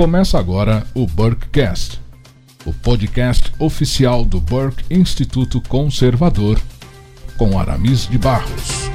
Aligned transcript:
Começa 0.00 0.38
agora 0.38 0.86
o 0.94 1.06
Burkecast, 1.06 2.00
o 2.64 2.72
podcast 2.72 3.52
oficial 3.58 4.24
do 4.24 4.40
Burke 4.40 4.82
Instituto 4.90 5.60
Conservador, 5.68 6.58
com 7.36 7.58
Aramis 7.58 8.08
de 8.08 8.16
Barros. 8.16 8.88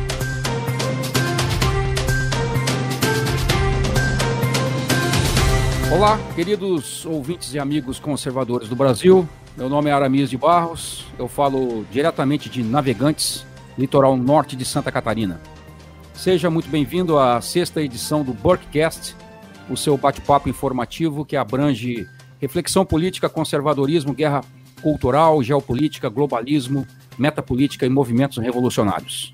Olá, 5.93 6.17
queridos 6.33 7.05
ouvintes 7.05 7.53
e 7.53 7.59
amigos 7.59 7.99
conservadores 7.99 8.67
do 8.67 8.75
Brasil. 8.75 9.29
Meu 9.55 9.69
nome 9.69 9.91
é 9.91 9.93
Aramis 9.93 10.31
de 10.31 10.37
Barros, 10.39 11.05
eu 11.19 11.27
falo 11.27 11.85
diretamente 11.91 12.49
de 12.49 12.63
Navegantes, 12.63 13.45
litoral 13.77 14.17
norte 14.17 14.55
de 14.55 14.65
Santa 14.65 14.91
Catarina. 14.91 15.39
Seja 16.15 16.49
muito 16.49 16.67
bem-vindo 16.67 17.19
à 17.19 17.39
sexta 17.41 17.79
edição 17.79 18.23
do 18.23 18.33
Burkecast, 18.33 19.15
o 19.69 19.75
seu 19.75 19.97
bate-papo 19.97 20.49
informativo 20.49 21.25
que 21.25 21.35
abrange 21.35 22.07
reflexão 22.39 22.85
política, 22.85 23.29
conservadorismo, 23.29 24.13
guerra 24.13 24.41
cultural, 24.81 25.41
geopolítica, 25.41 26.09
globalismo, 26.09 26.85
metapolítica 27.17 27.85
e 27.85 27.89
movimentos 27.89 28.37
revolucionários. 28.37 29.33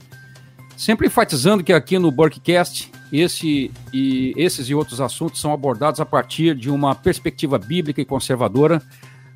Sempre 0.77 1.07
enfatizando 1.07 1.63
que 1.63 1.73
aqui 1.73 1.99
no 1.99 2.11
Burkcast, 2.11 2.91
esse 3.11 3.71
e 3.93 4.33
esses 4.37 4.69
e 4.69 4.73
outros 4.73 5.01
assuntos 5.01 5.41
são 5.41 5.51
abordados 5.51 5.99
a 5.99 6.05
partir 6.05 6.55
de 6.55 6.69
uma 6.69 6.95
perspectiva 6.95 7.59
bíblica 7.59 8.01
e 8.01 8.05
conservadora, 8.05 8.81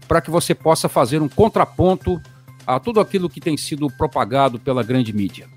para 0.07 0.21
que 0.21 0.32
você 0.32 0.55
possa 0.55 0.88
fazer 0.88 1.21
um 1.21 1.27
contraponto 1.27 2.21
a 2.66 2.80
tudo 2.80 2.99
aquilo 2.99 3.30
que 3.30 3.41
tem 3.41 3.57
sido 3.57 3.88
propagado 3.90 4.59
pela 4.59 4.84
grande 4.84 5.13
mídia. 5.13 5.48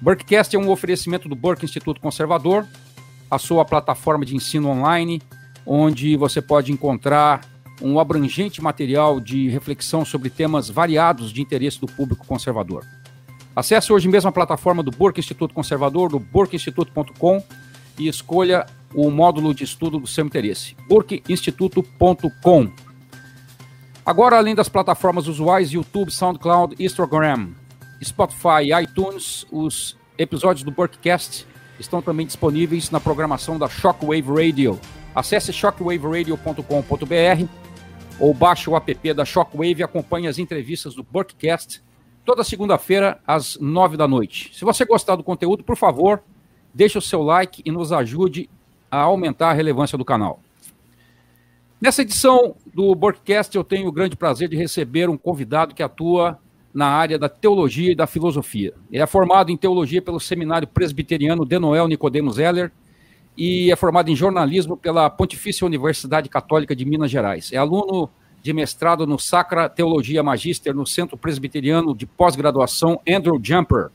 Burkcast 0.00 0.54
é 0.54 0.58
um 0.58 0.70
oferecimento 0.70 1.28
do 1.28 1.36
Burke 1.36 1.64
Instituto 1.64 2.00
Conservador, 2.00 2.66
a 3.30 3.38
sua 3.38 3.64
plataforma 3.64 4.24
de 4.24 4.34
ensino 4.34 4.68
online, 4.68 5.20
onde 5.66 6.16
você 6.16 6.40
pode 6.40 6.72
encontrar 6.72 7.40
um 7.80 7.98
abrangente 7.98 8.62
material 8.62 9.20
de 9.20 9.48
reflexão 9.48 10.04
sobre 10.04 10.30
temas 10.30 10.68
variados 10.68 11.32
de 11.32 11.40
interesse 11.40 11.80
do 11.80 11.86
público 11.86 12.26
conservador. 12.26 12.84
Acesse 13.54 13.92
hoje 13.92 14.08
mesmo 14.08 14.28
a 14.28 14.32
plataforma 14.32 14.82
do 14.82 14.90
Burke 14.90 15.20
Instituto 15.20 15.52
Conservador, 15.52 16.10
do 16.10 16.18
burkeinstituto.com 16.18 17.42
e 17.98 18.06
escolha 18.06 18.66
o 18.94 19.10
módulo 19.10 19.52
de 19.52 19.64
estudo 19.64 19.98
do 19.98 20.06
seu 20.06 20.24
interesse, 20.24 20.76
burkeinstituto.com. 20.88 22.72
Agora, 24.06 24.38
além 24.38 24.54
das 24.54 24.68
plataformas 24.68 25.26
usuais 25.26 25.72
YouTube, 25.72 26.10
SoundCloud, 26.10 26.76
Instagram, 26.78 27.48
Spotify 28.02 28.72
iTunes, 28.82 29.44
os 29.50 29.96
episódios 30.16 30.62
do 30.62 30.70
Burkecast 30.70 31.44
estão 31.78 32.02
também 32.02 32.26
disponíveis 32.26 32.90
na 32.90 33.00
programação 33.00 33.58
da 33.58 33.68
Shockwave 33.68 34.28
Radio. 34.28 34.78
Acesse 35.14 35.52
shockwaveradio.com.br 35.52 37.48
ou 38.18 38.34
baixe 38.34 38.68
o 38.68 38.76
app 38.76 39.14
da 39.14 39.24
Shockwave 39.24 39.80
e 39.80 39.82
acompanhe 39.82 40.26
as 40.26 40.38
entrevistas 40.38 40.94
do 40.94 41.02
Burkcast 41.02 41.82
toda 42.24 42.44
segunda-feira 42.44 43.20
às 43.26 43.56
nove 43.58 43.96
da 43.96 44.06
noite. 44.06 44.50
Se 44.54 44.64
você 44.64 44.84
gostar 44.84 45.16
do 45.16 45.24
conteúdo, 45.24 45.64
por 45.64 45.76
favor, 45.76 46.22
deixe 46.74 46.98
o 46.98 47.02
seu 47.02 47.22
like 47.22 47.62
e 47.64 47.70
nos 47.70 47.92
ajude 47.92 48.50
a 48.90 49.00
aumentar 49.00 49.50
a 49.50 49.54
relevância 49.54 49.96
do 49.96 50.04
canal. 50.04 50.40
Nessa 51.80 52.02
edição 52.02 52.56
do 52.74 52.94
Burkcast, 52.94 53.56
eu 53.56 53.62
tenho 53.62 53.88
o 53.88 53.92
grande 53.92 54.16
prazer 54.16 54.48
de 54.48 54.56
receber 54.56 55.08
um 55.08 55.16
convidado 55.16 55.74
que 55.74 55.82
atua 55.82 56.38
na 56.78 56.86
área 56.86 57.18
da 57.18 57.28
teologia 57.28 57.90
e 57.90 57.94
da 57.96 58.06
filosofia. 58.06 58.72
Ele 58.88 59.02
é 59.02 59.06
formado 59.06 59.50
em 59.50 59.56
teologia 59.56 60.00
pelo 60.00 60.20
Seminário 60.20 60.68
Presbiteriano 60.68 61.44
de 61.44 61.58
Noel 61.58 61.88
Nicodemo 61.88 62.30
Zeller 62.30 62.70
e 63.36 63.68
é 63.72 63.74
formado 63.74 64.12
em 64.12 64.14
jornalismo 64.14 64.76
pela 64.76 65.10
Pontifícia 65.10 65.66
Universidade 65.66 66.28
Católica 66.28 66.76
de 66.76 66.84
Minas 66.84 67.10
Gerais. 67.10 67.52
É 67.52 67.56
aluno 67.56 68.08
de 68.40 68.52
mestrado 68.52 69.08
no 69.08 69.18
Sacra 69.18 69.68
Teologia 69.68 70.22
Magister 70.22 70.72
no 70.72 70.86
Centro 70.86 71.18
Presbiteriano 71.18 71.96
de 71.96 72.06
Pós-Graduação 72.06 73.00
Andrew 73.08 73.40
Jumper. 73.42 73.90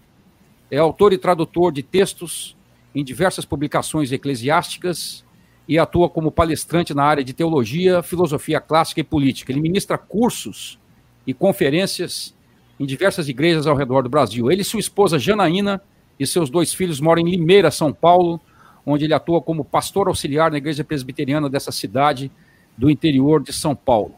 É 0.69 0.77
autor 0.77 1.13
e 1.13 1.17
tradutor 1.17 1.71
de 1.71 1.83
textos 1.83 2.53
em 2.93 3.01
diversas 3.01 3.45
publicações 3.45 4.11
eclesiásticas 4.11 5.23
e 5.69 5.79
atua 5.79 6.09
como 6.09 6.29
palestrante 6.29 6.93
na 6.93 7.05
área 7.05 7.23
de 7.23 7.31
teologia, 7.31 8.03
filosofia 8.03 8.59
clássica 8.59 8.99
e 8.99 9.05
política. 9.05 9.53
Ele 9.53 9.61
ministra 9.61 9.97
cursos 9.97 10.77
e 11.25 11.33
conferências 11.33 12.35
em 12.79 12.85
diversas 12.85 13.29
igrejas 13.29 13.67
ao 13.67 13.75
redor 13.75 14.03
do 14.03 14.09
Brasil. 14.09 14.51
Ele 14.51 14.61
e 14.61 14.65
sua 14.65 14.79
esposa 14.79 15.19
Janaína 15.19 15.81
e 16.19 16.25
seus 16.25 16.49
dois 16.49 16.73
filhos 16.73 16.99
moram 16.99 17.21
em 17.21 17.29
Limeira, 17.29 17.71
São 17.71 17.93
Paulo, 17.93 18.39
onde 18.85 19.05
ele 19.05 19.13
atua 19.13 19.41
como 19.41 19.63
pastor 19.63 20.07
auxiliar 20.07 20.51
na 20.51 20.57
igreja 20.57 20.83
presbiteriana 20.83 21.49
dessa 21.49 21.71
cidade 21.71 22.31
do 22.77 22.89
interior 22.89 23.41
de 23.41 23.53
São 23.53 23.75
Paulo. 23.75 24.15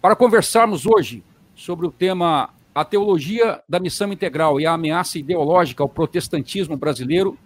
Para 0.00 0.16
conversarmos 0.16 0.86
hoje 0.86 1.22
sobre 1.54 1.86
o 1.86 1.90
tema 1.90 2.50
A 2.74 2.84
Teologia 2.84 3.60
da 3.68 3.78
Missão 3.78 4.12
Integral 4.12 4.60
e 4.60 4.66
a 4.66 4.72
Ameaça 4.72 5.18
Ideológica 5.18 5.82
ao 5.82 5.88
Protestantismo 5.88 6.76
Brasileiro, 6.76 7.38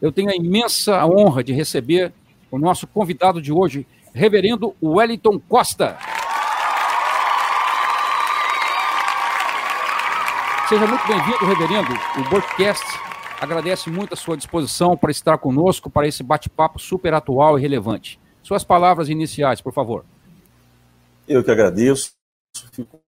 eu 0.00 0.12
tenho 0.12 0.30
a 0.30 0.36
imensa 0.36 1.04
honra 1.06 1.42
de 1.42 1.52
receber 1.52 2.12
o 2.50 2.58
nosso 2.58 2.86
convidado 2.86 3.40
de 3.40 3.52
hoje, 3.52 3.86
Reverendo 4.12 4.74
Wellington 4.82 5.40
Costa. 5.40 5.98
Seja 10.66 10.86
muito 10.86 11.06
bem-vindo, 11.06 11.44
reverendo. 11.44 11.92
O 12.18 12.30
podcast 12.30 12.82
agradece 13.38 13.90
muito 13.90 14.14
a 14.14 14.16
sua 14.16 14.34
disposição 14.34 14.96
para 14.96 15.10
estar 15.10 15.36
conosco 15.36 15.90
para 15.90 16.08
esse 16.08 16.22
bate-papo 16.22 16.78
super 16.78 17.12
atual 17.12 17.58
e 17.58 17.62
relevante. 17.62 18.18
Suas 18.42 18.64
palavras 18.64 19.10
iniciais, 19.10 19.60
por 19.60 19.74
favor. 19.74 20.06
Eu 21.28 21.44
que 21.44 21.50
agradeço. 21.50 22.12
Fico 22.72 22.98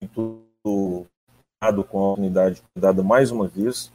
muito 0.00 0.40
honrado 0.66 1.84
com 1.84 1.98
a 1.98 2.02
oportunidade 2.12 2.62
dada 2.74 3.02
mais 3.02 3.30
uma 3.30 3.46
vez 3.46 3.92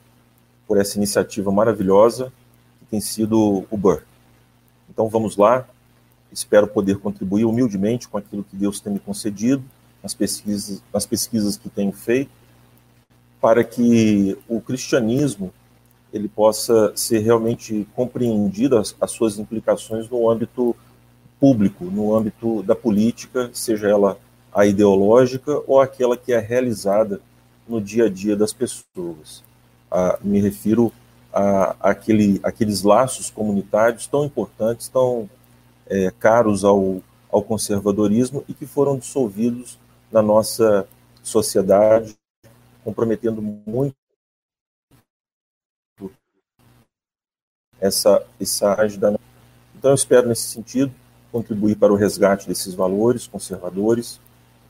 por 0.68 0.78
essa 0.78 0.96
iniciativa 0.98 1.52
maravilhosa 1.52 2.32
que 2.78 2.86
tem 2.86 3.02
sido 3.02 3.66
o 3.72 3.78
BUR. 3.78 4.04
Então 4.88 5.10
vamos 5.10 5.38
lá. 5.38 5.68
Espero 6.32 6.68
poder 6.68 7.00
contribuir 7.00 7.46
humildemente 7.46 8.08
com 8.08 8.20
aquilo 8.20 8.44
que 8.44 8.56
Deus 8.56 8.80
tem 8.80 8.94
me 8.94 9.00
concedido, 9.00 9.64
nas 10.04 10.14
pesquisas, 10.14 10.84
nas 10.94 11.08
pesquisas 11.08 11.58
que 11.58 11.68
tenho 11.68 11.92
feito 11.92 12.41
para 13.42 13.64
que 13.64 14.38
o 14.48 14.62
cristianismo 14.62 15.52
ele 16.14 16.30
possa 16.30 16.94
ser 16.96 17.20
realmente 17.20 17.88
compreendido 17.96 18.78
as, 18.78 18.96
as 19.02 19.12
suas 19.12 19.40
implicações 19.40 20.08
no 20.08 20.30
âmbito 20.30 20.76
público, 21.40 21.86
no 21.86 22.16
âmbito 22.16 22.62
da 22.62 22.76
política, 22.76 23.50
seja 23.52 23.90
ela 23.90 24.18
a 24.54 24.66
ideológica 24.66 25.60
ou 25.66 25.80
aquela 25.82 26.16
que 26.16 26.34
é 26.34 26.40
realizada 26.40 27.20
no 27.68 27.82
dia 27.82 28.06
a 28.06 28.10
dia 28.10 28.36
das 28.36 28.54
pessoas. 28.54 29.44
Ah, 29.90 30.20
me 30.22 30.40
refiro 30.40 30.92
a, 31.34 31.76
aquele, 31.80 32.40
aqueles 32.44 32.84
laços 32.84 33.32
comunitários 33.32 34.06
tão 34.06 34.26
importantes, 34.26 34.88
tão 34.88 35.30
é, 35.88 36.12
caros 36.20 36.64
ao, 36.64 37.02
ao 37.32 37.42
conservadorismo 37.42 38.44
e 38.48 38.54
que 38.54 38.68
foram 38.68 38.98
dissolvidos 38.98 39.80
na 40.12 40.22
nossa 40.22 40.86
sociedade 41.24 42.16
comprometendo 42.84 43.42
muito 43.42 43.96
essa, 47.80 48.24
essa 48.40 48.80
ajuda. 48.82 49.20
Então, 49.76 49.92
eu 49.92 49.96
espero, 49.96 50.28
nesse 50.28 50.44
sentido, 50.44 50.94
contribuir 51.32 51.76
para 51.76 51.92
o 51.92 51.96
resgate 51.96 52.48
desses 52.48 52.74
valores 52.76 53.26
conservadores, 53.26 54.20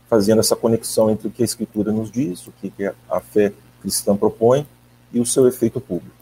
fazendo 0.08 0.40
essa 0.40 0.56
conexão 0.56 1.10
entre 1.10 1.28
o 1.28 1.32
que 1.32 1.42
a 1.42 1.46
Escritura 1.46 1.92
nos 1.92 2.10
diz, 2.10 2.48
o 2.48 2.52
que 2.52 2.72
a 3.10 3.20
fé 3.20 3.52
cristã 3.82 4.16
propõe 4.16 4.66
e 5.12 5.20
o 5.20 5.26
seu 5.26 5.48
efeito 5.48 5.82
público. 5.82 6.16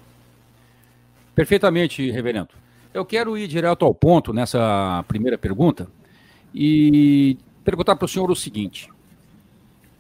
Perfeitamente, 1.36 2.10
reverendo. 2.10 2.50
Eu 2.94 3.06
quero 3.06 3.38
ir 3.38 3.48
direto 3.48 3.86
ao 3.86 3.94
ponto 3.94 4.34
nessa 4.34 5.04
primeira 5.08 5.38
pergunta 5.38 5.88
e 6.54 7.38
perguntar 7.64 7.96
para 7.96 8.06
o 8.06 8.10
senhor 8.10 8.32
o 8.32 8.36
seguinte: 8.36 8.90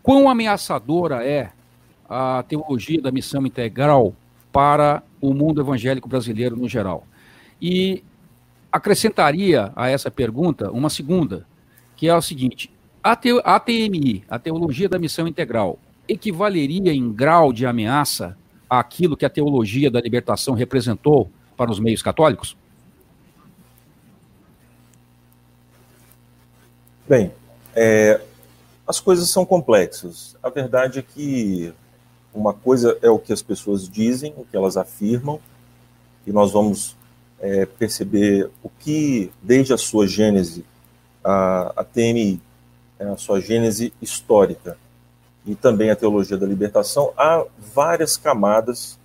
quão 0.02 0.28
ameaçadora 0.28 1.24
é 1.24 1.52
a 2.10 2.44
teologia 2.48 3.02
da 3.02 3.12
missão 3.12 3.46
integral 3.46 4.16
para 4.52 5.04
o 5.22 5.34
mundo 5.34 5.62
evangélico 5.62 6.10
brasileiro 6.10 6.56
no 6.56 6.68
geral. 6.68 7.06
E 7.62 8.04
acrescentaria 8.72 9.72
a 9.76 9.90
essa 9.90 10.10
pergunta 10.10 10.72
uma 10.72 10.90
segunda, 10.90 11.46
que 11.96 12.08
é 12.08 12.16
o 12.16 12.22
seguinte: 12.22 12.72
a, 13.04 13.16
te, 13.16 13.30
a 13.44 13.60
TMI, 13.60 14.24
a 14.28 14.40
teologia 14.40 14.90
da 14.90 14.98
missão 14.98 15.28
integral, 15.28 15.78
equivaleria 16.08 16.92
em 16.92 17.12
grau 17.12 17.54
de 17.54 17.66
ameaça 17.66 18.36
àquilo 18.70 19.16
que 19.16 19.26
a 19.26 19.30
teologia 19.30 19.92
da 19.92 20.02
libertação 20.02 20.56
representou 20.56 21.30
para 21.56 21.72
os 21.72 21.80
meios 21.80 22.02
católicos? 22.02 22.58
Bem, 27.08 27.32
é, 27.76 28.22
as 28.88 29.00
coisas 29.00 29.30
são 29.30 29.46
complexas. 29.46 30.38
A 30.42 30.50
verdade 30.50 31.00
é 31.00 31.02
que 31.02 31.74
uma 32.40 32.54
coisa 32.54 32.98
é 33.02 33.10
o 33.10 33.20
que 33.20 33.34
as 33.34 33.42
pessoas 33.42 33.88
dizem, 33.88 34.34
o 34.38 34.46
que 34.46 34.56
elas 34.56 34.78
afirmam, 34.78 35.40
e 36.26 36.32
nós 36.32 36.52
vamos 36.52 36.96
é, 37.40 37.66
perceber 37.66 38.50
o 38.64 38.70
que, 38.70 39.32
desde 39.42 39.74
a 39.74 39.78
sua 39.78 40.08
gênese, 40.08 40.66
a, 41.24 41.74
a 41.76 41.84
TMI, 41.84 42.42
né, 42.98 43.12
a 43.12 43.18
sua 43.18 43.42
gênese 43.42 43.94
histórica, 44.02 44.78
e 45.46 45.54
também 45.56 45.90
a 45.90 45.96
teologia 45.96 46.38
da 46.38 46.46
libertação, 46.46 47.12
há 47.18 47.46
várias 47.74 48.16
camadas 48.16 48.98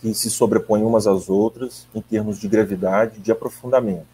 que 0.00 0.14
se 0.14 0.30
sobrepõem 0.30 0.82
umas 0.82 1.06
às 1.06 1.28
outras 1.28 1.86
em 1.94 2.00
termos 2.00 2.38
de 2.38 2.48
gravidade, 2.48 3.20
de 3.20 3.32
aprofundamento. 3.32 4.06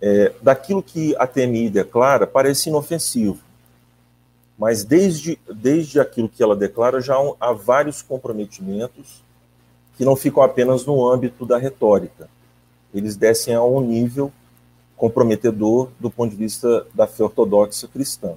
É, 0.00 0.32
daquilo 0.40 0.82
que 0.82 1.14
a 1.16 1.26
TMI 1.26 1.68
declara, 1.68 2.26
parece 2.26 2.68
inofensivo, 2.68 3.40
mas 4.58 4.82
desde, 4.82 5.38
desde 5.54 6.00
aquilo 6.00 6.28
que 6.28 6.42
ela 6.42 6.56
declara 6.56 7.00
já 7.00 7.14
há 7.38 7.52
vários 7.52 8.02
comprometimentos 8.02 9.22
que 9.96 10.04
não 10.04 10.16
ficam 10.16 10.42
apenas 10.42 10.84
no 10.84 11.08
âmbito 11.08 11.46
da 11.46 11.56
retórica. 11.56 12.28
Eles 12.92 13.16
descem 13.16 13.54
a 13.54 13.62
um 13.62 13.80
nível 13.80 14.32
comprometedor 14.96 15.90
do 16.00 16.10
ponto 16.10 16.32
de 16.32 16.36
vista 16.36 16.86
da 16.92 17.06
fé 17.06 17.22
ortodoxa 17.22 17.86
cristã. 17.86 18.34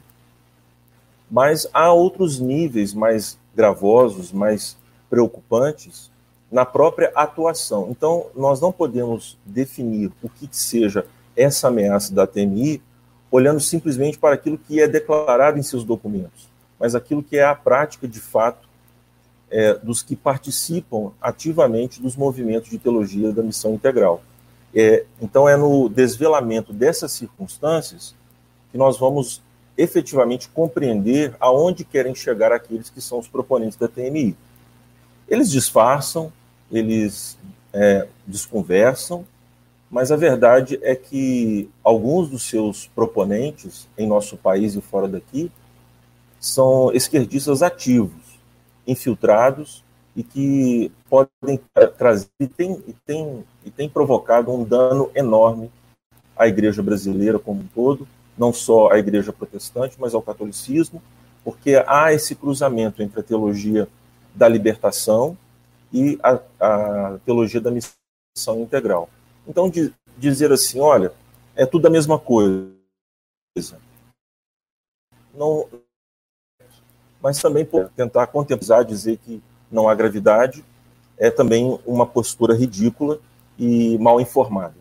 Mas 1.29 1.67
há 1.73 1.91
outros 1.91 2.39
níveis 2.39 2.93
mais 2.93 3.37
gravosos, 3.55 4.31
mais 4.31 4.77
preocupantes 5.09 6.11
na 6.51 6.65
própria 6.65 7.11
atuação. 7.15 7.87
Então, 7.89 8.27
nós 8.35 8.59
não 8.61 8.71
podemos 8.71 9.37
definir 9.45 10.11
o 10.21 10.29
que 10.29 10.47
seja 10.51 11.05
essa 11.35 11.69
ameaça 11.69 12.13
da 12.13 12.27
TMI 12.27 12.81
olhando 13.31 13.61
simplesmente 13.61 14.19
para 14.19 14.35
aquilo 14.35 14.57
que 14.57 14.81
é 14.81 14.87
declarado 14.87 15.57
em 15.57 15.63
seus 15.63 15.85
documentos, 15.85 16.49
mas 16.77 16.93
aquilo 16.93 17.23
que 17.23 17.37
é 17.37 17.45
a 17.45 17.55
prática 17.55 18.07
de 18.07 18.19
fato 18.19 18.69
é, 19.49 19.73
dos 19.75 20.03
que 20.03 20.15
participam 20.15 21.11
ativamente 21.21 22.01
dos 22.01 22.15
movimentos 22.15 22.69
de 22.69 22.77
teologia 22.77 23.31
da 23.31 23.41
missão 23.41 23.73
integral. 23.73 24.21
É, 24.73 25.05
então, 25.21 25.47
é 25.47 25.57
no 25.57 25.89
desvelamento 25.89 26.71
dessas 26.71 27.11
circunstâncias 27.11 28.15
que 28.71 28.77
nós 28.77 28.97
vamos 28.97 29.41
efetivamente 29.77 30.49
compreender 30.49 31.35
aonde 31.39 31.83
querem 31.83 32.15
chegar 32.15 32.51
aqueles 32.51 32.89
que 32.89 33.01
são 33.01 33.19
os 33.19 33.27
proponentes 33.27 33.77
da 33.77 33.87
TMI. 33.87 34.35
Eles 35.27 35.49
disfarçam, 35.49 36.31
eles 36.71 37.37
é, 37.73 38.07
desconversam, 38.25 39.25
mas 39.91 40.09
a 40.09 40.15
verdade 40.15 40.79
é 40.81 40.95
que 40.95 41.69
alguns 41.83 42.29
dos 42.29 42.43
seus 42.43 42.87
proponentes, 42.87 43.89
em 43.97 44.07
nosso 44.07 44.37
país 44.37 44.73
e 44.73 44.81
fora 44.81 45.05
daqui, 45.05 45.51
são 46.39 46.93
esquerdistas 46.93 47.61
ativos, 47.61 48.39
infiltrados 48.87 49.83
e 50.15 50.23
que 50.23 50.91
podem 51.09 51.59
trazer 51.97 52.29
e 52.39 52.47
tem, 52.47 52.81
e 52.87 52.93
tem, 53.05 53.43
e 53.65 53.69
tem 53.69 53.89
provocado 53.89 54.49
um 54.51 54.63
dano 54.63 55.11
enorme 55.13 55.69
à 56.37 56.47
igreja 56.47 56.81
brasileira 56.81 57.37
como 57.37 57.59
um 57.59 57.67
todo, 57.67 58.07
não 58.37 58.53
só 58.53 58.91
à 58.91 58.97
igreja 58.97 59.33
protestante, 59.33 59.97
mas 59.99 60.13
ao 60.13 60.21
catolicismo, 60.21 61.01
porque 61.43 61.83
há 61.85 62.13
esse 62.13 62.33
cruzamento 62.33 63.03
entre 63.03 63.19
a 63.19 63.23
teologia 63.23 63.89
da 64.33 64.47
libertação 64.47 65.37
e 65.91 66.17
a, 66.23 66.39
a 66.59 67.17
teologia 67.25 67.59
da 67.59 67.71
missão 67.71 68.61
integral. 68.61 69.09
Então, 69.51 69.69
de, 69.69 69.93
dizer 70.17 70.49
assim, 70.49 70.79
olha, 70.79 71.11
é 71.57 71.65
tudo 71.65 71.85
a 71.85 71.89
mesma 71.89 72.17
coisa. 72.17 72.71
Não, 75.33 75.67
mas 77.21 77.41
também 77.41 77.65
por 77.65 77.89
tentar 77.89 78.27
contemplar, 78.27 78.85
dizer 78.85 79.17
que 79.17 79.43
não 79.69 79.89
há 79.89 79.93
gravidade, 79.93 80.63
é 81.17 81.29
também 81.29 81.77
uma 81.85 82.05
postura 82.05 82.55
ridícula 82.55 83.19
e 83.59 83.97
mal 83.97 84.21
informada. 84.21 84.75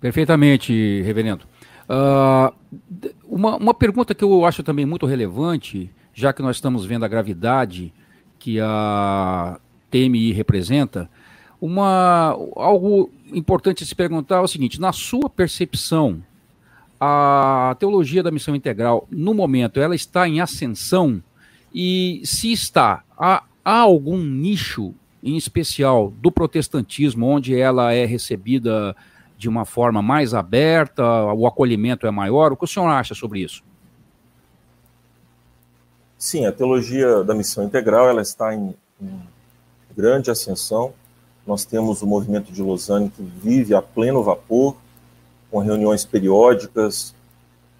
Perfeitamente, 0.00 1.02
reverendo. 1.02 1.44
Uh, 1.86 2.54
uma, 3.24 3.56
uma 3.56 3.74
pergunta 3.74 4.14
que 4.14 4.24
eu 4.24 4.46
acho 4.46 4.62
também 4.62 4.86
muito 4.86 5.04
relevante, 5.04 5.90
já 6.14 6.32
que 6.32 6.40
nós 6.40 6.56
estamos 6.56 6.86
vendo 6.86 7.04
a 7.04 7.08
gravidade 7.08 7.92
que 8.38 8.58
a 8.60 9.60
TMI 9.90 10.32
representa, 10.32 11.08
uma, 11.64 12.36
algo 12.56 13.10
importante 13.32 13.86
se 13.86 13.94
perguntar 13.94 14.36
é 14.36 14.40
o 14.40 14.48
seguinte: 14.48 14.78
na 14.78 14.92
sua 14.92 15.30
percepção, 15.30 16.22
a 17.00 17.74
teologia 17.78 18.22
da 18.22 18.30
missão 18.30 18.54
integral, 18.54 19.08
no 19.10 19.32
momento, 19.32 19.80
ela 19.80 19.94
está 19.94 20.28
em 20.28 20.42
ascensão? 20.42 21.22
E 21.74 22.20
se 22.22 22.52
está, 22.52 23.02
há, 23.18 23.42
há 23.64 23.78
algum 23.78 24.18
nicho 24.18 24.94
em 25.22 25.38
especial 25.38 26.12
do 26.20 26.30
protestantismo 26.30 27.26
onde 27.26 27.58
ela 27.58 27.94
é 27.94 28.04
recebida 28.04 28.94
de 29.38 29.48
uma 29.48 29.64
forma 29.64 30.02
mais 30.02 30.34
aberta, 30.34 31.02
o 31.32 31.46
acolhimento 31.46 32.06
é 32.06 32.10
maior? 32.10 32.52
O 32.52 32.56
que 32.58 32.64
o 32.64 32.68
senhor 32.68 32.88
acha 32.88 33.14
sobre 33.14 33.40
isso? 33.40 33.62
Sim, 36.18 36.44
a 36.44 36.52
teologia 36.52 37.24
da 37.24 37.34
missão 37.34 37.64
integral 37.64 38.06
ela 38.06 38.20
está 38.20 38.54
em, 38.54 38.74
em 39.00 39.22
grande 39.96 40.30
ascensão. 40.30 40.92
Nós 41.46 41.64
temos 41.64 42.02
o 42.02 42.06
movimento 42.06 42.52
de 42.52 42.62
Lausanne 42.62 43.10
que 43.10 43.22
vive 43.22 43.74
a 43.74 43.82
pleno 43.82 44.22
vapor, 44.22 44.76
com 45.50 45.58
reuniões 45.58 46.04
periódicas, 46.04 47.14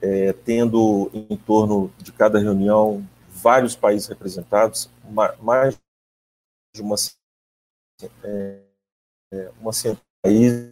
é, 0.00 0.32
tendo 0.32 1.10
em 1.12 1.36
torno 1.36 1.90
de 1.98 2.12
cada 2.12 2.38
reunião 2.38 3.04
vários 3.30 3.74
países 3.74 4.06
representados, 4.06 4.88
mais 5.40 5.76
de 6.74 6.82
uma, 6.82 6.96
é, 8.22 8.60
é 9.32 9.50
uma 9.60 9.72
países, 10.22 10.70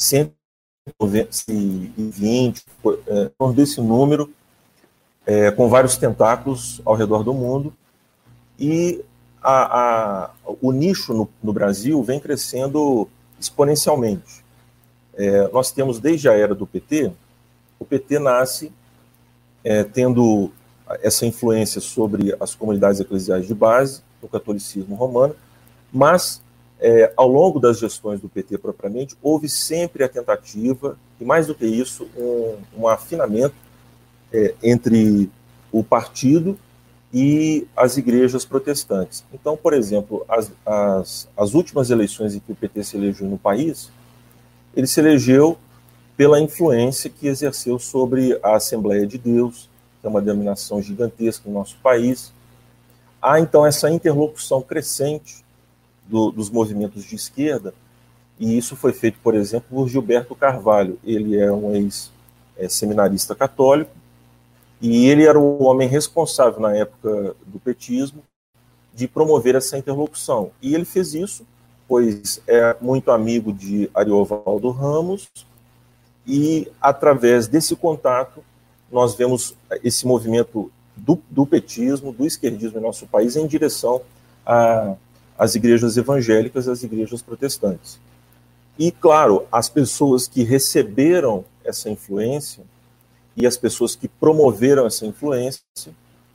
120, 0.00 2.64
é, 3.06 3.28
torno 3.38 3.54
desse 3.54 3.80
número, 3.80 4.32
é, 5.26 5.50
com 5.50 5.68
vários 5.68 5.96
tentáculos 5.96 6.80
ao 6.84 6.94
redor 6.94 7.22
do 7.22 7.34
mundo, 7.34 7.74
e 8.58 9.04
a, 9.44 10.24
a, 10.24 10.30
o 10.62 10.72
nicho 10.72 11.12
no, 11.12 11.28
no, 11.42 11.52
Brasil 11.52 12.02
vem 12.02 12.18
crescendo 12.18 13.06
exponencialmente. 13.38 14.42
É, 15.14 15.48
nós 15.48 15.70
temos 15.70 16.00
desde 16.00 16.28
a 16.30 16.32
era 16.32 16.54
do 16.54 16.66
PT, 16.66 17.12
o 17.78 17.84
PT 17.84 18.18
nasce 18.18 18.72
é, 19.62 19.84
tendo 19.84 20.50
essa 21.02 21.26
influência 21.26 21.80
sobre 21.80 22.34
as 22.40 22.54
comunidades 22.54 23.00
eclesiais 23.00 23.46
de 23.46 23.54
base, 23.54 24.02
no 24.22 24.28
catolicismo 24.28 24.94
romano, 24.94 25.36
mas 25.92 26.42
é, 26.80 27.12
ao 27.16 27.28
longo 27.28 27.60
das 27.60 27.78
gestões 27.78 28.20
do 28.20 28.28
PT 28.28 28.58
propriamente, 28.58 29.16
houve 29.22 29.48
sempre 29.48 30.02
a 30.02 30.08
tentativa, 30.08 30.98
e 31.20 31.24
mais 31.24 31.46
do 31.46 31.54
que 31.54 31.66
isso, 31.66 32.08
um, 32.16 32.82
um 32.82 32.88
afinamento 32.88 33.54
é, 34.32 34.54
entre 34.62 35.30
o 35.70 35.84
partido 35.84 36.58
e 37.14 37.64
as 37.76 37.96
igrejas 37.96 38.44
protestantes. 38.44 39.24
Então, 39.32 39.56
por 39.56 39.72
exemplo, 39.72 40.26
as, 40.28 40.50
as, 40.66 41.28
as 41.36 41.54
últimas 41.54 41.88
eleições 41.88 42.34
em 42.34 42.40
que 42.40 42.50
o 42.50 42.56
PT 42.56 42.82
se 42.82 42.96
elegeu 42.96 43.28
no 43.28 43.38
país, 43.38 43.88
ele 44.74 44.88
se 44.88 44.98
elegeu 44.98 45.56
pela 46.16 46.40
influência 46.40 47.08
que 47.08 47.28
exerceu 47.28 47.78
sobre 47.78 48.36
a 48.42 48.56
Assembleia 48.56 49.06
de 49.06 49.16
Deus, 49.16 49.70
que 50.00 50.08
é 50.08 50.10
uma 50.10 50.20
denominação 50.20 50.82
gigantesca 50.82 51.48
no 51.48 51.54
nosso 51.54 51.76
país. 51.76 52.32
Há 53.22 53.38
então 53.38 53.64
essa 53.64 53.88
interlocução 53.88 54.60
crescente 54.60 55.44
do, 56.08 56.32
dos 56.32 56.50
movimentos 56.50 57.04
de 57.04 57.14
esquerda, 57.14 57.72
e 58.40 58.58
isso 58.58 58.74
foi 58.74 58.92
feito, 58.92 59.20
por 59.22 59.36
exemplo, 59.36 59.68
por 59.70 59.88
Gilberto 59.88 60.34
Carvalho. 60.34 60.98
Ele 61.04 61.38
é 61.38 61.52
um 61.52 61.72
ex-seminarista 61.76 63.36
católico, 63.36 63.92
e 64.86 65.06
ele 65.08 65.24
era 65.24 65.38
o 65.38 65.62
homem 65.62 65.88
responsável 65.88 66.60
na 66.60 66.76
época 66.76 67.34
do 67.46 67.58
petismo 67.58 68.22
de 68.92 69.08
promover 69.08 69.54
essa 69.54 69.78
interlocução. 69.78 70.50
E 70.60 70.74
ele 70.74 70.84
fez 70.84 71.14
isso, 71.14 71.46
pois 71.88 72.42
é 72.46 72.76
muito 72.82 73.10
amigo 73.10 73.50
de 73.50 73.90
Ariovaldo 73.94 74.68
Ramos, 74.68 75.26
e 76.26 76.70
através 76.82 77.48
desse 77.48 77.74
contato 77.74 78.44
nós 78.92 79.14
vemos 79.14 79.56
esse 79.82 80.06
movimento 80.06 80.70
do, 80.94 81.18
do 81.30 81.46
petismo, 81.46 82.12
do 82.12 82.26
esquerdismo 82.26 82.78
em 82.78 82.82
nosso 82.82 83.06
país 83.06 83.36
em 83.36 83.46
direção 83.46 84.02
às 85.38 85.54
igrejas 85.54 85.96
evangélicas, 85.96 86.68
às 86.68 86.82
igrejas 86.82 87.22
protestantes. 87.22 87.98
E, 88.78 88.92
claro, 88.92 89.46
as 89.50 89.70
pessoas 89.70 90.28
que 90.28 90.42
receberam 90.42 91.42
essa 91.64 91.88
influência 91.88 92.64
e 93.36 93.46
as 93.46 93.56
pessoas 93.56 93.96
que 93.96 94.08
promoveram 94.08 94.86
essa 94.86 95.06
influência 95.06 95.62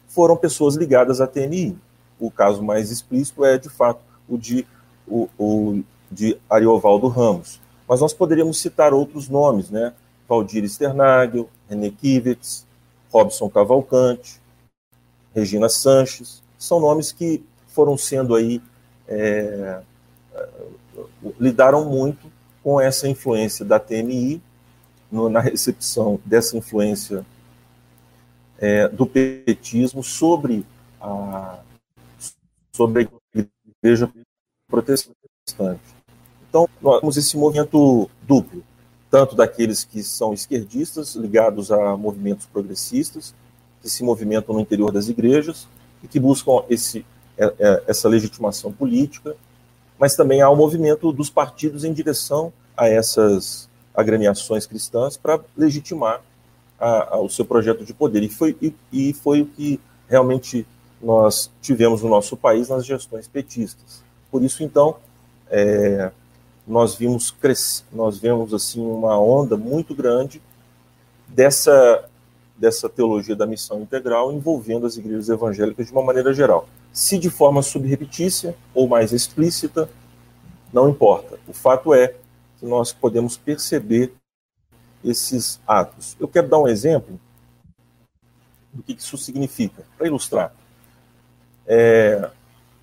foram 0.08 0.36
pessoas 0.36 0.76
ligadas 0.76 1.22
à 1.22 1.28
TNI. 1.28 1.78
O 2.20 2.30
caso 2.30 2.62
mais 2.62 2.92
explícito 2.92 3.46
é, 3.46 3.58
de 3.58 3.70
fato, 3.70 4.02
o 4.28 4.38
de, 4.38 4.66
o, 5.08 5.30
o 5.38 5.84
de 6.12 6.38
Ariovaldo 6.50 7.08
Ramos. 7.08 7.62
Mas 7.88 8.02
nós 8.02 8.14
poderíamos 8.14 8.60
citar 8.60 8.94
outros 8.94 9.30
nomes, 9.30 9.70
né? 9.70 9.94
Valdir 10.28 10.64
Sternagel, 10.66 11.50
René 11.68 11.90
Kivitz, 11.90 12.66
Robson 13.12 13.50
Cavalcante, 13.50 14.40
Regina 15.34 15.70
Sanches, 15.70 16.44
são 16.58 16.80
nomes 16.80 17.12
que 17.12 17.44
foram 17.68 17.98
sendo 17.98 18.36
aí, 18.36 18.62
é, 19.08 19.82
lidaram 21.40 21.86
muito 21.86 22.32
com 22.64 22.80
essa 22.80 23.08
influência 23.08 23.64
da 23.64 23.80
TMI, 23.80 24.42
no, 25.12 25.30
na 25.30 25.40
recepção 25.40 26.20
dessa 26.26 26.58
influência 26.58 27.26
é, 28.58 28.88
do 28.88 29.06
petismo 29.06 30.04
sobre 30.04 30.66
a, 31.00 31.60
sobre 32.72 33.10
a 33.36 33.40
igreja 33.84 34.12
protestante. 34.68 35.82
Então, 36.50 36.68
nós 36.82 37.00
temos 37.00 37.18
esse 37.18 37.38
movimento 37.38 38.10
duplo, 38.24 38.64
tanto 39.10 39.36
daqueles 39.36 39.84
que 39.84 40.04
são 40.04 40.34
esquerdistas, 40.34 41.16
ligados 41.16 41.72
a 41.72 41.96
movimentos 41.96 42.46
progressistas, 42.46 43.34
que 43.82 43.90
se 43.90 44.04
movimentam 44.04 44.54
no 44.54 44.62
interior 44.62 44.92
das 44.92 45.08
igrejas 45.08 45.68
e 46.04 46.08
que 46.08 46.20
buscam 46.20 46.64
esse, 46.70 47.06
é, 47.38 47.46
é, 47.60 47.84
essa 47.88 48.10
legitimação 48.10 48.72
política, 48.72 49.36
mas 49.98 50.16
também 50.16 50.42
há 50.42 50.50
o 50.50 50.56
movimento 50.56 51.12
dos 51.12 51.30
partidos 51.30 51.84
em 51.84 51.94
direção 51.94 52.52
a 52.76 52.88
essas 52.88 53.69
agremiações 54.00 54.66
cristãs 54.66 55.18
para 55.18 55.40
legitimar 55.58 56.22
a, 56.80 57.16
a, 57.16 57.20
o 57.20 57.30
seu 57.30 57.46
projeto 57.46 57.84
de 57.84 57.94
poder. 57.94 58.24
E 58.24 58.30
foi, 58.30 58.56
e, 58.62 58.74
e 58.92 59.14
foi 59.14 59.42
o 59.42 59.46
que 59.46 59.80
realmente 60.08 60.66
nós 61.02 61.52
tivemos 61.62 62.02
no 62.02 62.10
nosso 62.10 62.36
país 62.36 62.70
nas 62.70 62.86
gestões 62.86 63.28
petistas. 63.28 64.04
Por 64.32 64.44
isso, 64.44 64.64
então, 64.64 64.98
é, 65.50 66.12
nós 66.68 66.96
vimos 66.96 67.32
crescer, 67.32 67.84
nós 67.92 68.20
vemos 68.20 68.54
assim 68.54 68.80
uma 68.80 69.20
onda 69.20 69.58
muito 69.58 69.96
grande 69.96 70.42
dessa 71.28 72.06
dessa 72.56 72.90
teologia 72.90 73.38
da 73.38 73.48
missão 73.48 73.82
integral 73.82 74.34
envolvendo 74.34 74.86
as 74.86 74.98
igrejas 74.98 75.30
evangélicas 75.30 75.88
de 75.88 75.94
uma 75.94 76.04
maneira 76.04 76.34
geral. 76.34 76.68
Se 76.92 77.18
de 77.18 77.30
forma 77.30 77.62
subrepetícia 77.62 78.54
ou 78.74 78.86
mais 78.86 79.14
explícita, 79.14 79.90
não 80.74 80.90
importa. 80.90 81.40
O 81.48 81.54
fato 81.54 81.94
é 81.94 82.16
que 82.60 82.66
nós 82.66 82.92
podemos 82.92 83.38
perceber 83.38 84.14
esses 85.04 85.60
atos. 85.68 86.16
Eu 86.20 86.28
quero 86.28 86.48
dar 86.48 86.60
um 86.60 86.68
exemplo 86.68 87.20
do 88.74 88.84
que 88.84 88.94
isso 88.94 89.18
significa, 89.18 89.84
para 89.98 90.08
ilustrar. 90.08 90.54
É, 91.66 92.30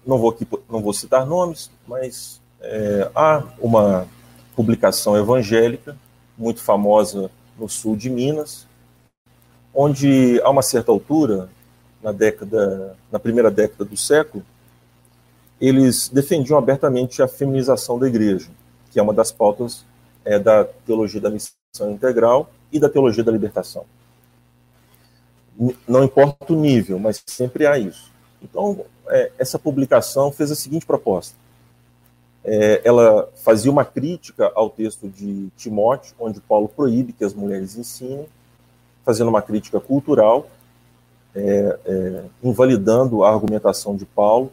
não, 0.06 0.18
vou 0.18 0.30
aqui, 0.30 0.46
não 0.68 0.80
vou 0.80 0.92
citar 0.92 1.26
nomes, 1.26 1.70
mas 1.86 2.40
é, 2.60 3.10
há 3.14 3.44
uma 3.58 4.08
publicação 4.54 5.16
evangélica 5.16 5.96
muito 6.36 6.62
famosa 6.62 7.30
no 7.58 7.68
sul 7.68 7.96
de 7.96 8.08
Minas, 8.08 8.66
onde 9.74 10.40
a 10.42 10.50
uma 10.50 10.62
certa 10.62 10.90
altura, 10.90 11.48
na 12.02 12.12
década, 12.12 12.96
na 13.10 13.18
primeira 13.18 13.50
década 13.50 13.84
do 13.84 13.96
século, 13.96 14.44
eles 15.60 16.08
defendiam 16.08 16.58
abertamente 16.58 17.22
a 17.22 17.28
feminização 17.28 17.98
da 17.98 18.06
igreja, 18.06 18.48
que 18.96 19.00
é 19.00 19.02
uma 19.02 19.12
das 19.12 19.30
pautas 19.30 19.84
é, 20.24 20.38
da 20.38 20.64
teologia 20.64 21.20
da 21.20 21.28
missão 21.28 21.90
integral 21.90 22.48
e 22.72 22.80
da 22.80 22.88
teologia 22.88 23.22
da 23.22 23.30
libertação. 23.30 23.84
Não 25.86 26.02
importa 26.02 26.50
o 26.54 26.56
nível, 26.56 26.98
mas 26.98 27.22
sempre 27.26 27.66
há 27.66 27.78
isso. 27.78 28.10
Então, 28.40 28.86
é, 29.08 29.32
essa 29.38 29.58
publicação 29.58 30.32
fez 30.32 30.50
a 30.50 30.54
seguinte 30.54 30.86
proposta: 30.86 31.36
é, 32.42 32.80
ela 32.84 33.28
fazia 33.44 33.70
uma 33.70 33.84
crítica 33.84 34.50
ao 34.54 34.70
texto 34.70 35.10
de 35.10 35.50
Timóteo, 35.58 36.14
onde 36.18 36.40
Paulo 36.40 36.66
proíbe 36.66 37.12
que 37.12 37.22
as 37.24 37.34
mulheres 37.34 37.76
ensinem, 37.76 38.26
fazendo 39.04 39.28
uma 39.28 39.42
crítica 39.42 39.78
cultural, 39.78 40.48
é, 41.34 41.78
é, 41.84 42.24
invalidando 42.42 43.24
a 43.24 43.30
argumentação 43.30 43.94
de 43.94 44.06
Paulo, 44.06 44.50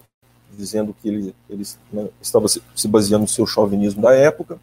dizendo 0.56 0.96
que 1.02 1.08
ele, 1.08 1.36
ele 1.50 1.64
né, 1.92 2.10
estava 2.22 2.48
se, 2.48 2.62
se 2.76 2.88
baseando 2.88 3.24
no 3.24 3.28
seu 3.28 3.46
chauvinismo 3.46 4.02
da 4.02 4.14
época. 4.14 4.60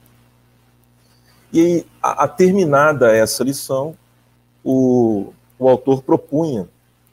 E 1.53 1.85
a, 2.03 2.25
a 2.25 2.29
terminada 2.29 3.15
essa 3.15 3.43
lição, 3.43 3.97
o, 4.65 5.33
o 5.59 5.69
autor 5.69 6.03
propunha 6.03 6.69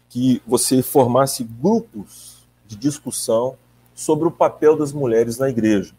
que 0.09 0.41
você 0.45 0.81
formasse 0.81 1.43
grupos 1.43 2.47
de 2.65 2.75
discussão 2.75 3.55
sobre 3.93 4.27
o 4.27 4.31
papel 4.31 4.77
das 4.77 4.93
mulheres 4.93 5.37
na 5.37 5.49
igreja. 5.49 5.93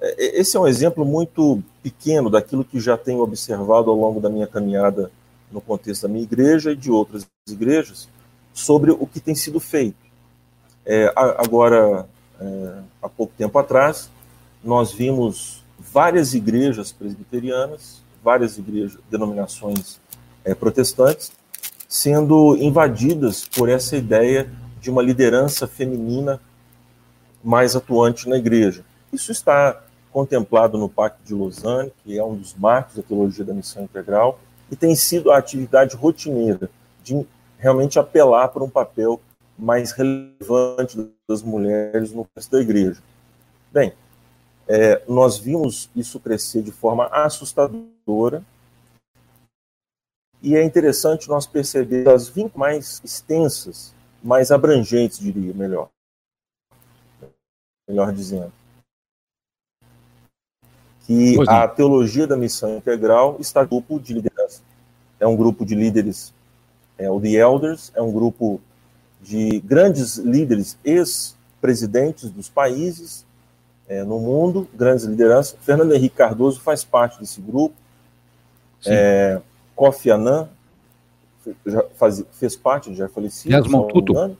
É, 0.00 0.40
esse 0.40 0.56
é 0.56 0.60
um 0.60 0.66
exemplo 0.66 1.04
muito 1.04 1.62
pequeno 1.82 2.28
daquilo 2.28 2.64
que 2.64 2.80
já 2.80 2.96
tenho 2.96 3.20
observado 3.20 3.90
ao 3.90 3.96
longo 3.96 4.20
da 4.20 4.28
minha 4.28 4.46
caminhada 4.46 5.10
no 5.50 5.60
contexto 5.60 6.02
da 6.02 6.08
minha 6.08 6.24
igreja 6.24 6.72
e 6.72 6.76
de 6.76 6.90
outras 6.90 7.26
igrejas 7.48 8.08
sobre 8.52 8.90
o 8.90 9.06
que 9.06 9.20
tem 9.20 9.34
sido 9.34 9.60
feito. 9.60 10.01
É, 10.84 11.12
agora, 11.14 12.06
é, 12.40 12.78
há 13.02 13.08
pouco 13.08 13.32
tempo 13.36 13.58
atrás, 13.58 14.10
nós 14.62 14.92
vimos 14.92 15.62
várias 15.78 16.34
igrejas 16.34 16.92
presbiterianas, 16.92 18.02
várias 18.22 18.58
igrejas, 18.58 18.98
denominações 19.10 20.00
é, 20.44 20.54
protestantes, 20.54 21.32
sendo 21.88 22.56
invadidas 22.56 23.46
por 23.46 23.68
essa 23.68 23.96
ideia 23.96 24.50
de 24.80 24.90
uma 24.90 25.02
liderança 25.02 25.66
feminina 25.66 26.40
mais 27.42 27.76
atuante 27.76 28.28
na 28.28 28.36
igreja. 28.36 28.84
Isso 29.12 29.30
está 29.30 29.82
contemplado 30.10 30.76
no 30.78 30.88
Pacto 30.88 31.22
de 31.24 31.34
Lausanne, 31.34 31.92
que 32.04 32.18
é 32.18 32.24
um 32.24 32.36
dos 32.36 32.54
marcos 32.54 32.96
da 32.96 33.02
teologia 33.02 33.44
da 33.44 33.54
missão 33.54 33.84
integral, 33.84 34.38
e 34.70 34.76
tem 34.76 34.94
sido 34.94 35.30
a 35.30 35.38
atividade 35.38 35.96
rotineira 35.96 36.70
de 37.02 37.26
realmente 37.58 37.98
apelar 37.98 38.48
para 38.48 38.62
um 38.64 38.70
papel 38.70 39.20
mais 39.62 39.92
relevante 39.92 41.08
das 41.28 41.40
mulheres 41.40 42.12
no 42.12 42.28
resto 42.34 42.50
da 42.50 42.60
igreja. 42.60 43.00
Bem, 43.70 43.92
é, 44.66 45.00
nós 45.08 45.38
vimos 45.38 45.88
isso 45.94 46.18
crescer 46.18 46.62
de 46.62 46.72
forma 46.72 47.06
assustadora, 47.06 48.44
e 50.42 50.56
é 50.56 50.64
interessante 50.64 51.28
nós 51.28 51.46
perceber 51.46 52.08
as 52.08 52.28
vínculos 52.28 52.56
mais 52.56 53.00
extensas, 53.04 53.94
mais 54.22 54.50
abrangentes, 54.50 55.20
diria 55.20 55.54
melhor. 55.54 55.88
Melhor 57.88 58.12
dizendo 58.12 58.52
que 61.06 61.36
pois 61.36 61.48
a 61.48 61.68
teologia 61.68 62.26
da 62.26 62.36
missão 62.36 62.76
integral 62.76 63.36
está 63.38 63.62
no 63.62 63.68
grupo 63.68 64.00
de 64.00 64.14
liderança. 64.14 64.62
É 65.20 65.26
um 65.26 65.36
grupo 65.36 65.64
de 65.64 65.74
líderes, 65.76 66.34
é 66.98 67.08
o 67.08 67.20
The 67.20 67.30
Elders, 67.30 67.92
é 67.94 68.02
um 68.02 68.12
grupo 68.12 68.60
de 69.22 69.60
grandes 69.60 70.16
líderes, 70.16 70.76
ex-presidentes 70.84 72.30
dos 72.30 72.48
países 72.48 73.24
é, 73.88 74.02
no 74.02 74.18
mundo, 74.18 74.68
grandes 74.74 75.04
lideranças. 75.04 75.56
Fernando 75.62 75.94
Henrique 75.94 76.16
Cardoso 76.16 76.60
faz 76.60 76.84
parte 76.84 77.20
desse 77.20 77.40
grupo. 77.40 77.74
É, 78.84 79.40
Kofi 79.76 80.10
Annan 80.10 80.48
já 81.64 81.84
faz, 81.94 82.24
fez 82.32 82.56
parte, 82.56 82.94
já 82.94 83.04
é 83.04 83.08
falecido. 83.08 83.62
Desmond 83.62 83.92
Tutu. 83.92 84.36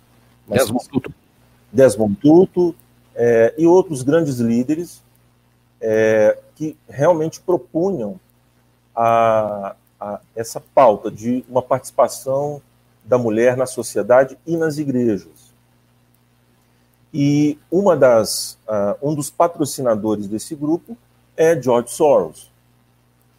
Desmond 0.49 0.89
Tutu. 0.89 1.15
Desmond 1.73 2.17
Tutu 2.17 2.75
é, 3.15 3.55
e 3.57 3.67
outros 3.67 4.03
grandes 4.03 4.39
líderes 4.39 5.03
é, 5.81 6.39
que 6.55 6.77
realmente 6.89 7.41
propunham 7.41 8.19
a, 8.95 9.75
a, 10.01 10.21
essa 10.35 10.61
pauta 10.75 11.11
de 11.11 11.45
uma 11.49 11.63
participação 11.63 12.61
da 13.05 13.19
mulher 13.19 13.57
na 13.57 13.67
sociedade 13.67 14.39
e 14.47 14.57
nas 14.57 14.79
igrejas. 14.79 15.53
E 17.13 17.59
uma 17.71 17.97
das, 17.97 18.59
uh, 18.67 18.97
um 19.03 19.15
dos 19.15 19.31
patrocinadores 19.31 20.27
desse 20.27 20.55
grupo 20.55 20.97
é 21.37 21.61
George 21.61 21.91
Soros. 21.91 22.51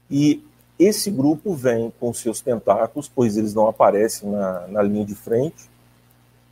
E 0.10 0.44
esse 0.78 1.10
grupo 1.10 1.54
vem 1.54 1.92
com 2.00 2.14
seus 2.14 2.42
tentáculos, 2.42 3.10
pois 3.14 3.38
eles 3.38 3.54
não 3.54 3.68
aparecem 3.68 4.30
na, 4.30 4.68
na 4.68 4.82
linha 4.82 5.06
de 5.06 5.16
frente, 5.16 5.70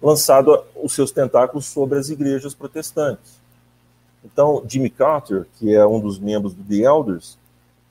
lançado 0.02 0.64
os 0.76 0.94
seus 0.94 1.12
tentáculos 1.12 1.66
sobre 1.66 2.00
as 2.00 2.10
igrejas 2.10 2.56
protestantes. 2.56 3.40
Então, 4.24 4.64
Jimmy 4.68 4.90
Carter, 4.90 5.46
que 5.58 5.76
é 5.76 5.86
um 5.86 6.00
dos 6.00 6.18
membros 6.18 6.54
do 6.54 6.64
The 6.64 6.84
Elders, 6.84 7.38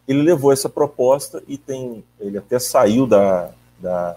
ele 0.09 0.23
levou 0.23 0.53
essa 0.53 0.69
proposta 0.69 1.43
e 1.47 1.57
tem, 1.57 2.03
ele 2.19 2.39
até 2.39 2.59
saiu 2.59 3.07
da, 3.07 3.51
da 3.79 4.17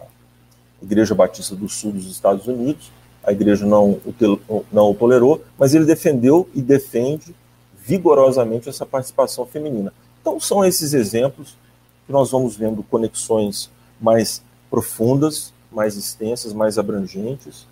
Igreja 0.84 1.16
Batista 1.16 1.56
do 1.56 1.68
Sul 1.70 1.94
dos 1.94 2.06
Estados 2.06 2.48
Unidos, 2.48 2.92
a 3.24 3.32
igreja 3.32 3.66
não 3.66 3.92
o, 3.92 4.66
não 4.72 4.92
o 4.92 4.94
tolerou, 4.94 5.42
mas 5.58 5.74
ele 5.74 5.86
defendeu 5.86 6.48
e 6.54 6.62
defende 6.62 7.34
vigorosamente 7.76 8.70
essa 8.70 8.86
participação 8.86 9.46
feminina. 9.46 9.94
Então, 10.22 10.40
são 10.40 10.64
esses 10.64 10.94
exemplos 10.94 11.58
que 12.06 12.12
nós 12.12 12.32
vamos 12.32 12.56
vendo 12.56 12.84
conexões 12.84 13.70
mais 14.00 14.44
profundas, 14.70 15.54
mais 15.72 15.96
extensas, 15.96 16.54
mais 16.54 16.78
abrangentes 16.78 17.66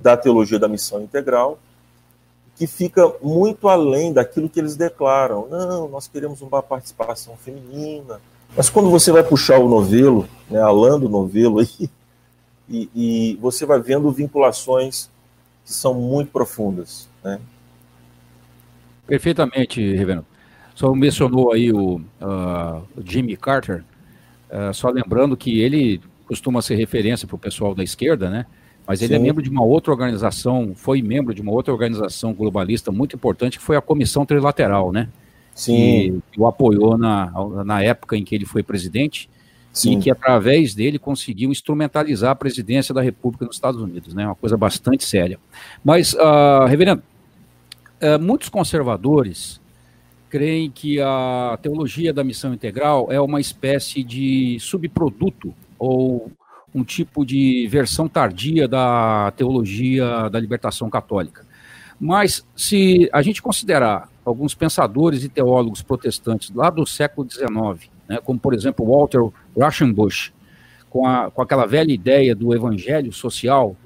da 0.00 0.16
teologia 0.16 0.58
da 0.58 0.68
missão 0.68 1.02
integral 1.02 1.58
que 2.60 2.66
fica 2.66 3.10
muito 3.22 3.68
além 3.68 4.12
daquilo 4.12 4.46
que 4.46 4.60
eles 4.60 4.76
declaram. 4.76 5.48
Não, 5.50 5.88
nós 5.88 6.06
queremos 6.06 6.42
uma 6.42 6.62
participação 6.62 7.34
feminina. 7.34 8.20
Mas 8.54 8.68
quando 8.68 8.90
você 8.90 9.10
vai 9.10 9.22
puxar 9.22 9.58
o 9.58 9.66
novelo, 9.66 10.28
né, 10.50 10.60
alando 10.60 11.06
o 11.06 11.08
novelo 11.08 11.60
aí, 11.60 11.88
e, 12.70 12.88
e, 12.94 13.36
você 13.40 13.66
vai 13.66 13.80
vendo 13.80 14.10
vinculações 14.12 15.10
que 15.64 15.72
são 15.72 15.94
muito 15.94 16.30
profundas. 16.30 17.08
Né? 17.22 17.40
Perfeitamente, 19.06 19.80
Reverendo. 19.94 20.24
Só 20.74 20.94
mencionou 20.94 21.52
aí 21.52 21.72
o 21.72 21.96
uh, 21.96 22.82
Jimmy 23.04 23.36
Carter, 23.36 23.84
uh, 24.50 24.72
só 24.72 24.88
lembrando 24.88 25.36
que 25.36 25.60
ele 25.60 26.00
costuma 26.26 26.62
ser 26.62 26.76
referência 26.76 27.26
para 27.26 27.34
o 27.34 27.38
pessoal 27.38 27.74
da 27.74 27.82
esquerda, 27.82 28.30
né? 28.30 28.46
Mas 28.86 29.02
ele 29.02 29.14
é 29.14 29.16
Sim. 29.18 29.22
é 29.22 29.26
membro 29.26 29.42
de 29.42 29.50
uma 29.50 29.64
outra 29.64 29.92
organização, 29.92 30.72
foi 30.74 31.02
membro 31.02 31.34
de 31.34 31.42
uma 31.42 31.52
outra 31.52 31.72
organização 31.72 32.32
globalista 32.32 32.90
muito 32.90 33.14
importante, 33.14 33.58
que 33.58 33.64
foi 33.64 33.76
a 33.76 33.80
Comissão 33.80 34.24
Trilateral, 34.24 34.90
né? 34.90 35.08
Sim. 35.54 36.22
Que 36.32 36.40
o 36.40 36.46
apoiou 36.46 36.96
na, 36.96 37.30
na 37.64 37.82
época 37.82 38.16
em 38.16 38.24
que 38.24 38.34
ele 38.34 38.46
foi 38.46 38.62
presidente 38.62 39.28
Sim. 39.72 39.98
e 39.98 40.02
que 40.02 40.10
através 40.10 40.74
dele 40.74 40.98
conseguiu 40.98 41.50
instrumentalizar 41.50 42.32
a 42.32 42.34
presidência 42.34 42.92
da 42.92 43.00
República 43.00 43.44
nos 43.44 43.56
Estados 43.56 43.80
Unidos, 43.80 44.14
né? 44.14 44.26
Uma 44.26 44.34
coisa 44.34 44.56
bastante 44.56 45.04
séria. 45.04 45.38
Mas, 45.84 46.12
uh, 46.14 46.66
reverendo, 46.68 47.02
uh, 48.02 48.20
muitos 48.20 48.48
conservadores 48.48 49.60
creem 50.28 50.70
que 50.70 51.00
a 51.00 51.58
teologia 51.60 52.12
da 52.12 52.22
missão 52.22 52.54
integral 52.54 53.08
é 53.10 53.20
uma 53.20 53.40
espécie 53.40 54.02
de 54.02 54.58
subproduto 54.60 55.52
ou 55.78 56.30
um 56.72 56.84
tipo 56.84 57.24
de 57.26 57.66
versão 57.68 58.08
tardia 58.08 58.68
da 58.68 59.32
teologia 59.36 60.28
da 60.30 60.38
libertação 60.38 60.88
católica. 60.88 61.44
Mas 61.98 62.46
se 62.56 63.10
a 63.12 63.20
gente 63.22 63.42
considerar 63.42 64.08
alguns 64.24 64.54
pensadores 64.54 65.24
e 65.24 65.28
teólogos 65.28 65.82
protestantes 65.82 66.50
lá 66.54 66.70
do 66.70 66.86
século 66.86 67.28
XIX, 67.28 67.90
né, 68.08 68.18
como 68.24 68.38
por 68.38 68.54
exemplo 68.54 68.86
Walter 68.86 69.20
Rauschenbusch, 69.58 70.32
com, 70.88 71.06
a, 71.06 71.30
com 71.30 71.42
aquela 71.42 71.66
velha 71.66 71.92
ideia 71.92 72.34
do 72.34 72.54
evangelho 72.54 73.12
social, 73.12 73.76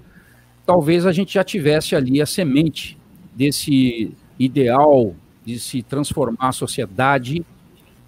talvez 0.64 1.06
a 1.06 1.12
gente 1.12 1.34
já 1.34 1.44
tivesse 1.44 1.94
ali 1.94 2.20
a 2.20 2.26
semente 2.26 2.98
desse 3.34 4.12
ideal 4.38 5.14
de 5.44 5.58
se 5.58 5.82
transformar 5.82 6.48
a 6.48 6.52
sociedade, 6.52 7.44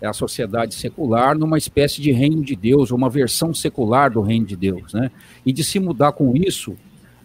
a 0.02 0.12
sociedade 0.12 0.74
secular, 0.74 1.36
numa 1.36 1.58
espécie 1.58 2.00
de 2.00 2.12
reino 2.12 2.42
de 2.42 2.56
Deus, 2.56 2.90
uma 2.90 3.10
versão 3.10 3.52
secular 3.52 4.10
do 4.10 4.20
reino 4.20 4.46
de 4.46 4.56
Deus, 4.56 4.94
né? 4.94 5.10
E 5.44 5.52
de 5.52 5.64
se 5.64 5.78
mudar 5.78 6.12
com 6.12 6.36
isso 6.36 6.76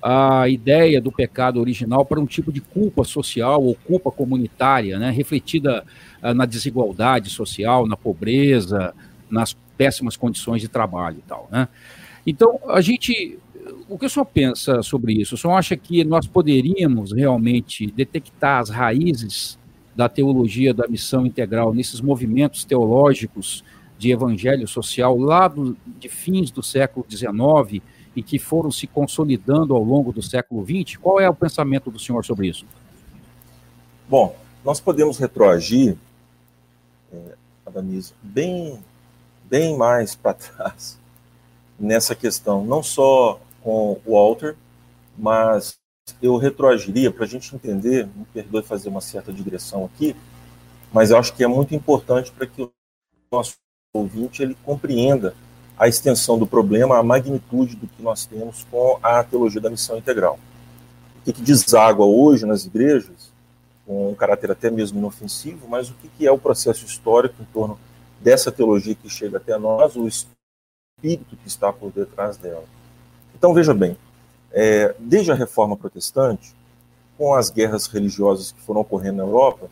a 0.02 0.50
ideia 0.50 1.00
do 1.00 1.12
pecado 1.12 1.60
original 1.60 2.04
para 2.04 2.20
um 2.20 2.26
tipo 2.26 2.52
de 2.52 2.60
culpa 2.60 3.04
social 3.04 3.64
ou 3.64 3.76
culpa 3.76 4.12
comunitária, 4.12 4.98
né? 4.98 5.12
Refletida 5.12 5.84
uh, 6.24 6.34
na 6.34 6.46
desigualdade 6.46 7.30
social, 7.30 7.88
na 7.88 7.96
pobreza, 7.96 8.94
nas 9.30 9.56
péssimas 9.82 10.16
condições 10.16 10.62
de 10.62 10.68
trabalho 10.68 11.18
e 11.18 11.28
tal, 11.28 11.50
né? 11.52 11.68
Então, 12.24 12.60
a 12.68 12.82
gente 12.82 13.40
o 13.90 13.98
que 13.98 14.06
o 14.06 14.10
senhor 14.10 14.26
pensa 14.26 14.84
sobre 14.84 15.14
isso? 15.14 15.34
O 15.34 15.38
senhor 15.40 15.56
acha 15.56 15.76
que 15.76 16.04
nós 16.04 16.28
poderíamos 16.28 17.12
realmente 17.12 17.88
detectar 17.88 18.60
as 18.60 18.70
raízes 18.70 19.58
da 19.96 20.08
teologia 20.08 20.72
da 20.72 20.88
missão 20.88 21.26
integral, 21.26 21.74
nesses 21.74 22.00
movimentos 22.00 22.64
teológicos 22.64 23.64
de 23.98 24.12
evangelho 24.12 24.68
social 24.68 25.18
lá 25.18 25.48
do, 25.48 25.76
de 26.00 26.08
fins 26.08 26.52
do 26.52 26.62
século 26.62 27.04
XIX 27.10 27.84
e 28.16 28.22
que 28.22 28.38
foram 28.38 28.70
se 28.70 28.86
consolidando 28.86 29.76
ao 29.76 29.84
longo 29.84 30.14
do 30.14 30.22
século 30.22 30.64
XX? 30.64 30.98
Qual 30.98 31.20
é 31.20 31.28
o 31.28 31.34
pensamento 31.34 31.90
do 31.90 31.98
senhor 31.98 32.24
sobre 32.24 32.50
isso? 32.50 32.68
Bom, 34.08 34.36
nós 34.64 34.80
podemos 34.80 35.18
retroagir, 35.18 35.98
é, 37.12 37.36
Adamisa, 37.66 38.14
bem, 38.22 38.80
bem 39.52 39.76
mais 39.76 40.16
para 40.16 40.34
trás 40.34 40.98
nessa 41.78 42.16
questão, 42.16 42.64
não 42.64 42.82
só 42.82 43.38
com 43.62 44.00
o 44.06 44.14
Walter, 44.14 44.56
mas 45.18 45.78
eu 46.22 46.38
retroagiria 46.38 47.12
para 47.12 47.26
a 47.26 47.28
gente 47.28 47.54
entender, 47.54 48.08
me 48.16 48.26
perdoe 48.34 48.64
fazer 48.64 48.88
uma 48.88 49.02
certa 49.02 49.34
digressão 49.34 49.84
aqui, 49.84 50.16
mas 50.94 51.12
eu 51.12 51.18
acho 51.18 51.34
que 51.34 51.44
é 51.44 51.48
muito 51.48 51.76
importante 51.76 52.32
para 52.32 52.48
que 52.48 52.62
o 52.62 52.72
nosso 53.30 53.56
ouvinte 53.94 54.42
ele 54.42 54.56
compreenda 54.64 55.36
a 55.78 55.88
extensão 55.88 56.38
do 56.38 56.48
problema, 56.48 56.98
a 56.98 57.04
magnitude 57.04 57.76
do 57.76 57.88
que 57.88 58.02
nós 58.02 58.26
temos 58.26 58.66
com 58.72 59.00
a 59.04 59.22
teologia 59.24 59.60
da 59.60 59.70
missão 59.70 59.98
integral. 59.98 60.40
O 61.20 61.24
que, 61.26 61.34
que 61.34 61.42
deságua 61.42 62.06
hoje 62.06 62.46
nas 62.46 62.66
igrejas, 62.66 63.32
com 63.86 64.12
um 64.12 64.16
caráter 64.16 64.52
até 64.52 64.70
mesmo 64.70 65.00
inofensivo, 65.00 65.68
mas 65.68 65.90
o 65.90 65.94
que, 65.96 66.08
que 66.08 66.28
é 66.28 66.32
o 66.32 66.38
processo 66.38 66.86
histórico 66.86 67.36
em 67.42 67.46
torno 67.46 67.78
dessa 68.22 68.52
teologia 68.52 68.96
que 68.96 69.10
chega 69.10 69.38
até 69.38 69.58
nós, 69.58 69.96
o 69.96 70.08
espírito 70.08 71.36
que 71.36 71.48
está 71.48 71.74
por 71.74 71.92
detrás 71.92 72.38
dela. 72.38 72.64
Então, 73.36 73.54
veja 73.54 73.74
bem, 73.74 73.98
é, 74.52 74.96
desde 75.00 75.32
a 75.32 75.36
reforma 75.36 75.76
protestante, 75.76 76.56
com 77.18 77.34
as 77.34 77.50
guerras 77.50 77.88
religiosas 77.88 78.52
que 78.52 78.62
foram 78.62 78.82
ocorrendo 78.82 79.18
na 79.18 79.24
Europa, 79.24 79.70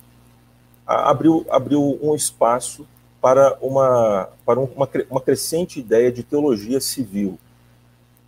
abriu, 0.86 1.46
abriu 1.50 2.00
um 2.02 2.16
espaço 2.16 2.86
para, 3.22 3.58
uma, 3.62 4.30
para 4.46 4.60
uma, 4.60 4.90
uma 5.10 5.22
crescente 5.22 5.80
ideia 5.80 6.12
de 6.12 6.24
teologia 6.24 6.80
civil. 6.80 7.38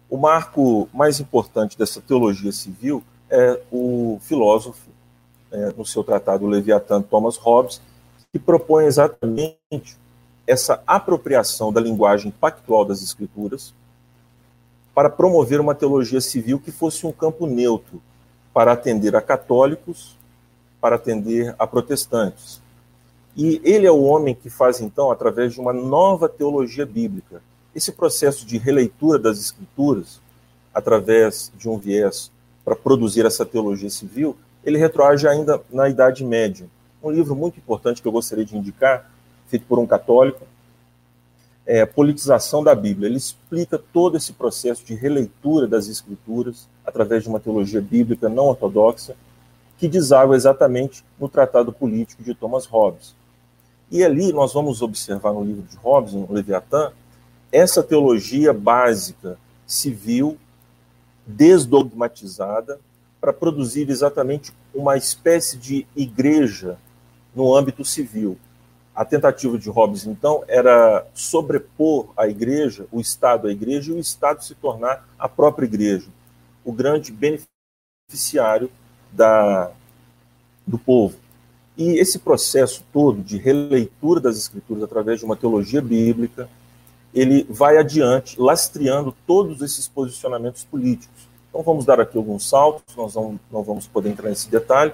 O 0.10 0.18
marco 0.18 0.90
mais 0.94 1.20
importante 1.20 1.78
dessa 1.78 2.02
teologia 2.02 2.52
civil 2.52 3.04
é 3.30 3.62
o 3.72 4.20
filósofo, 4.22 4.90
é, 5.52 5.72
no 5.76 5.86
seu 5.86 6.04
tratado 6.04 6.46
Leviatã, 6.46 7.02
Thomas 7.02 7.38
Hobbes, 7.38 7.82
que 8.32 8.40
propõe 8.40 8.86
exatamente 8.86 9.98
essa 10.52 10.84
apropriação 10.86 11.72
da 11.72 11.80
linguagem 11.80 12.30
pactual 12.30 12.84
das 12.84 13.02
Escrituras 13.02 13.74
para 14.94 15.10
promover 15.10 15.62
uma 15.62 15.74
teologia 15.74 16.20
civil 16.20 16.60
que 16.60 16.74
fosse 16.74 17.08
um 17.08 17.12
campo 17.14 17.48
neutro 17.48 18.02
para 18.54 18.74
atender 18.74 19.16
a 19.16 19.22
católicos, 19.22 20.18
para 20.82 20.98
atender 20.98 21.56
a 21.58 21.66
protestantes. 21.66 22.62
E 23.34 23.62
ele 23.64 23.88
é 23.88 23.92
o 23.92 24.02
homem 24.02 24.36
que 24.36 24.50
faz, 24.50 24.82
então, 24.82 25.10
através 25.10 25.54
de 25.54 25.62
uma 25.62 25.72
nova 25.72 26.28
teologia 26.28 26.86
bíblica, 26.86 27.42
esse 27.74 27.94
processo 27.94 28.46
de 28.46 28.58
releitura 28.58 29.18
das 29.18 29.40
Escrituras, 29.40 30.20
através 30.74 31.50
de 31.58 31.70
um 31.70 31.78
viés 31.78 32.30
para 32.66 32.76
produzir 32.76 33.26
essa 33.26 33.46
teologia 33.46 33.90
civil, 33.90 34.36
ele 34.66 34.78
retroage 34.78 35.26
ainda 35.26 35.62
na 35.72 35.88
Idade 35.88 36.26
Média. 36.26 36.68
Um 37.02 37.10
livro 37.10 37.34
muito 37.38 37.58
importante 37.58 38.02
que 38.02 38.08
eu 38.08 38.12
gostaria 38.12 38.44
de 38.44 38.58
indicar, 38.58 39.10
feito 39.52 39.66
por 39.68 39.78
um 39.78 39.86
católico, 39.86 40.48
é, 41.66 41.86
politização 41.86 42.64
da 42.64 42.74
Bíblia. 42.74 43.08
Ele 43.08 43.18
explica 43.18 43.78
todo 43.78 44.18
esse 44.18 44.34
processo 44.34 44.84
de 44.86 44.96
releitura 44.96 45.68
das 45.68 45.88
Escrituras 45.88 46.68
através 46.86 47.24
de 47.24 47.30
uma 47.30 47.40
teologia 47.40 47.82
bíblica 47.82 48.30
não 48.30 48.46
ortodoxa, 48.46 49.16
que 49.78 49.88
deságua 49.88 50.36
exatamente 50.36 51.04
no 51.20 51.28
Tratado 51.28 51.72
Político 51.72 52.24
de 52.24 52.34
Thomas 52.34 52.66
Hobbes. 52.66 53.14
E 53.92 54.04
ali 54.04 54.32
nós 54.32 54.54
vamos 54.54 54.82
observar 54.82 55.34
no 55.34 55.44
livro 55.44 55.64
de 55.64 55.76
Hobbes, 55.78 56.14
no 56.14 56.32
Leviatã, 56.32 56.92
essa 57.52 57.84
teologia 57.84 58.54
básica, 58.54 59.38
civil, 59.68 60.38
desdogmatizada, 61.28 62.80
para 63.20 63.34
produzir 63.34 63.90
exatamente 63.90 64.54
uma 64.74 64.98
espécie 64.98 65.58
de 65.58 65.86
igreja 65.96 66.78
no 67.36 67.56
âmbito 67.56 67.84
civil, 67.84 68.38
a 69.02 69.06
tentativa 69.06 69.58
de 69.58 69.68
Hobbes, 69.68 70.06
então, 70.06 70.44
era 70.48 71.08
sobrepor 71.12 72.10
a 72.16 72.28
igreja, 72.28 72.86
o 72.92 73.02
Estado 73.02 73.48
à 73.48 73.52
igreja, 73.52 73.92
e 73.92 73.96
o 73.96 74.00
Estado 74.00 74.44
se 74.44 74.54
tornar 74.54 75.10
a 75.18 75.28
própria 75.28 75.66
igreja, 75.66 76.06
o 76.64 76.72
grande 76.72 77.12
beneficiário 77.12 78.70
da, 79.12 79.72
do 80.68 80.78
povo. 80.78 81.16
E 81.76 81.94
esse 81.94 82.20
processo 82.20 82.84
todo 82.94 83.24
de 83.24 83.40
releitura 83.40 84.20
das 84.20 84.38
Escrituras 84.38 84.84
através 84.84 85.18
de 85.18 85.26
uma 85.26 85.36
teologia 85.36 85.82
bíblica, 85.82 86.48
ele 87.12 87.44
vai 87.50 87.78
adiante, 87.78 88.40
lastreando 88.40 89.16
todos 89.26 89.64
esses 89.64 89.88
posicionamentos 89.88 90.64
políticos. 90.64 91.28
Então, 91.50 91.64
vamos 91.64 91.86
dar 91.86 92.00
aqui 92.00 92.20
alguns 92.20 92.48
saltos, 92.48 92.96
nós 92.96 93.16
não, 93.16 93.40
não 93.52 93.64
vamos 93.64 93.88
poder 93.88 94.12
entrar 94.12 94.30
nesse 94.30 94.48
detalhe, 94.48 94.94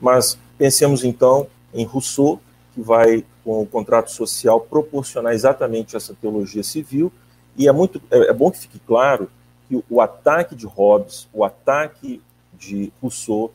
mas 0.00 0.38
pensemos 0.56 1.04
então 1.04 1.46
em 1.74 1.84
Rousseau, 1.84 2.40
que 2.74 2.80
vai, 2.80 3.26
com 3.44 3.60
o 3.60 3.66
contrato 3.66 4.10
social, 4.10 4.60
proporcionar 4.60 5.32
exatamente 5.32 5.96
essa 5.96 6.14
teologia 6.14 6.62
civil. 6.62 7.12
E 7.56 7.68
é, 7.68 7.72
muito, 7.72 8.00
é, 8.10 8.30
é 8.30 8.32
bom 8.32 8.50
que 8.50 8.58
fique 8.58 8.78
claro 8.78 9.30
que 9.68 9.82
o, 9.88 10.00
ataque 10.00 10.54
de 10.54 10.66
Hobbes, 10.66 11.28
o 11.32 11.44
ataque 11.44 12.22
de 12.52 12.92
Rousseau, 13.00 13.52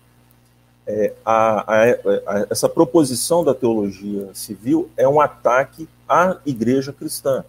é, 0.86 1.14
a, 1.26 1.74
a, 1.74 1.84
a, 1.84 2.48
essa 2.50 2.70
proposição 2.70 3.44
da 3.44 3.54
teologia 3.54 4.30
civil 4.34 4.90
é 4.96 5.08
um 5.08 5.20
ataque 5.20 5.88
à 6.08 6.38
igreja 6.46 6.94
cristã. 6.94 7.44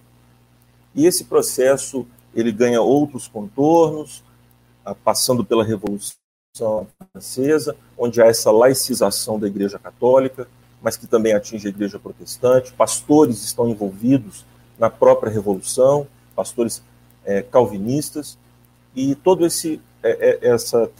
E 0.94 1.06
esse 1.06 1.24
processo 1.24 2.06
ele 2.34 2.52
ganha 2.52 2.80
outros 2.80 3.28
contornos, 3.28 4.22
passando 5.04 5.44
pela 5.44 5.64
Revolução 5.64 6.16
Francesa, 7.12 7.76
onde 7.96 8.20
há 8.20 8.26
essa 8.26 8.50
laicização 8.50 9.38
da 9.38 9.46
Igreja 9.46 9.78
Católica, 9.78 10.48
mas 10.82 10.96
que 10.96 11.06
também 11.06 11.32
atinge 11.32 11.66
a 11.66 11.70
igreja 11.70 11.98
protestante. 11.98 12.72
Pastores 12.72 13.42
estão 13.42 13.68
envolvidos 13.68 14.44
na 14.78 14.88
própria 14.88 15.30
revolução, 15.30 16.06
pastores 16.34 16.82
é, 17.24 17.42
calvinistas, 17.42 18.38
e 18.94 19.14
toda 19.14 19.46
esse 19.46 19.80
é, 20.02 20.46
é, 20.46 20.48
essa 20.48 20.90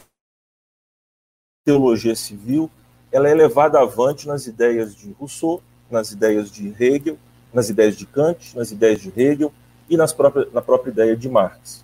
teologia 1.65 2.15
civil 2.15 2.69
ela 3.11 3.27
é 3.27 3.33
levada 3.33 3.79
avante 3.79 4.27
nas 4.27 4.45
ideias 4.45 4.95
de 4.95 5.11
Rousseau 5.13 5.61
nas 5.89 6.11
ideias 6.11 6.51
de 6.51 6.73
Hegel, 6.79 7.17
nas 7.53 7.69
ideias 7.69 7.97
de 7.97 8.05
Kant, 8.05 8.55
nas 8.55 8.71
ideias 8.71 9.01
de 9.01 9.11
Hegel 9.15 9.51
e 9.89 9.97
nas 9.97 10.13
próprias, 10.13 10.51
na 10.53 10.61
própria 10.61 10.91
ideia 10.91 11.17
de 11.17 11.27
Marx. 11.27 11.83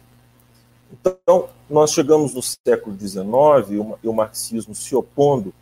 Então, 0.91 1.49
nós 1.69 1.91
chegamos 1.91 2.33
no 2.33 2.41
século 2.41 2.95
XIX 2.97 3.97
e 4.03 4.07
o 4.07 4.13
marxismo 4.13 4.75
se 4.75 4.95
opondo 4.95 5.53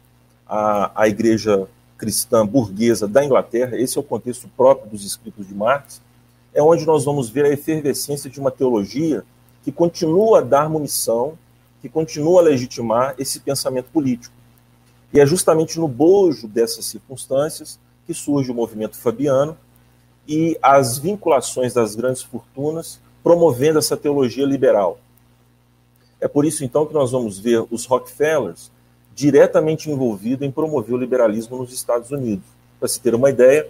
à, 0.46 1.04
à 1.04 1.08
igreja 1.08 1.68
cristã 2.04 2.46
burguesa 2.46 3.08
da 3.08 3.24
Inglaterra, 3.24 3.78
esse 3.78 3.98
é 3.98 4.02
o 4.02 4.04
contexto 4.04 4.50
próprio 4.58 4.90
dos 4.92 5.06
escritos 5.06 5.48
de 5.48 5.56
Marx, 5.56 6.02
é 6.54 6.62
onde 6.62 6.86
nós 6.86 7.06
vamos 7.06 7.30
ver 7.30 7.46
a 7.46 7.50
efervescência 7.50 8.30
de 8.30 8.42
uma 8.42 8.52
teologia 8.52 9.24
que 9.64 9.72
continua 9.72 10.40
a 10.40 10.42
dar 10.42 10.70
munição, 10.70 11.38
que 11.82 11.88
continua 11.88 12.42
a 12.42 12.44
legitimar 12.44 13.16
esse 13.18 13.40
pensamento 13.40 13.86
político. 13.86 14.36
E 15.14 15.20
é 15.22 15.26
justamente 15.26 15.80
no 15.80 15.88
bojo 15.88 16.46
dessas 16.46 16.84
circunstâncias 16.84 17.80
que 18.06 18.14
surge 18.14 18.52
o 18.52 18.54
movimento 18.54 18.98
fabiano 18.98 19.58
e 20.28 20.60
as 20.62 20.98
vinculações 20.98 21.74
das 21.74 21.96
grandes 21.96 22.22
fortunas 22.22 23.00
promovendo 23.24 23.80
essa 23.80 23.96
teologia 23.96 24.46
liberal. 24.46 25.00
É 26.20 26.28
por 26.28 26.44
isso, 26.44 26.66
então, 26.66 26.86
que 26.86 26.94
nós 26.94 27.12
vamos 27.12 27.40
ver 27.40 27.66
os 27.72 27.86
Rockefellers 27.86 28.70
diretamente 29.16 29.90
envolvidos 29.90 30.46
em 30.46 30.52
promover 30.52 30.96
o 30.96 30.98
liberalismo 30.98 31.58
nos 31.58 31.74
Estados 31.74 32.12
Unidos. 32.12 32.46
Para 32.80 32.88
se 32.88 33.00
ter 33.00 33.16
uma 33.16 33.30
ideia, 33.30 33.68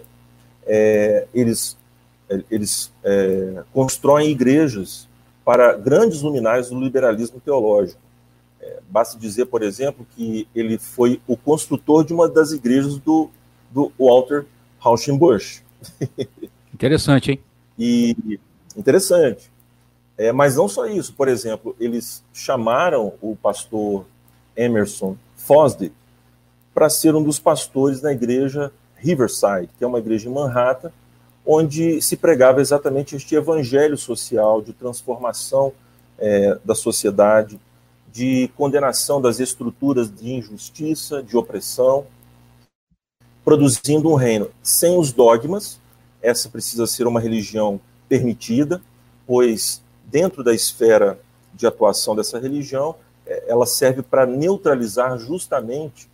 é, 0.66 1.26
eles, 1.34 1.76
eles 2.50 2.92
é, 3.02 3.62
constroem 3.72 4.30
igrejas 4.30 5.08
para 5.44 5.76
grandes 5.76 6.22
luminares 6.22 6.70
do 6.70 6.80
liberalismo 6.80 7.40
teológico. 7.40 8.00
É, 8.60 8.78
basta 8.88 9.18
dizer, 9.18 9.46
por 9.46 9.62
exemplo, 9.62 10.06
que 10.16 10.48
ele 10.54 10.78
foi 10.78 11.20
o 11.26 11.36
construtor 11.36 12.04
de 12.04 12.14
uma 12.14 12.28
das 12.28 12.52
igrejas 12.52 12.98
do, 12.98 13.28
do 13.70 13.92
Walter 13.98 14.46
Rauschenbusch. 14.78 15.62
Interessante, 16.72 17.32
hein? 17.32 17.40
E 17.78 18.38
interessante. 18.76 19.50
É, 20.16 20.32
mas 20.32 20.56
não 20.56 20.68
só 20.68 20.86
isso, 20.86 21.12
por 21.14 21.28
exemplo, 21.28 21.74
eles 21.78 22.24
chamaram 22.32 23.14
o 23.20 23.36
pastor 23.36 24.06
Emerson 24.56 25.16
Fosdick 25.46 25.94
para 26.74 26.90
ser 26.90 27.14
um 27.14 27.22
dos 27.22 27.38
pastores 27.38 28.02
na 28.02 28.12
igreja 28.12 28.72
Riverside, 28.96 29.68
que 29.78 29.84
é 29.84 29.86
uma 29.86 29.98
igreja 29.98 30.28
em 30.28 30.32
Manhattan, 30.32 30.90
onde 31.46 32.00
se 32.00 32.16
pregava 32.16 32.60
exatamente 32.60 33.14
este 33.14 33.34
evangelho 33.34 33.96
social 33.96 34.62
de 34.62 34.72
transformação 34.72 35.72
é, 36.18 36.58
da 36.64 36.74
sociedade, 36.74 37.60
de 38.10 38.48
condenação 38.56 39.20
das 39.20 39.40
estruturas 39.40 40.10
de 40.10 40.32
injustiça, 40.32 41.22
de 41.22 41.36
opressão, 41.36 42.06
produzindo 43.44 44.10
um 44.10 44.14
reino 44.14 44.50
sem 44.62 44.96
os 44.96 45.12
dogmas. 45.12 45.78
Essa 46.22 46.48
precisa 46.48 46.86
ser 46.86 47.06
uma 47.06 47.20
religião 47.20 47.78
permitida, 48.08 48.80
pois 49.26 49.82
dentro 50.06 50.42
da 50.42 50.54
esfera 50.54 51.20
de 51.52 51.66
atuação 51.66 52.16
dessa 52.16 52.38
religião, 52.38 52.96
ela 53.46 53.66
serve 53.66 54.02
para 54.02 54.26
neutralizar 54.26 55.18
justamente 55.18 56.08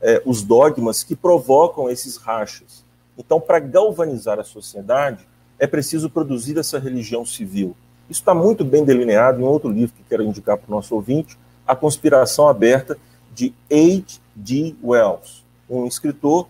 é, 0.00 0.22
os 0.24 0.42
dogmas 0.42 1.02
que 1.02 1.16
provocam 1.16 1.88
esses 1.88 2.16
rachas. 2.16 2.84
Então, 3.16 3.40
para 3.40 3.58
galvanizar 3.58 4.38
a 4.38 4.44
sociedade, 4.44 5.26
é 5.58 5.66
preciso 5.66 6.10
produzir 6.10 6.58
essa 6.58 6.78
religião 6.78 7.24
civil. 7.24 7.74
Isso 8.08 8.20
está 8.20 8.34
muito 8.34 8.64
bem 8.64 8.84
delineado 8.84 9.40
em 9.40 9.44
outro 9.44 9.70
livro 9.70 9.94
que 9.96 10.02
quero 10.08 10.22
indicar 10.22 10.58
para 10.58 10.68
o 10.68 10.74
nosso 10.74 10.94
ouvinte, 10.94 11.38
A 11.66 11.74
Conspiração 11.74 12.48
Aberta, 12.48 12.98
de 13.34 13.54
H.G. 13.70 14.76
Wells, 14.82 15.44
um 15.68 15.86
escritor 15.86 16.48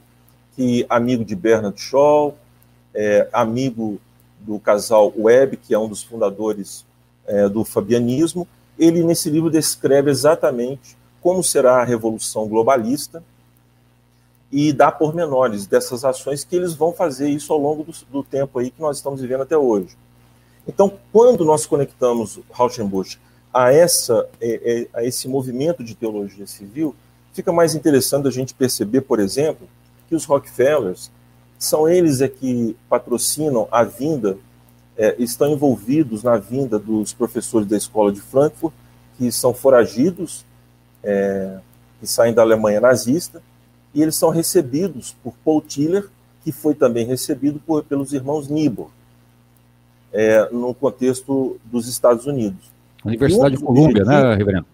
que 0.56 0.84
amigo 0.88 1.24
de 1.24 1.34
Bernard 1.34 1.80
Shaw, 1.80 2.36
é, 2.94 3.28
amigo 3.32 4.00
do 4.40 4.58
casal 4.58 5.12
Webb, 5.16 5.56
que 5.56 5.74
é 5.74 5.78
um 5.78 5.88
dos 5.88 6.02
fundadores 6.02 6.84
é, 7.26 7.48
do 7.48 7.64
fabianismo, 7.64 8.46
ele 8.78 9.02
nesse 9.02 9.30
livro 9.30 9.50
descreve 9.50 10.10
exatamente 10.10 10.96
como 11.20 11.42
será 11.42 11.80
a 11.80 11.84
revolução 11.84 12.46
globalista 12.46 13.22
e 14.52 14.72
dá 14.72 14.92
pormenores 14.92 15.66
dessas 15.66 16.04
ações 16.04 16.44
que 16.44 16.54
eles 16.54 16.74
vão 16.74 16.92
fazer 16.92 17.28
isso 17.28 17.52
ao 17.52 17.58
longo 17.58 17.82
do, 17.82 17.92
do 18.10 18.22
tempo 18.22 18.58
aí 18.58 18.70
que 18.70 18.80
nós 18.80 18.98
estamos 18.98 19.20
vivendo 19.20 19.42
até 19.42 19.56
hoje. 19.56 19.96
Então, 20.66 20.92
quando 21.12 21.44
nós 21.44 21.66
conectamos 21.66 22.40
Rauschenbusch 22.52 23.18
a, 23.52 23.72
essa, 23.72 24.28
é, 24.40 24.88
é, 24.92 24.98
a 24.98 25.04
esse 25.04 25.28
movimento 25.28 25.82
de 25.82 25.94
teologia 25.94 26.46
civil, 26.46 26.94
fica 27.32 27.52
mais 27.52 27.74
interessante 27.74 28.28
a 28.28 28.30
gente 28.30 28.54
perceber, 28.54 29.02
por 29.02 29.20
exemplo, 29.20 29.68
que 30.08 30.14
os 30.14 30.24
Rockefellers 30.24 31.10
são 31.58 31.88
eles 31.88 32.20
é 32.20 32.28
que 32.28 32.76
patrocinam 32.88 33.68
a 33.70 33.84
vinda, 33.84 34.36
é, 34.96 35.14
estão 35.18 35.52
envolvidos 35.52 36.22
na 36.22 36.36
vinda 36.36 36.78
dos 36.78 37.12
professores 37.12 37.66
da 37.66 37.76
escola 37.76 38.12
de 38.12 38.20
Frankfurt, 38.20 38.72
que 39.18 39.30
são 39.30 39.52
foragidos, 39.52 40.44
é, 41.02 41.58
que 42.00 42.06
saem 42.06 42.34
da 42.34 42.42
Alemanha 42.42 42.80
nazista, 42.80 43.42
e 43.92 44.02
eles 44.02 44.16
são 44.16 44.30
recebidos 44.30 45.14
por 45.22 45.34
Paul 45.44 45.60
Tiller, 45.60 46.08
que 46.42 46.52
foi 46.52 46.74
também 46.74 47.06
recebido 47.06 47.60
por, 47.64 47.84
pelos 47.84 48.12
irmãos 48.12 48.48
Niebuhr, 48.48 48.90
é, 50.12 50.48
no 50.50 50.74
contexto 50.74 51.58
dos 51.64 51.88
Estados 51.88 52.26
Unidos. 52.26 52.72
Universidade 53.04 53.56
um 53.56 53.58
de 53.58 53.64
Colômbia, 53.64 54.04
né, 54.04 54.34
Reverendo? 54.34 54.66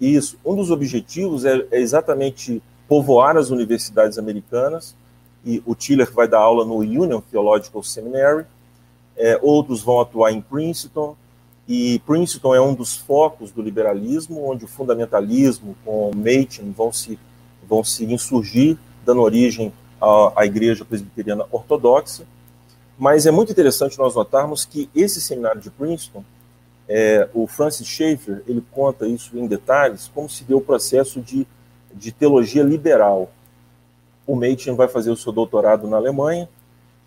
Isso. 0.00 0.38
Um 0.44 0.54
dos 0.54 0.70
objetivos 0.70 1.44
é, 1.44 1.66
é 1.70 1.80
exatamente 1.80 2.62
povoar 2.88 3.36
as 3.36 3.50
universidades 3.50 4.18
americanas 4.18 4.94
e 5.44 5.62
o 5.64 5.74
Tiller 5.74 6.10
vai 6.12 6.28
dar 6.28 6.40
aula 6.40 6.64
no 6.64 6.76
Union 6.76 7.20
Theological 7.20 7.82
Seminary, 7.82 8.44
é, 9.16 9.38
outros 9.42 9.82
vão 9.82 10.00
atuar 10.00 10.32
em 10.32 10.40
Princeton, 10.40 11.16
e 11.68 11.98
Princeton 12.06 12.54
é 12.54 12.60
um 12.60 12.74
dos 12.74 12.96
focos 12.96 13.50
do 13.50 13.60
liberalismo, 13.60 14.48
onde 14.48 14.64
o 14.64 14.68
fundamentalismo 14.68 15.76
com 15.84 16.12
Machen 16.14 16.70
vão 16.70 16.92
se, 16.92 17.18
vão 17.68 17.82
se 17.82 18.04
insurgir, 18.04 18.78
dando 19.04 19.20
origem 19.20 19.72
à, 20.00 20.42
à 20.42 20.46
igreja 20.46 20.84
presbiteriana 20.84 21.44
ortodoxa. 21.50 22.24
Mas 22.96 23.26
é 23.26 23.30
muito 23.30 23.50
interessante 23.50 23.98
nós 23.98 24.14
notarmos 24.14 24.64
que 24.64 24.88
esse 24.94 25.20
seminário 25.20 25.60
de 25.60 25.70
Princeton, 25.70 26.24
é, 26.88 27.28
o 27.34 27.48
Francis 27.48 27.86
Schaeffer, 27.88 28.44
ele 28.46 28.64
conta 28.70 29.08
isso 29.08 29.36
em 29.36 29.46
detalhes, 29.46 30.08
como 30.14 30.30
se 30.30 30.44
deu 30.44 30.58
o 30.58 30.62
processo 30.62 31.20
de, 31.20 31.46
de 31.92 32.12
teologia 32.12 32.62
liberal, 32.62 33.30
o 34.24 34.36
Machen 34.36 34.76
vai 34.76 34.86
fazer 34.86 35.10
o 35.10 35.16
seu 35.16 35.32
doutorado 35.32 35.88
na 35.88 35.96
Alemanha, 35.96 36.48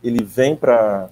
ele 0.03 0.23
vem 0.23 0.55
para 0.55 1.09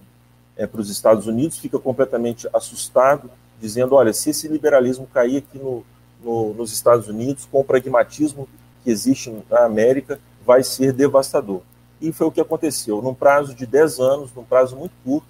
é, 0.58 0.68
os 0.74 0.90
Estados 0.90 1.28
Unidos, 1.28 1.60
fica 1.60 1.78
completamente 1.78 2.48
assustado, 2.54 3.30
dizendo: 3.62 3.96
olha, 3.96 4.12
se 4.12 4.32
esse 4.32 4.48
liberalismo 4.48 5.08
cair 5.14 5.38
aqui 5.38 5.58
no, 5.58 5.86
no, 6.24 6.54
nos 6.54 6.74
Estados 6.74 7.08
Unidos, 7.08 7.48
com 7.50 7.60
o 7.60 7.64
pragmatismo 7.64 8.48
que 8.84 8.90
existe 8.90 9.34
na 9.50 9.66
América, 9.66 10.20
vai 10.46 10.64
ser 10.64 10.94
devastador. 10.94 11.62
E 12.02 12.12
foi 12.12 12.28
o 12.28 12.32
que 12.32 12.42
aconteceu. 12.42 13.02
Num 13.02 13.14
prazo 13.14 13.54
de 13.54 13.66
10 13.66 14.00
anos, 14.00 14.34
num 14.36 14.44
prazo 14.44 14.76
muito 14.76 14.94
curto, 15.04 15.28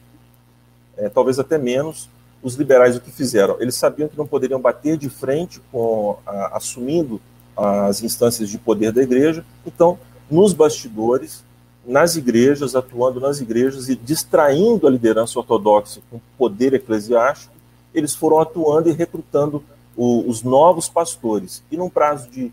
é, 0.97 1.09
talvez 1.09 1.39
até 1.39 1.57
menos, 1.57 2.09
os 2.41 2.55
liberais 2.55 2.95
o 2.95 3.01
que 3.01 3.11
fizeram? 3.11 3.57
Eles 3.59 3.75
sabiam 3.75 4.07
que 4.07 4.17
não 4.17 4.27
poderiam 4.27 4.59
bater 4.59 4.97
de 4.97 5.09
frente 5.09 5.61
com 5.71 6.17
a, 6.25 6.57
assumindo 6.57 7.21
as 7.55 8.03
instâncias 8.03 8.49
de 8.49 8.57
poder 8.57 8.91
da 8.91 9.01
igreja, 9.01 9.43
então 9.65 9.97
nos 10.29 10.53
bastidores, 10.53 11.43
nas 11.87 12.17
igrejas, 12.17 12.75
atuando 12.75 13.19
nas 13.19 13.39
igrejas 13.39 13.87
e 13.87 13.95
distraindo 13.95 14.85
a 14.85 14.89
liderança 14.89 15.39
ortodoxa 15.39 16.01
com 16.11 16.19
poder 16.37 16.73
eclesiástico, 16.73 17.53
eles 17.93 18.13
foram 18.13 18.39
atuando 18.39 18.89
e 18.89 18.91
recrutando 18.91 19.63
o, 19.95 20.29
os 20.29 20.43
novos 20.43 20.89
pastores. 20.89 21.63
E 21.71 21.77
num 21.77 21.89
prazo 21.89 22.29
de 22.29 22.51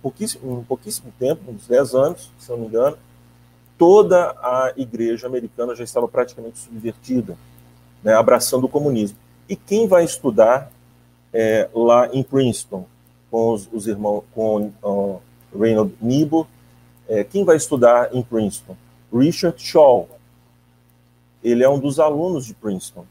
pouquíssimo, 0.00 0.58
um 0.58 0.64
pouquíssimo 0.64 1.12
tempo, 1.18 1.50
uns 1.50 1.66
10 1.66 1.94
anos, 1.94 2.30
se 2.38 2.48
não 2.50 2.58
me 2.58 2.66
engano, 2.66 2.96
toda 3.76 4.30
a 4.40 4.72
igreja 4.76 5.26
americana 5.26 5.74
já 5.74 5.82
estava 5.82 6.06
praticamente 6.06 6.58
subvertida, 6.60 7.36
né, 8.04 8.14
abraçando 8.14 8.64
o 8.64 8.68
comunismo. 8.68 9.18
E 9.48 9.56
quem 9.56 9.88
vai 9.88 10.04
estudar 10.04 10.70
é, 11.32 11.68
lá 11.74 12.08
em 12.12 12.22
Princeton 12.22 12.86
com 13.30 13.52
os, 13.52 13.68
os 13.72 13.88
irmãos, 13.88 14.22
com 14.32 14.70
uh, 14.80 15.20
Reynold 15.58 15.92
Niebuhr 16.00 16.46
é, 17.08 17.22
quem 17.24 17.44
vai 17.44 17.56
estudar 17.56 18.14
em 18.14 18.22
Princeton? 18.22 18.76
Richard 19.12 19.60
Shaw. 19.60 20.08
Ele 21.42 21.62
é 21.62 21.68
um 21.68 21.78
dos 21.78 22.00
alunos 22.00 22.46
de 22.46 22.54
Princeton. 22.54 23.04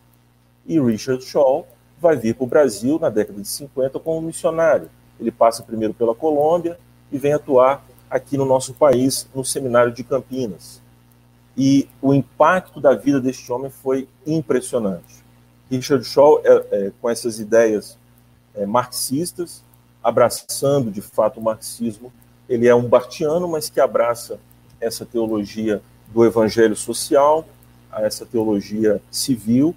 E 0.65 0.79
Richard 0.79 1.23
Shaw 1.23 1.67
vai 1.99 2.17
vir 2.17 2.35
para 2.35 2.43
o 2.43 2.47
Brasil 2.47 2.97
na 2.99 3.09
década 3.09 3.41
de 3.41 3.47
50 3.47 3.99
como 3.99 4.21
missionário. 4.21 4.89
Ele 5.19 5.31
passa 5.31 5.63
primeiro 5.63 5.93
pela 5.93 6.15
Colômbia 6.15 6.77
e 7.11 7.17
vem 7.17 7.33
atuar 7.33 7.85
aqui 8.09 8.37
no 8.37 8.45
nosso 8.45 8.73
país, 8.73 9.27
no 9.33 9.45
seminário 9.45 9.91
de 9.91 10.03
Campinas. 10.03 10.81
E 11.55 11.87
o 12.01 12.13
impacto 12.13 12.81
da 12.81 12.95
vida 12.95 13.21
deste 13.21 13.51
homem 13.51 13.69
foi 13.69 14.07
impressionante. 14.25 15.23
Richard 15.69 16.03
Shaw, 16.03 16.41
é, 16.43 16.65
é, 16.71 16.91
com 16.99 17.09
essas 17.09 17.39
ideias 17.39 17.97
é, 18.55 18.65
marxistas, 18.65 19.63
abraçando 20.03 20.91
de 20.91 21.01
fato 21.01 21.39
o 21.39 21.43
marxismo 21.43 22.11
ele 22.47 22.67
é 22.67 22.75
um 22.75 22.87
bartiano, 22.87 23.47
mas 23.47 23.69
que 23.69 23.79
abraça 23.79 24.39
essa 24.79 25.05
teologia 25.05 25.81
do 26.13 26.25
evangelho 26.25 26.75
social 26.75 27.47
a 27.91 28.01
essa 28.01 28.25
teologia 28.25 29.01
civil, 29.11 29.75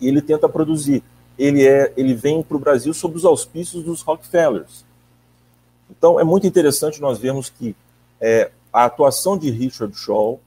e 0.00 0.08
ele 0.08 0.22
tenta 0.22 0.48
produzir. 0.48 1.02
Ele, 1.38 1.66
é, 1.66 1.92
ele 1.96 2.14
vem 2.14 2.42
para 2.42 2.56
o 2.56 2.60
Brasil 2.60 2.94
sob 2.94 3.16
os 3.16 3.24
auspícios 3.24 3.82
dos 3.84 4.00
Rockefellers. 4.00 4.84
Então, 5.90 6.18
é 6.18 6.24
muito 6.24 6.46
interessante 6.46 7.00
nós 7.00 7.18
vermos 7.18 7.50
que 7.50 7.74
é, 8.20 8.50
a 8.72 8.84
atuação 8.84 9.36
de 9.36 9.50
Richard 9.50 9.96
Shaw, 9.96 10.40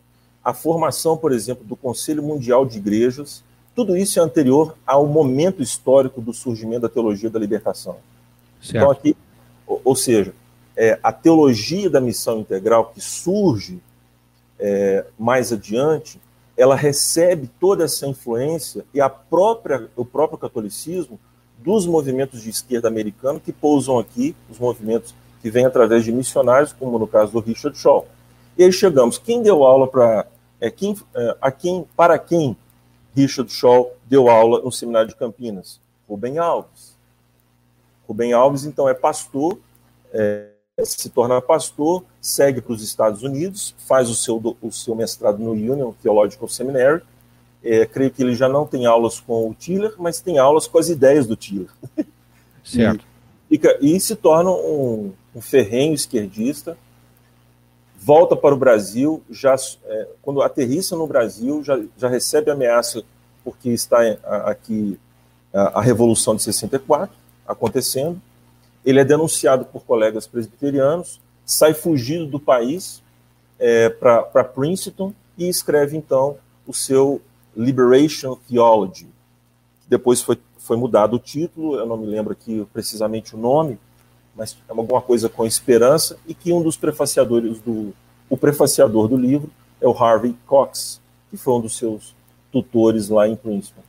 a 0.43 0.53
formação, 0.53 1.17
por 1.17 1.31
exemplo, 1.31 1.63
do 1.65 1.75
Conselho 1.75 2.23
Mundial 2.23 2.65
de 2.65 2.77
Igrejas, 2.77 3.43
tudo 3.75 3.95
isso 3.95 4.19
é 4.19 4.23
anterior 4.23 4.75
ao 4.85 5.05
momento 5.05 5.61
histórico 5.61 6.21
do 6.21 6.33
surgimento 6.33 6.81
da 6.81 6.89
teologia 6.89 7.29
da 7.29 7.39
libertação. 7.39 7.97
Certo. 8.61 8.75
Então, 8.75 8.91
aqui, 8.91 9.15
ou, 9.65 9.81
ou 9.83 9.95
seja, 9.95 10.33
é, 10.79 10.97
a 11.03 11.11
teologia 11.11 11.89
da 11.89 11.99
missão 11.99 12.39
integral 12.39 12.85
que 12.85 13.01
surge 13.01 13.81
é, 14.57 15.05
mais 15.19 15.51
adiante, 15.51 16.21
ela 16.55 16.73
recebe 16.73 17.49
toda 17.59 17.83
essa 17.83 18.07
influência 18.07 18.85
e 18.93 19.01
a 19.01 19.09
própria, 19.09 19.89
o 19.93 20.05
próprio 20.05 20.39
catolicismo 20.39 21.19
dos 21.57 21.85
movimentos 21.85 22.41
de 22.41 22.49
esquerda 22.49 22.87
americano 22.87 23.41
que 23.41 23.51
pousam 23.51 23.99
aqui, 23.99 24.33
os 24.49 24.57
movimentos 24.57 25.13
que 25.41 25.51
vêm 25.51 25.65
através 25.65 26.05
de 26.05 26.13
missionários, 26.13 26.71
como 26.71 26.97
no 26.97 27.07
caso 27.07 27.33
do 27.33 27.41
Richard 27.41 27.77
Shaw. 27.77 28.07
E 28.57 28.63
aí 28.63 28.71
chegamos, 28.71 29.17
quem 29.17 29.43
deu 29.43 29.65
aula 29.65 29.85
para 29.85 30.27
é, 30.61 30.71
quem, 30.71 30.95
é, 31.13 31.37
a 31.41 31.51
quem, 31.51 31.85
para 31.93 32.17
quem 32.17 32.55
Richard 33.13 33.51
Shaw 33.51 33.91
deu 34.05 34.29
aula 34.29 34.61
no 34.61 34.71
seminário 34.71 35.09
de 35.09 35.15
Campinas? 35.15 35.81
Rubem 36.07 36.37
Alves. 36.37 36.95
Rubem 38.07 38.31
Alves, 38.31 38.63
então, 38.63 38.87
é 38.87 38.93
pastor, 38.93 39.59
é, 40.13 40.51
se 40.85 41.09
torna 41.09 41.41
pastor, 41.41 42.03
segue 42.21 42.61
para 42.61 42.73
os 42.73 42.83
Estados 42.83 43.23
Unidos, 43.23 43.75
faz 43.87 44.09
o 44.09 44.15
seu, 44.15 44.41
o 44.61 44.71
seu 44.71 44.95
mestrado 44.95 45.39
no 45.39 45.51
Union 45.51 45.91
Theological 46.01 46.47
Seminary. 46.47 47.01
É, 47.63 47.85
creio 47.85 48.11
que 48.11 48.23
ele 48.23 48.35
já 48.35 48.47
não 48.47 48.65
tem 48.65 48.85
aulas 48.85 49.19
com 49.19 49.49
o 49.49 49.53
Tiller, 49.53 49.93
mas 49.97 50.21
tem 50.21 50.37
aulas 50.37 50.67
com 50.67 50.77
as 50.77 50.89
ideias 50.89 51.27
do 51.27 51.35
Tiller. 51.35 51.69
Certo. 52.63 53.03
e, 53.49 53.59
e, 53.81 53.95
e, 53.95 53.99
se 53.99 54.15
torna 54.15 54.51
um, 54.51 55.11
um 55.35 55.41
ferrenho 55.41 55.93
esquerdista, 55.93 56.77
volta 57.99 58.35
para 58.35 58.53
o 58.53 58.57
Brasil, 58.57 59.23
já 59.29 59.55
é, 59.85 60.07
quando 60.21 60.41
aterrissa 60.41 60.95
no 60.95 61.07
Brasil, 61.07 61.63
já, 61.63 61.79
já 61.97 62.07
recebe 62.07 62.51
ameaça 62.51 63.03
porque 63.43 63.69
está 63.69 63.99
aqui 64.45 64.99
a, 65.53 65.79
a 65.79 65.81
Revolução 65.81 66.35
de 66.35 66.43
64 66.43 67.15
acontecendo. 67.47 68.21
Ele 68.85 68.99
é 68.99 69.05
denunciado 69.05 69.65
por 69.65 69.83
colegas 69.83 70.27
presbiterianos, 70.27 71.19
sai 71.45 71.73
fugido 71.73 72.25
do 72.25 72.39
país 72.39 73.01
é, 73.57 73.89
para 73.89 74.43
Princeton 74.43 75.13
e 75.37 75.47
escreve 75.47 75.97
então 75.97 76.37
o 76.65 76.73
seu 76.73 77.21
Liberation 77.55 78.37
Theology. 78.47 79.07
Depois 79.87 80.21
foi, 80.21 80.39
foi 80.57 80.77
mudado 80.77 81.15
o 81.15 81.19
título, 81.19 81.75
eu 81.75 81.85
não 81.85 81.97
me 81.97 82.05
lembro 82.05 82.31
aqui 82.33 82.65
precisamente 82.71 83.35
o 83.35 83.37
nome, 83.37 83.79
mas 84.35 84.55
é 84.67 84.71
alguma 84.71 85.01
coisa 85.01 85.27
com 85.27 85.45
esperança, 85.45 86.17
e 86.25 86.33
que 86.33 86.53
um 86.53 86.61
dos 86.61 86.77
prefaciadores 86.77 87.59
do. 87.59 87.93
O 88.29 88.37
prefaciador 88.37 89.07
do 89.07 89.17
livro 89.17 89.49
é 89.81 89.87
o 89.87 89.91
Harvey 89.91 90.35
Cox, 90.45 91.01
que 91.29 91.35
foi 91.35 91.55
um 91.55 91.61
dos 91.61 91.75
seus 91.75 92.15
tutores 92.51 93.09
lá 93.09 93.27
em 93.27 93.35
Princeton. 93.35 93.81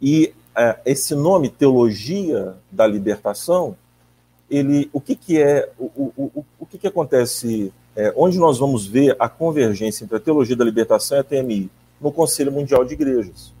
E 0.00 0.32
esse 0.84 1.14
nome, 1.14 1.48
Teologia 1.48 2.54
da 2.70 2.86
Libertação, 2.86 3.76
ele, 4.48 4.88
o 4.92 5.00
que, 5.00 5.16
que 5.16 5.40
é, 5.40 5.68
o, 5.78 5.84
o, 6.16 6.44
o, 6.58 6.66
que, 6.66 6.78
que 6.78 6.86
acontece, 6.86 7.72
é, 7.96 8.12
onde 8.16 8.38
nós 8.38 8.58
vamos 8.58 8.86
ver 8.86 9.16
a 9.18 9.28
convergência 9.28 10.04
entre 10.04 10.16
a 10.16 10.20
Teologia 10.20 10.54
da 10.54 10.64
Libertação 10.64 11.16
e 11.16 11.20
a 11.20 11.24
TMI? 11.24 11.70
No 12.00 12.12
Conselho 12.12 12.52
Mundial 12.52 12.84
de 12.84 12.94
Igrejas. 12.94 13.52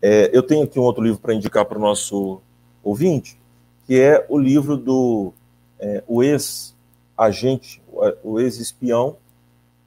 É, 0.00 0.30
eu 0.32 0.42
tenho 0.42 0.64
aqui 0.64 0.78
um 0.78 0.82
outro 0.82 1.02
livro 1.02 1.18
para 1.18 1.34
indicar 1.34 1.64
para 1.64 1.78
o 1.78 1.80
nosso 1.80 2.40
ouvinte, 2.82 3.38
que 3.86 4.00
é 4.00 4.24
o 4.28 4.38
livro 4.38 4.76
do 4.76 5.32
é, 5.78 6.02
o 6.06 6.22
ex-agente, 6.22 7.82
o 8.22 8.38
ex-espião 8.38 9.16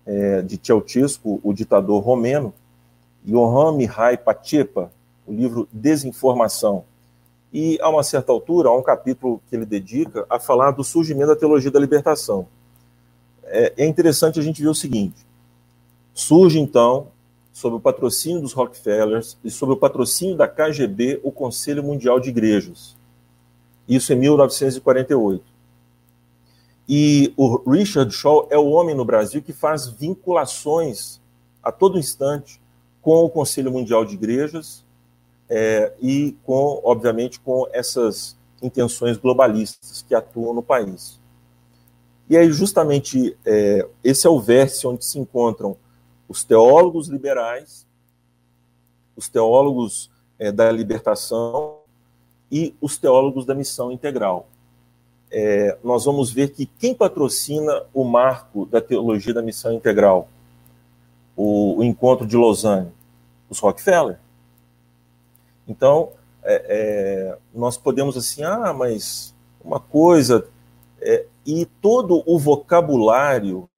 é, 0.06 0.42
de 0.42 0.60
Ceausescu, 0.62 1.40
o 1.44 1.54
ditador 1.54 2.04
romeno, 2.04 2.54
Johann 3.24 3.74
Mihai 3.78 4.18
Pachepa, 4.18 4.92
o 5.28 5.34
livro 5.34 5.68
Desinformação. 5.72 6.86
E, 7.54 7.78
a 7.82 7.90
uma 7.90 8.04
certa 8.04 8.32
altura, 8.32 8.70
há 8.70 8.76
um 8.76 8.82
capítulo 8.82 9.42
que 9.50 9.56
ele 9.56 9.66
dedica 9.66 10.26
a 10.30 10.40
falar 10.40 10.72
do 10.72 10.84
surgimento 10.84 11.28
da 11.28 11.36
teologia 11.36 11.72
da 11.72 11.80
libertação. 11.80 12.48
É, 13.44 13.74
é 13.78 13.86
interessante 13.86 14.40
a 14.40 14.44
gente 14.44 14.62
ver 14.62 14.70
o 14.70 14.76
seguinte: 14.76 15.26
surge, 16.14 16.60
então, 16.60 17.08
sob 17.54 17.76
o 17.76 17.80
patrocínio 17.80 18.42
dos 18.42 18.54
Rockefellers 18.54 19.38
e 19.44 19.50
sob 19.50 19.74
o 19.74 19.78
patrocínio 19.78 20.36
da 20.36 20.48
KGB, 20.48 21.22
o 21.24 21.32
Conselho 21.32 21.84
Mundial 21.84 22.20
de 22.20 22.30
Igrejas. 22.30 22.96
Isso 23.88 24.12
em 24.12 24.18
1948. 24.18 25.44
E 26.90 27.34
o 27.36 27.70
Richard 27.70 28.14
Shaw 28.14 28.48
é 28.50 28.58
o 28.58 28.68
homem 28.68 28.96
no 28.96 29.04
Brasil 29.04 29.42
que 29.42 29.52
faz 29.52 29.88
vinculações 29.88 31.20
a 31.62 31.72
todo 31.72 31.98
instante 31.98 32.62
com 33.02 33.24
o 33.24 33.30
Conselho 33.30 33.72
Mundial 33.72 34.06
de 34.06 34.14
Igrejas 34.14 34.86
é, 35.50 35.94
e 36.02 36.36
com, 36.44 36.82
obviamente, 36.84 37.40
com 37.40 37.68
essas 37.72 38.38
intenções 38.62 39.18
globalistas 39.18 40.02
que 40.02 40.16
atuam 40.16 40.54
no 40.54 40.64
país. 40.64 41.20
E 42.30 42.36
aí, 42.36 42.52
justamente, 42.52 43.38
é, 43.46 43.88
esse 44.04 44.28
é 44.28 44.30
o 44.30 44.40
vértice 44.40 44.86
onde 44.86 45.06
se 45.06 45.18
encontram 45.18 45.78
os 46.28 46.44
teólogos 46.44 47.08
liberais, 47.08 47.88
os 49.16 49.30
teólogos 49.30 50.12
é, 50.38 50.52
da 50.52 50.70
libertação 50.72 51.78
e 52.52 52.76
os 52.82 52.98
teólogos 52.98 53.46
da 53.46 53.56
missão 53.56 53.92
integral. 53.92 54.48
É, 55.32 55.78
nós 55.84 56.06
vamos 56.06 56.32
ver 56.32 56.50
que 56.50 56.66
quem 56.66 56.94
patrocina 56.94 57.84
o 57.94 58.04
marco 58.04 58.66
da 58.66 58.80
teologia 58.82 59.34
da 59.34 59.42
missão 59.42 59.74
integral, 59.74 60.30
o, 61.36 61.80
o 61.80 61.84
encontro 61.84 62.26
de 62.26 62.36
Lausanne, 62.36 62.92
os 63.50 63.60
Rockefeller. 63.60 64.20
Então, 65.68 66.12
é, 66.44 66.66
é, 66.68 67.38
nós 67.54 67.78
podemos 67.78 68.16
assim, 68.16 68.44
ah, 68.44 68.74
mas 68.74 69.36
uma 69.64 69.80
coisa, 69.80 70.48
é, 71.02 71.26
e 71.46 71.66
todo 71.66 72.24
o 72.26 72.40
vocabulário 72.40 73.70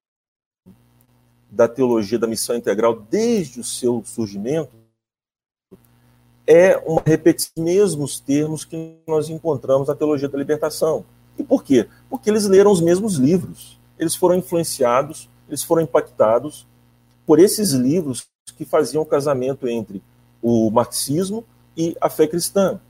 da 1.50 1.66
teologia 1.66 2.18
da 2.18 2.28
missão 2.28 2.54
integral, 2.54 2.94
desde 2.94 3.58
o 3.58 3.64
seu 3.64 4.02
surgimento, 4.04 4.70
é 6.46 6.76
uma 6.78 7.02
repetição 7.04 7.52
dos 7.56 7.64
mesmos 7.64 8.20
termos 8.20 8.64
que 8.64 8.96
nós 9.06 9.28
encontramos 9.28 9.88
na 9.88 9.94
teologia 9.94 10.28
da 10.28 10.38
libertação. 10.38 11.04
E 11.38 11.42
por 11.42 11.64
quê? 11.64 11.88
Porque 12.08 12.30
eles 12.30 12.46
leram 12.46 12.70
os 12.70 12.80
mesmos 12.80 13.14
livros. 13.14 13.78
Eles 13.98 14.14
foram 14.14 14.36
influenciados, 14.36 15.28
eles 15.48 15.62
foram 15.62 15.82
impactados 15.82 16.66
por 17.26 17.38
esses 17.38 17.72
livros 17.72 18.26
que 18.56 18.64
faziam 18.64 19.02
o 19.02 19.06
casamento 19.06 19.68
entre 19.68 20.02
o 20.42 20.70
marxismo 20.70 21.44
e 21.76 21.96
a 22.00 22.08
fé 22.08 22.26
cristã. 22.26 22.80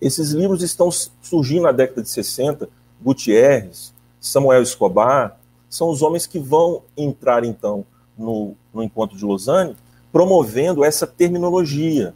Esses 0.00 0.30
livros 0.30 0.62
estão 0.62 0.90
surgindo 0.90 1.62
na 1.62 1.72
década 1.72 2.02
de 2.02 2.08
60, 2.08 2.68
Gutierrez, 3.02 3.92
Samuel 4.20 4.62
Escobar, 4.62 5.38
são 5.68 5.88
os 5.88 6.02
homens 6.02 6.26
que 6.26 6.38
vão 6.38 6.82
entrar, 6.96 7.44
então, 7.44 7.84
no, 8.18 8.54
no 8.74 8.82
encontro 8.82 9.16
de 9.16 9.24
Lausanne, 9.24 9.76
promovendo 10.10 10.84
essa 10.84 11.06
terminologia 11.06 12.14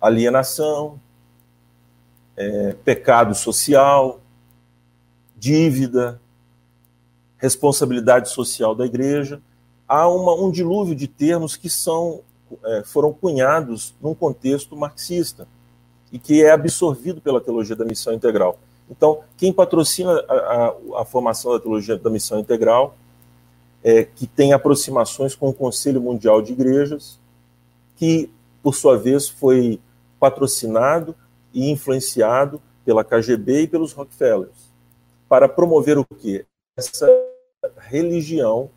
alienação, 0.00 1.00
é, 2.36 2.74
pecado 2.84 3.34
social, 3.34 4.20
dívida, 5.36 6.20
responsabilidade 7.38 8.28
social 8.28 8.74
da 8.74 8.84
igreja. 8.84 9.40
Há 9.88 10.06
uma, 10.08 10.34
um 10.34 10.50
dilúvio 10.50 10.94
de 10.94 11.08
termos 11.08 11.56
que 11.56 11.70
são, 11.70 12.20
foram 12.84 13.12
cunhados 13.12 13.94
num 14.00 14.14
contexto 14.14 14.76
marxista 14.76 15.46
e 16.12 16.18
que 16.18 16.42
é 16.42 16.50
absorvido 16.50 17.20
pela 17.20 17.40
teologia 17.40 17.74
da 17.74 17.84
missão 17.84 18.12
integral. 18.12 18.58
Então, 18.90 19.20
quem 19.36 19.52
patrocina 19.52 20.12
a, 20.28 20.34
a, 20.34 20.74
a 21.00 21.04
formação 21.04 21.52
da 21.52 21.60
teologia 21.60 21.96
da 21.96 22.10
missão 22.10 22.38
integral, 22.38 22.96
é, 23.82 24.04
que 24.04 24.26
tem 24.26 24.52
aproximações 24.52 25.34
com 25.34 25.48
o 25.48 25.54
Conselho 25.54 26.00
Mundial 26.00 26.40
de 26.40 26.52
Igrejas, 26.52 27.18
que, 27.96 28.30
por 28.62 28.74
sua 28.74 28.96
vez, 28.96 29.28
foi 29.28 29.80
patrocinado 30.18 31.14
e 31.52 31.70
influenciado 31.70 32.60
pela 32.84 33.04
KGB 33.04 33.62
e 33.62 33.66
pelos 33.66 33.92
Rockefellers 33.92 34.74
para 35.28 35.48
promover 35.48 35.98
o 35.98 36.04
quê? 36.04 36.44
Essa 36.76 37.08
religião 37.78 38.70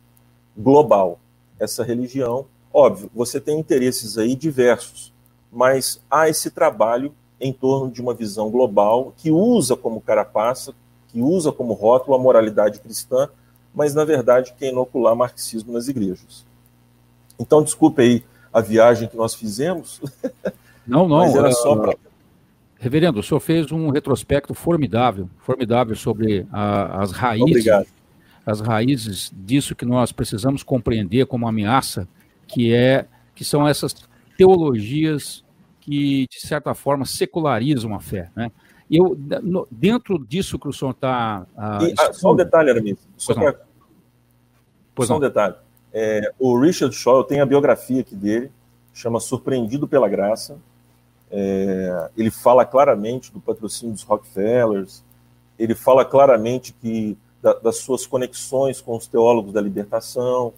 global. 0.56 1.20
Essa 1.58 1.84
religião, 1.84 2.46
óbvio, 2.78 3.10
você 3.14 3.40
tem 3.40 3.58
interesses 3.58 4.16
aí 4.16 4.34
diversos, 4.34 5.12
mas 5.52 6.00
há 6.10 6.28
esse 6.28 6.50
trabalho 6.50 7.12
em 7.40 7.52
torno 7.52 7.90
de 7.90 8.00
uma 8.00 8.14
visão 8.14 8.50
global 8.50 9.12
que 9.16 9.30
usa 9.30 9.76
como 9.76 10.00
carapaça, 10.00 10.74
que 11.08 11.20
usa 11.20 11.50
como 11.52 11.72
rótulo 11.72 12.16
a 12.16 12.18
moralidade 12.18 12.80
cristã, 12.80 13.28
mas 13.74 13.94
na 13.94 14.04
verdade 14.04 14.54
quer 14.58 14.70
inocular 14.70 15.14
marxismo 15.14 15.72
nas 15.72 15.88
igrejas. 15.88 16.44
Então, 17.38 17.62
desculpe 17.62 18.02
aí 18.02 18.24
a 18.52 18.60
viagem 18.60 19.08
que 19.08 19.16
nós 19.16 19.34
fizemos. 19.34 20.00
Não, 20.86 21.06
não. 21.06 21.18
Mas 21.18 21.36
era 21.36 21.52
só 21.52 21.76
para 21.76 21.94
Reverendo, 22.80 23.20
o 23.20 23.22
senhor 23.22 23.40
fez 23.40 23.70
um 23.70 23.90
retrospecto 23.90 24.54
formidável, 24.54 25.28
formidável 25.40 25.94
sobre 25.94 26.46
a, 26.50 27.02
as 27.02 27.10
raízes, 27.10 27.50
Obrigado. 27.50 27.86
as 28.46 28.60
raízes 28.60 29.32
disso 29.34 29.74
que 29.74 29.84
nós 29.84 30.12
precisamos 30.12 30.62
compreender 30.62 31.26
como 31.26 31.46
ameaça, 31.46 32.08
que 32.48 32.74
é 32.74 33.06
que 33.34 33.44
são 33.44 33.68
essas 33.68 33.94
teologias 34.36 35.44
que 35.80 36.26
de 36.28 36.40
certa 36.40 36.74
forma 36.74 37.04
secularizam 37.04 37.94
a 37.94 38.00
fé, 38.00 38.30
né? 38.34 38.50
E 38.90 38.96
eu 38.96 39.16
no, 39.42 39.68
dentro 39.70 40.18
disso 40.18 40.58
que 40.58 40.66
o 40.66 40.72
senhor 40.72 40.92
está 40.92 41.46
ah, 41.56 41.78
ah, 41.98 42.12
só 42.12 42.32
um 42.32 42.36
detalhe, 42.36 42.70
Aramis, 42.70 42.98
só, 43.16 43.34
pra... 43.34 43.54
só 45.04 45.16
um 45.18 45.20
detalhe. 45.20 45.54
É, 45.92 46.32
o 46.38 46.58
Richard 46.58 46.94
Shaw, 46.94 47.18
eu 47.18 47.24
tenho 47.24 47.42
a 47.42 47.46
biografia 47.46 48.00
aqui 48.00 48.14
dele, 48.14 48.50
chama 48.92 49.20
Surpreendido 49.20 49.86
pela 49.86 50.08
Graça. 50.08 50.58
É, 51.30 52.10
ele 52.16 52.30
fala 52.30 52.64
claramente 52.64 53.30
do 53.30 53.40
patrocínio 53.40 53.94
dos 53.94 54.02
Rockefellers, 54.02 55.04
ele 55.58 55.74
fala 55.74 56.04
claramente 56.04 56.72
que 56.72 57.16
da, 57.42 57.52
das 57.54 57.78
suas 57.78 58.06
conexões 58.06 58.80
com 58.80 58.96
os 58.96 59.06
teólogos 59.06 59.52
da 59.52 59.60
libertação 59.60 60.54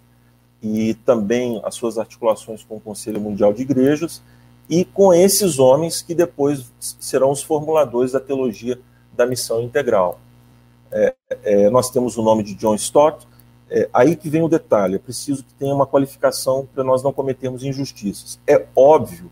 e 0.62 0.94
também 0.94 1.60
as 1.64 1.74
suas 1.74 1.98
articulações 1.98 2.62
com 2.62 2.76
o 2.76 2.80
Conselho 2.80 3.20
Mundial 3.20 3.52
de 3.52 3.62
Igrejas 3.62 4.22
e 4.68 4.84
com 4.84 5.12
esses 5.12 5.58
homens 5.58 6.02
que 6.02 6.14
depois 6.14 6.70
serão 6.78 7.30
os 7.30 7.42
formuladores 7.42 8.12
da 8.12 8.20
teologia 8.20 8.78
da 9.16 9.26
missão 9.26 9.60
integral. 9.62 10.20
É, 10.92 11.14
é, 11.42 11.70
nós 11.70 11.90
temos 11.90 12.16
o 12.16 12.22
nome 12.22 12.42
de 12.42 12.54
John 12.54 12.74
Stott, 12.74 13.26
é, 13.68 13.88
aí 13.92 14.16
que 14.16 14.28
vem 14.28 14.42
o 14.42 14.48
detalhe, 14.48 14.96
é 14.96 14.98
preciso 14.98 15.44
que 15.44 15.54
tenha 15.54 15.74
uma 15.74 15.86
qualificação 15.86 16.68
para 16.72 16.84
nós 16.84 17.02
não 17.02 17.12
cometermos 17.12 17.64
injustiças. 17.64 18.38
É 18.46 18.66
óbvio 18.74 19.30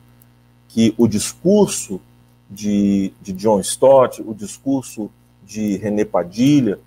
que 0.69 0.95
o 0.97 1.07
discurso 1.07 2.01
de, 2.49 3.13
de 3.21 3.33
John 3.33 3.61
Stott, 3.61 4.23
o 4.23 4.35
discurso 4.35 5.11
de 5.45 5.77
René 5.77 6.05
Padilha, 6.05 6.79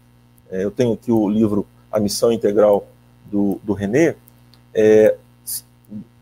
é, 0.49 0.63
eu 0.63 0.71
tenho 0.71 0.93
aqui 0.93 1.11
o 1.11 1.29
livro 1.29 1.65
A 1.91 1.99
Missão 1.99 2.31
Integral 2.31 2.87
do, 3.25 3.59
do 3.63 3.73
René, 3.73 4.15
é, 4.73 5.15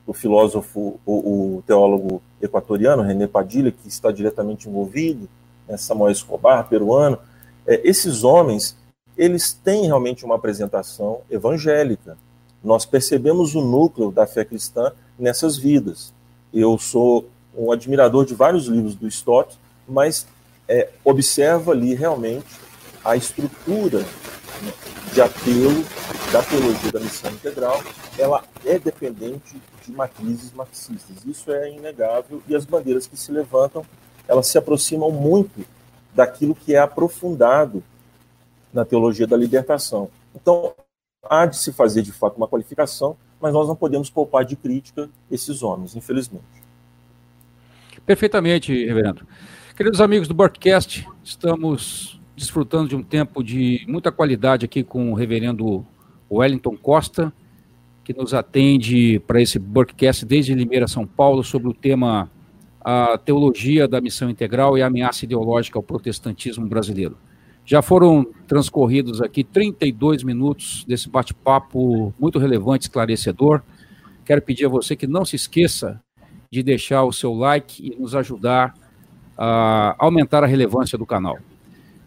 o 0.05 0.13
filósofo, 0.13 0.99
o, 1.05 1.57
o, 1.57 1.63
teólogo 1.67 2.21
equatoriano, 2.41 3.03
René 3.03 3.27
Padilha, 3.27 3.71
que 3.71 3.87
está 3.87 4.11
diretamente 4.11 4.67
envolvido, 4.67 5.29
né, 5.67 5.77
Samuel 5.77 6.11
Escobar, 6.11 6.67
peruano, 6.67 7.19
é, 7.67 7.79
esses 7.87 8.23
homens, 8.23 8.75
eles 9.15 9.53
têm 9.53 9.85
realmente 9.85 10.25
uma 10.25 10.35
apresentação 10.35 11.21
evangélica. 11.29 12.17
Nós 12.63 12.85
percebemos 12.85 13.53
o 13.53 13.61
núcleo 13.61 14.11
da 14.11 14.25
fé 14.25 14.43
cristã 14.43 14.91
nessas 15.17 15.57
vidas. 15.57 16.13
Eu 16.53 16.77
sou 16.77 17.27
um 17.55 17.71
admirador 17.71 18.25
de 18.25 18.33
vários 18.33 18.65
livros 18.65 18.95
do 18.95 19.07
Stott, 19.07 19.57
mas 19.87 20.25
é, 20.67 20.89
observa 21.03 21.71
ali 21.71 21.93
realmente 21.93 22.47
a 23.03 23.15
estrutura 23.15 24.03
de 25.13 25.21
apelo 25.21 25.83
da 26.31 26.43
teologia 26.43 26.91
da 26.91 26.99
missão 26.99 27.31
integral, 27.31 27.81
ela 28.17 28.43
é 28.63 28.77
dependente 28.77 29.59
de 29.83 29.91
matrizes 29.91 30.53
marxistas. 30.53 31.25
Isso 31.25 31.51
é 31.51 31.71
inegável 31.71 32.41
e 32.47 32.55
as 32.55 32.65
bandeiras 32.65 33.07
que 33.07 33.17
se 33.17 33.31
levantam, 33.31 33.83
elas 34.27 34.45
se 34.45 34.57
aproximam 34.57 35.11
muito 35.11 35.65
daquilo 36.13 36.53
que 36.53 36.75
é 36.75 36.79
aprofundado 36.79 37.83
na 38.71 38.85
teologia 38.85 39.25
da 39.25 39.35
libertação. 39.35 40.09
Então, 40.35 40.73
há 41.23 41.47
de 41.47 41.57
se 41.57 41.73
fazer 41.73 42.03
de 42.03 42.11
fato 42.11 42.37
uma 42.37 42.47
qualificação, 42.47 43.17
mas 43.41 43.51
nós 43.51 43.67
não 43.67 43.75
podemos 43.75 44.09
poupar 44.09 44.45
de 44.45 44.55
crítica 44.55 45.09
esses 45.31 45.63
homens, 45.63 45.95
infelizmente. 45.95 46.45
Perfeitamente, 48.05 48.85
reverendo. 48.85 49.25
Queridos 49.75 49.99
amigos 49.99 50.27
do 50.27 50.33
Broadcast, 50.35 51.07
estamos 51.23 52.19
desfrutando 52.35 52.89
de 52.89 52.95
um 52.95 53.03
tempo 53.03 53.43
de 53.43 53.83
muita 53.87 54.11
qualidade 54.11 54.65
aqui 54.65 54.83
com 54.83 55.11
o 55.11 55.15
reverendo 55.15 55.85
Wellington 56.31 56.77
Costa, 56.77 57.33
que 58.03 58.13
nos 58.13 58.33
atende 58.33 59.19
para 59.27 59.41
esse 59.41 59.59
Broadcast 59.59 60.25
desde 60.25 60.53
Limeira, 60.53 60.87
São 60.87 61.05
Paulo, 61.05 61.43
sobre 61.43 61.67
o 61.67 61.73
tema 61.73 62.29
a 62.81 63.17
teologia 63.17 63.87
da 63.87 63.99
missão 63.99 64.29
integral 64.29 64.77
e 64.77 64.81
a 64.81 64.87
ameaça 64.87 65.25
ideológica 65.25 65.77
ao 65.77 65.83
protestantismo 65.83 66.65
brasileiro. 66.65 67.17
Já 67.65 67.81
foram 67.81 68.25
transcorridos 68.47 69.21
aqui 69.21 69.43
32 69.43 70.23
minutos 70.23 70.83
desse 70.87 71.07
bate-papo 71.07 72.13
muito 72.19 72.39
relevante, 72.39 72.85
esclarecedor. 72.85 73.61
Quero 74.25 74.41
pedir 74.41 74.65
a 74.65 74.69
você 74.69 74.95
que 74.95 75.05
não 75.05 75.23
se 75.23 75.35
esqueça 75.35 76.01
de 76.51 76.63
deixar 76.63 77.03
o 77.03 77.11
seu 77.11 77.33
like 77.33 77.85
e 77.85 77.95
nos 77.99 78.15
ajudar 78.15 78.73
a 79.37 79.95
aumentar 79.99 80.43
a 80.43 80.47
relevância 80.47 80.97
do 80.97 81.05
canal. 81.05 81.37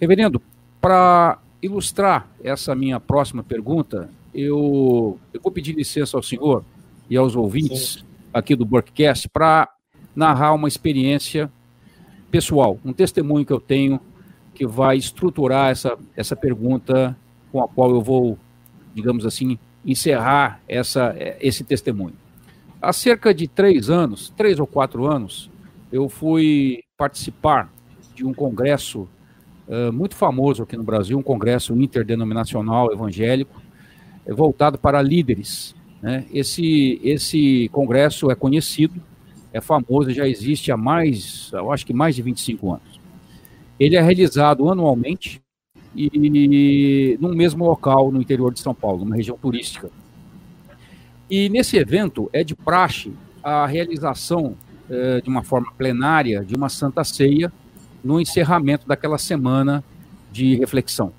Reverendo, 0.01 0.43
para 0.81 1.39
ilustrar 1.63 2.29
essa 2.43 2.75
minha 2.75 2.99
próxima 2.99 3.43
pergunta, 3.43 4.11
eu, 4.35 5.19
eu 5.33 5.41
vou 5.41 5.53
pedir 5.53 5.75
licença 5.75 6.17
ao 6.17 6.23
senhor 6.23 6.65
e 7.09 7.17
aos 7.17 7.37
ouvintes 7.37 7.95
Sim. 7.95 8.05
aqui 8.35 8.57
do 8.57 8.67
Broadcast 8.67 9.29
para 9.29 9.69
narrar 10.15 10.53
uma 10.55 10.69
experiência 10.69 11.51
pessoal, 12.31 12.79
um 12.85 12.93
testemunho 12.93 13.47
que 13.47 13.53
eu 13.53 13.61
tenho 13.61 14.01
que 14.55 14.67
vai 14.67 14.97
estruturar 14.97 15.71
essa, 15.71 15.97
essa 16.17 16.37
pergunta 16.37 17.17
com 17.51 17.63
a 17.63 17.69
qual 17.69 17.91
eu 17.91 18.03
vou, 18.03 18.39
digamos 18.95 19.25
assim, 19.25 19.59
encerrar 19.85 20.61
essa, 20.69 21.15
esse 21.41 21.65
testemunho. 21.65 22.15
Há 22.81 22.93
cerca 22.93 23.33
de 23.33 23.47
três 23.47 23.89
anos, 23.89 24.33
três 24.37 24.59
ou 24.59 24.67
quatro 24.67 25.07
anos, 25.07 25.51
eu 25.91 26.09
fui 26.09 26.83
participar 26.97 27.73
de 28.15 28.25
um 28.25 28.35
congresso 28.35 29.09
uh, 29.69 29.93
muito 29.93 30.15
famoso 30.15 30.63
aqui 30.63 30.77
no 30.77 30.83
Brasil, 30.83 31.19
um 31.19 31.23
congresso 31.23 31.75
interdenominacional 31.75 32.93
evangélico, 32.93 33.61
eh, 34.27 34.33
voltado 34.33 34.79
para 34.79 35.01
líderes. 35.03 35.75
Né? 36.01 36.25
Esse, 36.33 37.01
esse 37.03 37.69
congresso 37.73 38.31
é 38.31 38.35
conhecido, 38.35 39.01
é 39.53 39.61
famoso, 39.61 40.11
já 40.11 40.29
existe 40.29 40.73
há 40.73 40.77
mais, 40.77 41.51
eu 41.53 41.71
acho 41.71 41.87
que 41.87 41.93
mais 41.93 42.15
de 42.15 42.23
25 42.23 42.73
anos. 42.73 43.01
Ele 43.79 43.97
é 43.97 44.01
realizado 44.01 44.69
anualmente 44.69 45.43
e 45.95 47.19
num 47.21 47.35
mesmo 47.35 47.65
local 47.65 48.11
no 48.11 48.21
interior 48.21 48.53
de 48.53 48.61
São 48.61 48.75
Paulo, 48.75 49.05
uma 49.05 49.15
região 49.15 49.37
turística. 49.37 49.91
E 51.31 51.49
nesse 51.49 51.77
evento 51.77 52.31
é 52.33 52.43
de 52.43 52.55
praxe 52.55 53.13
a 53.43 53.67
realização 53.67 54.57
eh, 54.89 55.21
de 55.21 55.29
uma 55.29 55.43
forma 55.43 55.73
plenária 55.77 56.45
de 56.45 56.55
uma 56.55 56.69
santa 56.69 57.03
ceia 57.05 57.53
no 58.03 58.21
encerramento 58.21 58.87
daquela 58.87 59.19
semana 59.19 59.83
de 60.31 60.57
reflexão. 60.57 61.13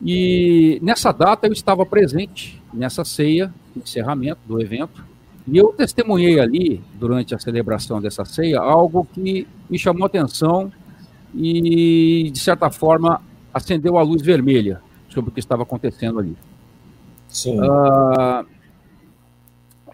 E 0.00 0.78
nessa 0.82 1.12
data 1.12 1.46
eu 1.46 1.52
estava 1.52 1.84
presente 1.86 2.62
nessa 2.72 3.04
ceia, 3.04 3.52
encerramento 3.76 4.40
do 4.46 4.60
evento, 4.60 5.04
e 5.48 5.56
eu 5.56 5.68
testemunhei 5.68 6.40
ali, 6.40 6.82
durante 6.94 7.34
a 7.34 7.38
celebração 7.38 8.00
dessa 8.00 8.24
ceia, 8.24 8.58
algo 8.58 9.06
que 9.12 9.46
me 9.70 9.78
chamou 9.78 10.04
a 10.04 10.06
atenção 10.06 10.72
e, 11.34 12.30
de 12.32 12.38
certa 12.40 12.70
forma, 12.70 13.22
acendeu 13.54 13.96
a 13.96 14.02
luz 14.02 14.22
vermelha 14.22 14.80
sobre 15.08 15.30
o 15.30 15.32
que 15.32 15.40
estava 15.40 15.62
acontecendo 15.62 16.18
ali. 16.18 16.36
Sim. 17.28 17.60
Uh, 17.60 18.44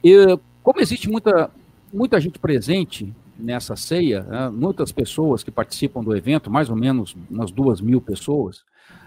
e, 0.02 0.38
como 0.62 0.80
existe 0.80 1.10
muita, 1.10 1.50
muita 1.92 2.18
gente 2.18 2.38
presente 2.38 3.12
nessa 3.38 3.76
ceia, 3.76 4.22
né, 4.22 4.50
muitas 4.50 4.92
pessoas 4.92 5.42
que 5.42 5.50
participam 5.50 6.02
do 6.02 6.16
evento, 6.16 6.50
mais 6.50 6.70
ou 6.70 6.76
menos 6.76 7.16
umas 7.30 7.50
duas 7.50 7.80
mil 7.80 8.00
pessoas, 8.00 8.64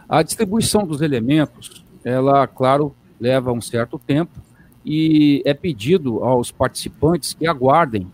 a 0.08 0.22
distribuição 0.22 0.86
dos 0.86 1.02
elementos, 1.02 1.86
ela, 2.04 2.46
claro, 2.48 2.96
leva 3.20 3.52
um 3.52 3.62
certo 3.62 3.98
tempo 3.98 4.40
e 4.86 5.42
é 5.46 5.54
pedido 5.54 6.24
aos 6.24 6.52
participantes 6.52 7.34
que 7.34 7.48
aguardem 7.48 8.08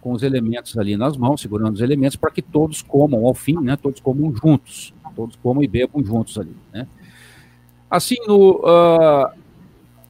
com 0.00 0.12
os 0.12 0.22
elementos 0.22 0.76
ali 0.78 0.96
nas 0.96 1.16
mãos, 1.16 1.40
segurando 1.40 1.74
os 1.74 1.80
elementos, 1.80 2.16
para 2.16 2.30
que 2.30 2.42
todos 2.42 2.82
comam 2.82 3.26
ao 3.26 3.34
fim, 3.34 3.58
né, 3.60 3.76
todos 3.76 4.00
comam 4.00 4.34
juntos, 4.34 4.94
todos 5.14 5.36
comam 5.36 5.62
e 5.62 5.68
bebam 5.68 6.04
juntos 6.04 6.38
ali. 6.38 6.54
Né. 6.72 6.86
Assim, 7.90 8.16
no, 8.26 8.60
uh, 8.60 9.30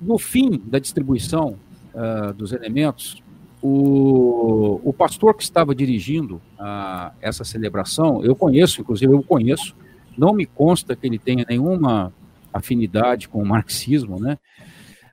no 0.01 0.19
fim 0.19 0.61
da 0.65 0.79
distribuição 0.79 1.57
uh, 1.95 2.33
dos 2.35 2.53
elementos, 2.53 3.23
o, 3.67 4.79
o 4.85 4.93
pastor 4.93 5.35
que 5.35 5.43
estava 5.43 5.75
dirigindo 5.75 6.37
uh, 6.61 7.11
essa 7.23 7.45
celebração, 7.45 8.23
eu 8.23 8.37
conheço, 8.37 8.83
inclusive 8.83 9.11
eu 9.11 9.23
conheço, 9.23 9.75
não 10.19 10.35
me 10.35 10.45
consta 10.45 10.95
que 10.95 11.07
ele 11.07 11.19
tenha 11.19 11.47
nenhuma 11.49 12.12
afinidade 12.53 13.27
com 13.27 13.43
o 13.43 13.47
marxismo, 13.47 14.21
né? 14.21 14.37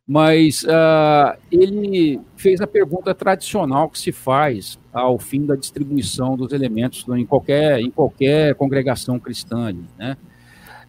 Mas 0.06 0.64
uh, 0.64 1.40
ele 1.50 2.20
fez 2.36 2.60
a 2.60 2.68
pergunta 2.68 3.16
tradicional 3.16 3.90
que 3.90 3.98
se 3.98 4.12
faz 4.12 4.78
ao 4.92 5.18
fim 5.18 5.46
da 5.46 5.56
distribuição 5.56 6.36
dos 6.36 6.52
elementos 6.52 7.06
em 7.08 7.26
qualquer, 7.26 7.80
em 7.80 7.90
qualquer 7.90 8.54
congregação 8.56 9.18
cristã, 9.18 9.74
né? 9.98 10.18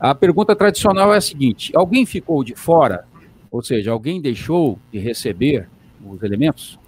A 0.00 0.16
pergunta 0.16 0.56
tradicional 0.56 1.14
é 1.14 1.18
a 1.18 1.20
seguinte: 1.20 1.70
alguém 1.76 2.04
ficou 2.04 2.42
de 2.42 2.56
fora? 2.56 3.06
Ou 3.52 3.62
seja, 3.62 3.92
alguém 3.92 4.20
deixou 4.20 4.80
de 4.90 4.98
receber 4.98 5.68
os 6.04 6.24
elementos? 6.24 6.81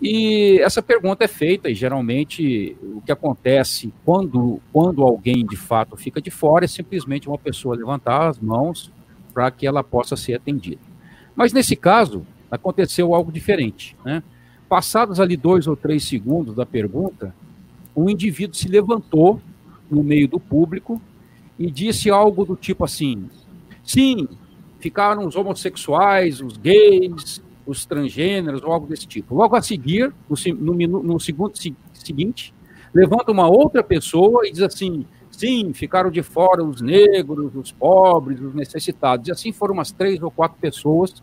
E 0.00 0.58
essa 0.60 0.82
pergunta 0.82 1.24
é 1.24 1.28
feita, 1.28 1.68
e 1.68 1.74
geralmente 1.74 2.76
o 2.82 3.02
que 3.02 3.12
acontece 3.12 3.92
quando, 4.04 4.58
quando 4.72 5.02
alguém 5.02 5.44
de 5.44 5.56
fato 5.56 5.96
fica 5.96 6.22
de 6.22 6.30
fora 6.30 6.64
é 6.64 6.68
simplesmente 6.68 7.28
uma 7.28 7.36
pessoa 7.36 7.76
levantar 7.76 8.28
as 8.28 8.38
mãos 8.38 8.90
para 9.34 9.50
que 9.50 9.66
ela 9.66 9.84
possa 9.84 10.16
ser 10.16 10.34
atendida. 10.34 10.80
Mas 11.36 11.52
nesse 11.52 11.76
caso, 11.76 12.26
aconteceu 12.50 13.14
algo 13.14 13.30
diferente. 13.30 13.94
Né? 14.04 14.22
Passados 14.68 15.20
ali 15.20 15.36
dois 15.36 15.66
ou 15.66 15.76
três 15.76 16.04
segundos 16.04 16.54
da 16.54 16.64
pergunta, 16.64 17.34
o 17.94 18.08
indivíduo 18.08 18.56
se 18.56 18.68
levantou 18.68 19.40
no 19.90 20.02
meio 20.02 20.28
do 20.28 20.40
público 20.40 21.00
e 21.58 21.70
disse 21.70 22.08
algo 22.08 22.44
do 22.44 22.56
tipo 22.56 22.84
assim: 22.84 23.28
sim, 23.84 24.26
ficaram 24.78 25.26
os 25.26 25.36
homossexuais, 25.36 26.40
os 26.40 26.56
gays, 26.56 27.42
os 27.70 27.86
transgêneros 27.86 28.62
ou 28.62 28.72
algo 28.72 28.86
desse 28.86 29.06
tipo. 29.06 29.34
Logo 29.34 29.56
a 29.56 29.62
seguir, 29.62 30.12
no, 30.28 30.74
no, 30.74 31.02
no 31.02 31.20
segundo 31.20 31.52
seguinte, 31.92 32.52
levanta 32.92 33.30
uma 33.30 33.48
outra 33.48 33.82
pessoa 33.82 34.46
e 34.46 34.52
diz 34.52 34.62
assim: 34.62 35.06
sim, 35.30 35.72
ficaram 35.72 36.10
de 36.10 36.22
fora 36.22 36.62
os 36.62 36.80
negros, 36.80 37.54
os 37.54 37.72
pobres, 37.72 38.40
os 38.40 38.54
necessitados. 38.54 39.28
E 39.28 39.32
assim 39.32 39.52
foram 39.52 39.74
umas 39.74 39.90
três 39.90 40.22
ou 40.22 40.30
quatro 40.30 40.58
pessoas 40.60 41.14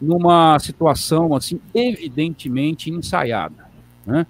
numa 0.00 0.58
situação 0.58 1.34
assim 1.34 1.60
evidentemente 1.74 2.90
ensaiada. 2.90 3.66
Né? 4.06 4.26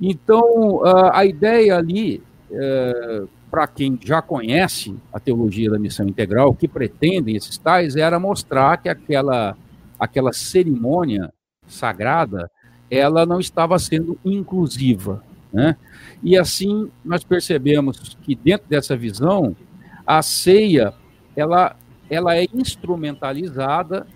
Então, 0.00 0.80
a 1.12 1.26
ideia 1.26 1.76
ali, 1.76 2.22
é, 2.50 3.22
para 3.50 3.66
quem 3.66 3.98
já 4.02 4.22
conhece 4.22 4.96
a 5.12 5.20
teologia 5.20 5.70
da 5.70 5.78
missão 5.78 6.08
integral, 6.08 6.48
o 6.48 6.54
que 6.54 6.66
pretendem 6.66 7.36
esses 7.36 7.58
tais 7.58 7.96
era 7.96 8.18
mostrar 8.18 8.78
que 8.78 8.88
aquela 8.88 9.54
aquela 10.00 10.32
cerimônia 10.32 11.32
sagrada, 11.68 12.50
ela 12.90 13.26
não 13.26 13.38
estava 13.38 13.78
sendo 13.78 14.18
inclusiva. 14.24 15.22
Né? 15.52 15.76
E 16.22 16.36
assim 16.38 16.90
nós 17.04 17.22
percebemos 17.22 18.16
que 18.22 18.34
dentro 18.34 18.66
dessa 18.68 18.96
visão, 18.96 19.54
a 20.06 20.22
ceia 20.22 20.94
ela, 21.36 21.76
ela 22.08 22.36
é 22.36 22.46
instrumentalizada 22.54 24.06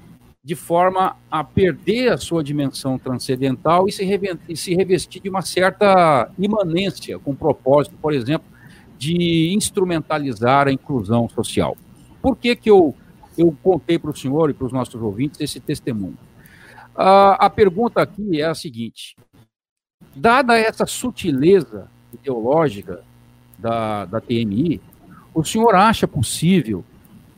de 0.43 0.55
forma 0.55 1.17
a 1.31 1.43
perder 1.43 2.13
a 2.13 2.19
sua 2.19 2.45
dimensão 2.45 2.99
transcendental 2.99 3.89
e 3.89 3.93
se, 3.93 4.05
e 4.49 4.57
se 4.57 4.75
revestir 4.75 5.23
de 5.23 5.31
uma 5.31 5.41
certa 5.41 6.31
imanência, 6.39 7.19
com 7.19 7.35
propósito, 7.35 7.97
por 8.01 8.13
exemplo, 8.13 8.47
de 8.99 9.55
instrumentalizar 9.55 10.69
a 10.69 10.73
inclusão 10.73 11.29
social. 11.31 11.77
Por 12.21 12.37
que, 12.37 12.55
que 12.55 12.71
eu 12.71 12.95
eu 13.37 13.57
contei 13.63 13.99
para 13.99 14.11
o 14.11 14.17
senhor 14.17 14.51
e 14.51 14.55
para 14.55 14.67
os 14.67 14.73
nossos 14.73 15.01
ouvintes 15.01 15.41
esse 15.41 15.61
testemunho. 15.61 16.19
a 16.95 17.51
pergunta 17.51 18.01
aqui 18.01 18.41
é 18.41 18.45
a 18.45 18.55
seguinte: 18.55 19.17
dada 20.15 20.59
essa 20.59 20.87
sutileza 20.87 21.89
ideológica 22.13 23.03
da, 23.59 24.05
da 24.05 24.21
TMI, 24.21 24.81
o 25.35 25.45
senhor 25.45 25.75
acha 25.75 26.07
possível 26.07 26.85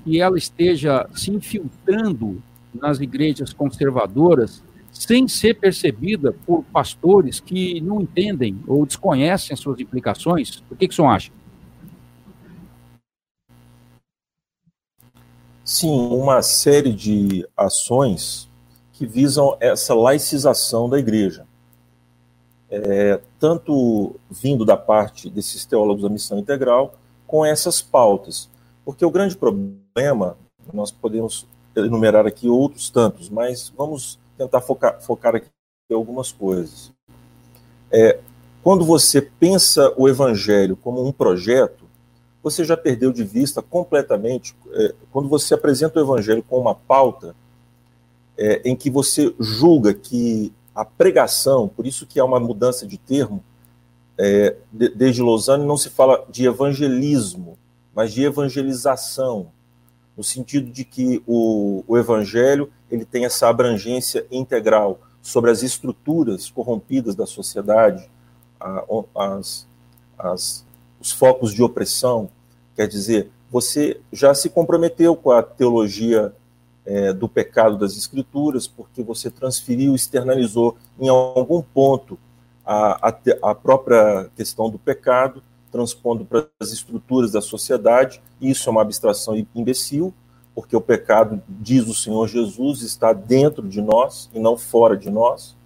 que 0.04 0.20
ela 0.20 0.36
esteja 0.36 1.08
se 1.14 1.30
infiltrando 1.30 2.42
nas 2.74 3.00
igrejas 3.00 3.52
conservadoras 3.52 4.62
sem 4.92 5.28
ser 5.28 5.54
percebida 5.54 6.32
por 6.46 6.62
pastores 6.64 7.40
que 7.40 7.80
não 7.80 8.00
entendem 8.00 8.58
ou 8.66 8.86
desconhecem 8.86 9.52
as 9.52 9.60
suas 9.60 9.78
implicações? 9.78 10.62
O 10.70 10.76
que, 10.76 10.88
que 10.88 10.92
o 10.92 10.96
senhor 10.96 11.08
acha? 11.08 11.30
Sim, 15.68 15.90
uma 16.12 16.42
série 16.42 16.92
de 16.92 17.44
ações 17.56 18.48
que 18.92 19.04
visam 19.04 19.56
essa 19.58 19.96
laicização 19.96 20.88
da 20.88 20.96
igreja. 20.96 21.44
É, 22.70 23.20
tanto 23.40 24.14
vindo 24.30 24.64
da 24.64 24.76
parte 24.76 25.28
desses 25.28 25.66
teólogos 25.66 26.04
da 26.04 26.08
missão 26.08 26.38
integral, 26.38 26.94
com 27.26 27.44
essas 27.44 27.82
pautas. 27.82 28.48
Porque 28.84 29.04
o 29.04 29.10
grande 29.10 29.36
problema, 29.36 30.36
nós 30.72 30.92
podemos 30.92 31.48
enumerar 31.74 32.28
aqui 32.28 32.48
outros 32.48 32.88
tantos, 32.88 33.28
mas 33.28 33.68
vamos 33.76 34.20
tentar 34.38 34.60
focar, 34.60 35.02
focar 35.02 35.34
aqui 35.34 35.50
algumas 35.92 36.30
coisas. 36.30 36.92
É, 37.90 38.20
quando 38.62 38.84
você 38.84 39.20
pensa 39.20 39.92
o 39.96 40.08
evangelho 40.08 40.76
como 40.76 41.04
um 41.04 41.10
projeto, 41.10 41.85
você 42.46 42.64
já 42.64 42.76
perdeu 42.76 43.12
de 43.12 43.24
vista 43.24 43.60
completamente 43.60 44.54
é, 44.70 44.94
quando 45.10 45.28
você 45.28 45.52
apresenta 45.52 45.98
o 45.98 46.02
evangelho 46.02 46.44
com 46.44 46.60
uma 46.60 46.76
pauta 46.76 47.34
é, 48.38 48.62
em 48.64 48.76
que 48.76 48.88
você 48.88 49.34
julga 49.40 49.92
que 49.92 50.52
a 50.72 50.84
pregação, 50.84 51.66
por 51.66 51.84
isso 51.84 52.06
que 52.06 52.20
há 52.20 52.24
uma 52.24 52.38
mudança 52.38 52.86
de 52.86 52.98
termo, 52.98 53.42
é, 54.16 54.54
de, 54.72 54.90
desde 54.90 55.22
Lausanne 55.22 55.66
não 55.66 55.76
se 55.76 55.90
fala 55.90 56.24
de 56.30 56.46
evangelismo, 56.46 57.58
mas 57.92 58.12
de 58.12 58.22
evangelização, 58.22 59.48
no 60.16 60.22
sentido 60.22 60.70
de 60.70 60.84
que 60.84 61.20
o, 61.26 61.82
o 61.88 61.98
evangelho 61.98 62.70
ele 62.88 63.04
tem 63.04 63.24
essa 63.24 63.48
abrangência 63.48 64.24
integral 64.30 65.00
sobre 65.20 65.50
as 65.50 65.64
estruturas 65.64 66.48
corrompidas 66.48 67.16
da 67.16 67.26
sociedade, 67.26 68.08
a, 68.60 68.84
as, 69.16 69.66
as, 70.16 70.65
os 71.06 71.12
focos 71.12 71.52
de 71.52 71.62
opressão, 71.62 72.28
Quer 72.76 72.86
dizer, 72.86 73.30
você 73.50 73.98
já 74.12 74.34
se 74.34 74.50
comprometeu 74.50 75.16
com 75.16 75.30
a 75.30 75.42
teologia 75.42 76.34
é, 76.84 77.10
do 77.10 77.26
pecado 77.26 77.78
das 77.78 77.96
Escrituras, 77.96 78.68
porque 78.68 79.02
você 79.02 79.30
transferiu, 79.30 79.94
externalizou 79.94 80.76
em 81.00 81.08
algum 81.08 81.62
ponto 81.62 82.18
a, 82.64 83.08
a, 83.08 83.50
a 83.50 83.54
própria 83.54 84.28
questão 84.36 84.68
do 84.68 84.78
pecado, 84.78 85.42
transpondo 85.72 86.26
para 86.26 86.46
as 86.60 86.70
estruturas 86.70 87.32
da 87.32 87.40
sociedade. 87.40 88.20
Isso 88.38 88.68
é 88.68 88.72
uma 88.72 88.82
abstração 88.82 89.34
imbecil, 89.54 90.12
porque 90.54 90.76
o 90.76 90.82
pecado, 90.82 91.42
diz 91.48 91.88
o 91.88 91.94
Senhor 91.94 92.28
Jesus, 92.28 92.82
está 92.82 93.14
dentro 93.14 93.66
de 93.66 93.80
nós 93.80 94.30
e 94.34 94.38
não 94.38 94.58
fora 94.58 94.98
de 94.98 95.08
nós. 95.08 95.56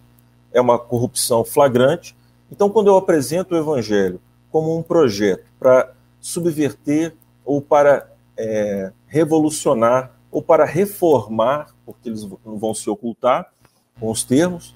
É 0.52 0.60
uma 0.60 0.78
corrupção 0.78 1.44
flagrante. 1.44 2.16
Então, 2.52 2.70
quando 2.70 2.86
eu 2.86 2.96
apresento 2.96 3.54
o 3.54 3.58
Evangelho 3.58 4.20
como 4.50 4.76
um 4.76 4.82
projeto 4.82 5.44
para 5.58 5.92
subverter 6.20 7.14
ou 7.44 7.60
para 7.60 8.10
é, 8.36 8.92
revolucionar 9.06 10.12
ou 10.30 10.42
para 10.42 10.64
reformar, 10.64 11.74
porque 11.84 12.08
eles 12.08 12.26
não 12.44 12.58
vão 12.58 12.74
se 12.74 12.88
ocultar 12.88 13.52
com 13.98 14.10
os 14.10 14.22
termos, 14.22 14.74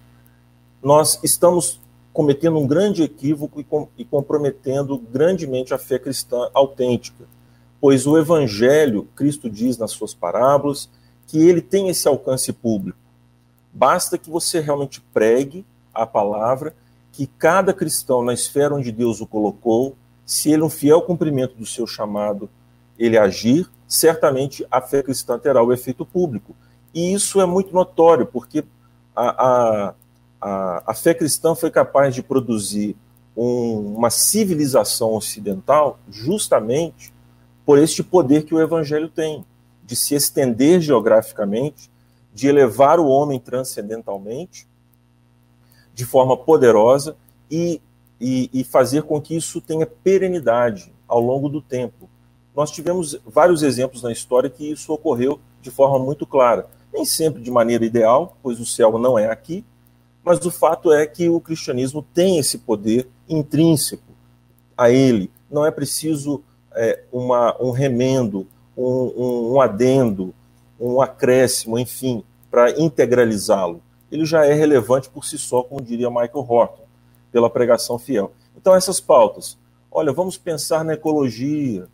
nós 0.83 1.19
estamos 1.23 1.81
cometendo 2.13 2.59
um 2.59 2.67
grande 2.67 3.03
equívoco 3.03 3.61
e, 3.61 3.65
com, 3.65 3.89
e 3.97 4.05
comprometendo 4.05 4.99
grandemente 4.99 5.75
a 5.75 5.79
fé 5.79 5.99
cristã 5.99 6.49
autêntica. 6.53 7.25
Pois 7.81 8.07
o 8.07 8.17
Evangelho, 8.17 9.09
Cristo 9.17 9.51
diz 9.51 9.77
nas 9.79 9.91
suas 9.91 10.15
parábolas, 10.15 10.89
que 11.27 11.39
ele 11.39 11.61
tem 11.61 11.89
esse 11.89 12.07
alcance 12.07 12.53
público. 12.53 12.99
Basta 13.73 14.17
que 14.17 14.31
você 14.31 14.61
realmente 14.61 15.01
pregue 15.13 15.65
a 15.93 16.07
palavra, 16.07 16.75
que 17.15 17.29
cada 17.39 17.73
cristão 17.73 18.25
na 18.25 18.35
esfera 18.35 18.75
onde 18.75 18.91
Deus 18.91 19.21
o 19.21 19.27
colocou 19.27 19.97
se 20.27 20.51
ele, 20.51 20.63
um 20.63 20.71
fiel 20.71 21.01
cumprimento 21.01 21.55
do 21.55 21.65
seu 21.65 21.87
chamado, 21.87 22.51
ele 22.99 23.17
agir, 23.17 23.71
certamente 23.87 24.67
a 24.69 24.81
fé 24.81 25.01
cristã 25.01 25.39
terá 25.39 25.63
o 25.63 25.73
efeito 25.73 26.05
público. 26.05 26.57
E 26.93 27.13
isso 27.13 27.41
é 27.41 27.47
muito 27.47 27.73
notório, 27.73 28.27
porque 28.27 28.65
a, 29.15 29.29
a, 29.47 29.95
a, 30.41 30.83
a 30.87 30.95
fé 30.95 31.15
cristã 31.15 31.55
foi 31.55 31.71
capaz 31.71 32.15
de 32.15 32.23
produzir 32.23 32.97
um, 33.37 33.95
uma 33.97 34.11
civilização 34.11 35.13
ocidental 35.15 35.99
justamente 36.11 37.13
por 37.65 37.79
este 37.79 38.03
poder 38.03 38.45
que 38.45 38.55
o 38.55 38.61
evangelho 38.61 39.09
tem, 39.09 39.45
de 39.85 39.95
se 39.95 40.17
estender 40.17 40.81
geograficamente, 40.81 41.91
de 42.35 42.49
elevar 42.49 42.99
o 42.99 43.07
homem 43.07 43.39
transcendentalmente, 43.39 44.67
de 45.95 46.05
forma 46.05 46.37
poderosa 46.37 47.17
e 47.51 47.81
e, 48.21 48.49
e 48.53 48.65
fazer 48.65 49.03
com 49.03 49.21
que 49.21 49.37
isso 49.37 49.61
tenha 49.61 49.87
perenidade 49.87 50.93
ao 51.07 51.21
longo 51.21 51.49
do 51.49 51.61
tempo. 51.61 52.09
Nós 52.55 52.71
tivemos 52.71 53.19
vários 53.27 53.63
exemplos 53.63 54.03
na 54.03 54.13
história 54.13 54.49
que 54.49 54.71
isso 54.71 54.93
ocorreu 54.93 55.41
de 55.61 55.71
forma 55.71 55.99
muito 55.99 56.27
clara. 56.27 56.67
Nem 56.93 57.05
sempre 57.05 57.43
de 57.43 57.51
maneira 57.51 57.85
ideal, 57.85 58.37
pois 58.43 58.61
o 58.61 58.67
céu 58.67 58.99
não 58.99 59.19
é 59.19 59.27
aqui, 59.29 59.65
mas 60.23 60.45
o 60.47 60.51
fato 60.51 60.93
é 60.93 61.07
que 61.07 61.29
o 61.29 61.41
cristianismo 61.41 62.05
tem 62.15 62.39
esse 62.39 62.59
poder 62.59 63.09
intrínseco 63.29 64.13
a 64.77 64.91
ele. 64.91 65.31
Não 65.51 65.67
é 65.67 65.71
preciso 65.71 66.43
é, 66.75 67.03
uma, 67.13 67.55
um 67.61 67.73
remendo, 67.73 68.47
um, 68.77 69.13
um, 69.17 69.53
um 69.55 69.61
adendo, 69.61 70.35
um 70.81 71.03
acréscimo, 71.03 71.79
enfim, 71.79 72.25
para 72.51 72.71
integralizá-lo. 72.81 73.83
Ele 74.15 74.25
já 74.25 74.47
é 74.47 74.55
relevante 74.55 75.11
por 75.11 75.25
si 75.25 75.37
só, 75.37 75.65
como 75.65 75.83
diria 75.83 76.09
Michael 76.09 76.47
Horton 76.49 76.85
pela 77.33 77.51
pregação 77.51 77.99
fiel. 77.99 78.31
Então, 78.57 78.73
essas 78.73 79.01
pautas. 79.01 79.59
Olha, 79.91 80.13
vamos 80.13 80.39
pensar 80.39 80.85
na 80.85 80.95
ecologia, 80.95 81.89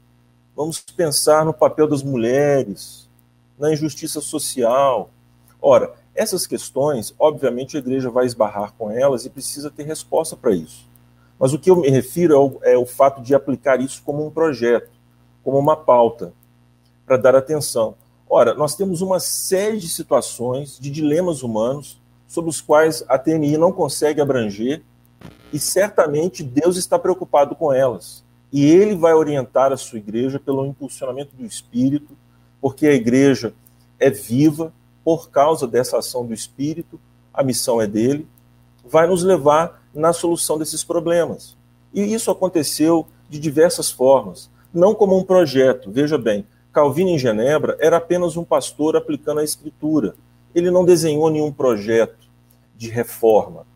vamos 0.55 0.81
pensar 0.81 1.47
no 1.47 1.55
papel 1.55 1.89
das 1.89 2.03
mulheres, 2.03 3.09
na 3.59 3.73
injustiça 3.73 4.21
social. 4.21 5.09
Ora, 5.63 5.95
essas 6.15 6.47
questões, 6.47 7.15
obviamente, 7.19 7.79
a 7.79 7.81
igreja 7.81 8.11
vai 8.11 8.27
esbarrar 8.27 8.75
com 8.77 8.91
elas 8.91 9.25
e 9.25 9.31
precisa 9.31 9.71
ter 9.71 9.85
resposta 9.85 10.37
para 10.37 10.55
isso. 10.55 10.87
Mas 11.39 11.55
o 11.55 11.59
que 11.59 11.71
eu 11.71 11.77
me 11.77 11.89
refiro 11.89 12.35
é 12.35 12.39
o, 12.39 12.59
é 12.65 12.77
o 12.77 12.85
fato 12.85 13.23
de 13.23 13.35
aplicar 13.35 13.81
isso 13.81 14.03
como 14.05 14.27
um 14.27 14.31
projeto, 14.31 14.91
como 15.43 15.59
uma 15.59 15.75
pauta, 15.75 16.35
para 17.07 17.17
dar 17.17 17.35
atenção. 17.35 17.95
Ora, 18.29 18.53
nós 18.53 18.75
temos 18.75 19.01
uma 19.01 19.19
série 19.19 19.79
de 19.79 19.89
situações, 19.89 20.79
de 20.79 20.91
dilemas 20.91 21.43
humanos, 21.43 21.99
sobre 22.31 22.49
os 22.49 22.61
quais 22.61 23.05
a 23.09 23.19
TNI 23.19 23.57
não 23.57 23.73
consegue 23.73 24.21
abranger, 24.21 24.83
e 25.53 25.59
certamente 25.59 26.45
Deus 26.45 26.77
está 26.77 26.97
preocupado 26.97 27.57
com 27.57 27.73
elas. 27.73 28.23
E 28.53 28.65
ele 28.65 28.95
vai 28.95 29.15
orientar 29.15 29.73
a 29.73 29.77
sua 29.77 29.99
igreja 29.99 30.39
pelo 30.39 30.65
impulsionamento 30.65 31.35
do 31.35 31.45
Espírito, 31.45 32.17
porque 32.61 32.87
a 32.87 32.95
igreja 32.95 33.53
é 33.99 34.11
viva 34.11 34.73
por 35.03 35.29
causa 35.29 35.67
dessa 35.67 35.99
ação 35.99 36.25
do 36.25 36.33
Espírito, 36.33 37.01
a 37.35 37.43
missão 37.43 37.83
é 37.83 37.87
dele, 37.89 38.29
vai 38.85 39.09
nos 39.09 39.25
levar 39.25 39.83
na 39.93 40.13
solução 40.13 40.57
desses 40.57 40.85
problemas. 40.85 41.57
E 41.93 42.15
isso 42.15 42.31
aconteceu 42.31 43.09
de 43.29 43.41
diversas 43.41 43.91
formas, 43.91 44.49
não 44.73 44.95
como 44.95 45.19
um 45.19 45.25
projeto. 45.25 45.91
Veja 45.91 46.17
bem, 46.17 46.47
Calvino 46.73 47.11
em 47.11 47.19
Genebra 47.19 47.77
era 47.81 47.97
apenas 47.97 48.37
um 48.37 48.45
pastor 48.45 48.95
aplicando 48.95 49.41
a 49.41 49.45
escritura. 49.45 50.15
Ele 50.55 50.71
não 50.71 50.85
desenhou 50.85 51.31
nenhum 51.31 51.53
projeto 51.53 52.29
de 52.77 52.89
reforma. 52.89 53.67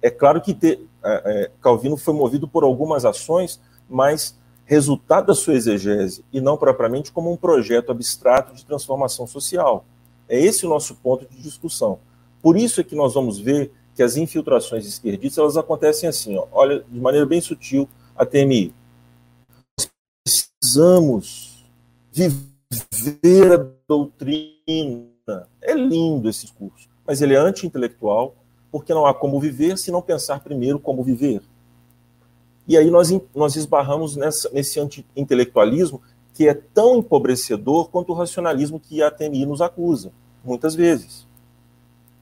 É 0.00 0.10
claro 0.10 0.40
que 0.40 0.54
te, 0.54 0.86
é, 1.02 1.22
é, 1.24 1.50
Calvino 1.60 1.96
foi 1.96 2.14
movido 2.14 2.46
por 2.46 2.64
algumas 2.64 3.04
ações, 3.04 3.60
mas 3.88 4.36
resultado 4.64 5.28
da 5.28 5.34
sua 5.34 5.54
exegese 5.54 6.22
e 6.30 6.40
não 6.40 6.56
propriamente 6.56 7.10
como 7.10 7.32
um 7.32 7.36
projeto 7.36 7.90
abstrato 7.90 8.54
de 8.54 8.66
transformação 8.66 9.26
social. 9.26 9.84
É 10.28 10.38
esse 10.38 10.66
o 10.66 10.68
nosso 10.68 10.94
ponto 10.96 11.26
de 11.26 11.40
discussão. 11.40 11.98
Por 12.42 12.56
isso 12.56 12.80
é 12.80 12.84
que 12.84 12.94
nós 12.94 13.14
vamos 13.14 13.38
ver 13.38 13.72
que 13.94 14.02
as 14.02 14.16
infiltrações 14.16 14.86
esquerdistas 14.86 15.38
elas 15.38 15.56
acontecem 15.56 16.08
assim, 16.08 16.36
ó, 16.36 16.46
olha, 16.52 16.84
de 16.88 17.00
maneira 17.00 17.26
bem 17.26 17.40
sutil, 17.40 17.88
a 18.14 18.26
TMI. 18.26 18.72
Nós 19.76 19.90
precisamos 20.60 21.64
viver 22.12 23.52
a 23.52 23.66
doutrina. 23.88 25.07
É 25.60 25.74
lindo 25.74 26.28
esse 26.28 26.42
discurso, 26.42 26.88
mas 27.06 27.20
ele 27.20 27.34
é 27.34 27.38
anti-intelectual, 27.38 28.34
porque 28.70 28.94
não 28.94 29.06
há 29.06 29.14
como 29.14 29.40
viver 29.40 29.78
se 29.78 29.90
não 29.90 30.02
pensar 30.02 30.40
primeiro 30.40 30.78
como 30.78 31.02
viver. 31.02 31.42
E 32.66 32.76
aí 32.76 32.90
nós, 32.90 33.10
nós 33.34 33.56
esbarramos 33.56 34.14
nessa, 34.14 34.50
nesse 34.50 34.78
anti-intelectualismo 34.78 36.02
que 36.34 36.46
é 36.46 36.54
tão 36.54 36.98
empobrecedor 36.98 37.88
quanto 37.88 38.12
o 38.12 38.14
racionalismo 38.14 38.78
que 38.78 39.02
a 39.02 39.10
TNI 39.10 39.44
nos 39.44 39.60
acusa, 39.60 40.12
muitas 40.44 40.74
vezes. 40.74 41.26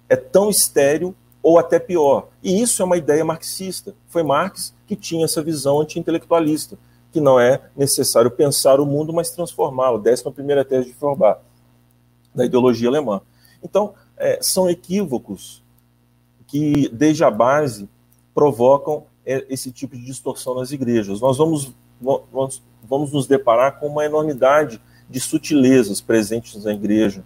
É 0.08 0.16
tão 0.16 0.48
estéril 0.48 1.14
ou 1.42 1.58
até 1.58 1.78
pior. 1.78 2.28
E 2.42 2.62
isso 2.62 2.80
é 2.80 2.84
uma 2.84 2.96
ideia 2.96 3.24
marxista. 3.24 3.94
Foi 4.08 4.22
Marx 4.22 4.74
que 4.86 4.96
tinha 4.96 5.24
essa 5.24 5.42
visão 5.42 5.80
anti-intelectualista, 5.80 6.78
que 7.12 7.20
não 7.20 7.38
é 7.38 7.60
necessário 7.76 8.30
pensar 8.30 8.80
o 8.80 8.86
mundo, 8.86 9.12
mas 9.12 9.30
transformá-lo. 9.30 9.98
Décima 9.98 10.32
primeira 10.32 10.64
tese 10.64 10.88
de 10.88 10.94
Feuerbach, 10.94 11.40
da 12.36 12.44
ideologia 12.44 12.88
alemã. 12.88 13.20
Então, 13.62 13.94
é, 14.16 14.38
são 14.40 14.68
equívocos 14.70 15.64
que, 16.46 16.88
desde 16.90 17.24
a 17.24 17.30
base, 17.30 17.88
provocam 18.34 19.04
é, 19.24 19.44
esse 19.48 19.72
tipo 19.72 19.96
de 19.96 20.04
distorção 20.04 20.54
nas 20.54 20.70
igrejas. 20.70 21.20
Nós 21.20 21.38
vamos, 21.38 21.72
vamos 22.88 23.12
nos 23.12 23.26
deparar 23.26 23.80
com 23.80 23.86
uma 23.88 24.04
enormidade 24.04 24.80
de 25.08 25.18
sutilezas 25.18 26.00
presentes 26.00 26.64
na 26.64 26.72
igreja. 26.72 27.24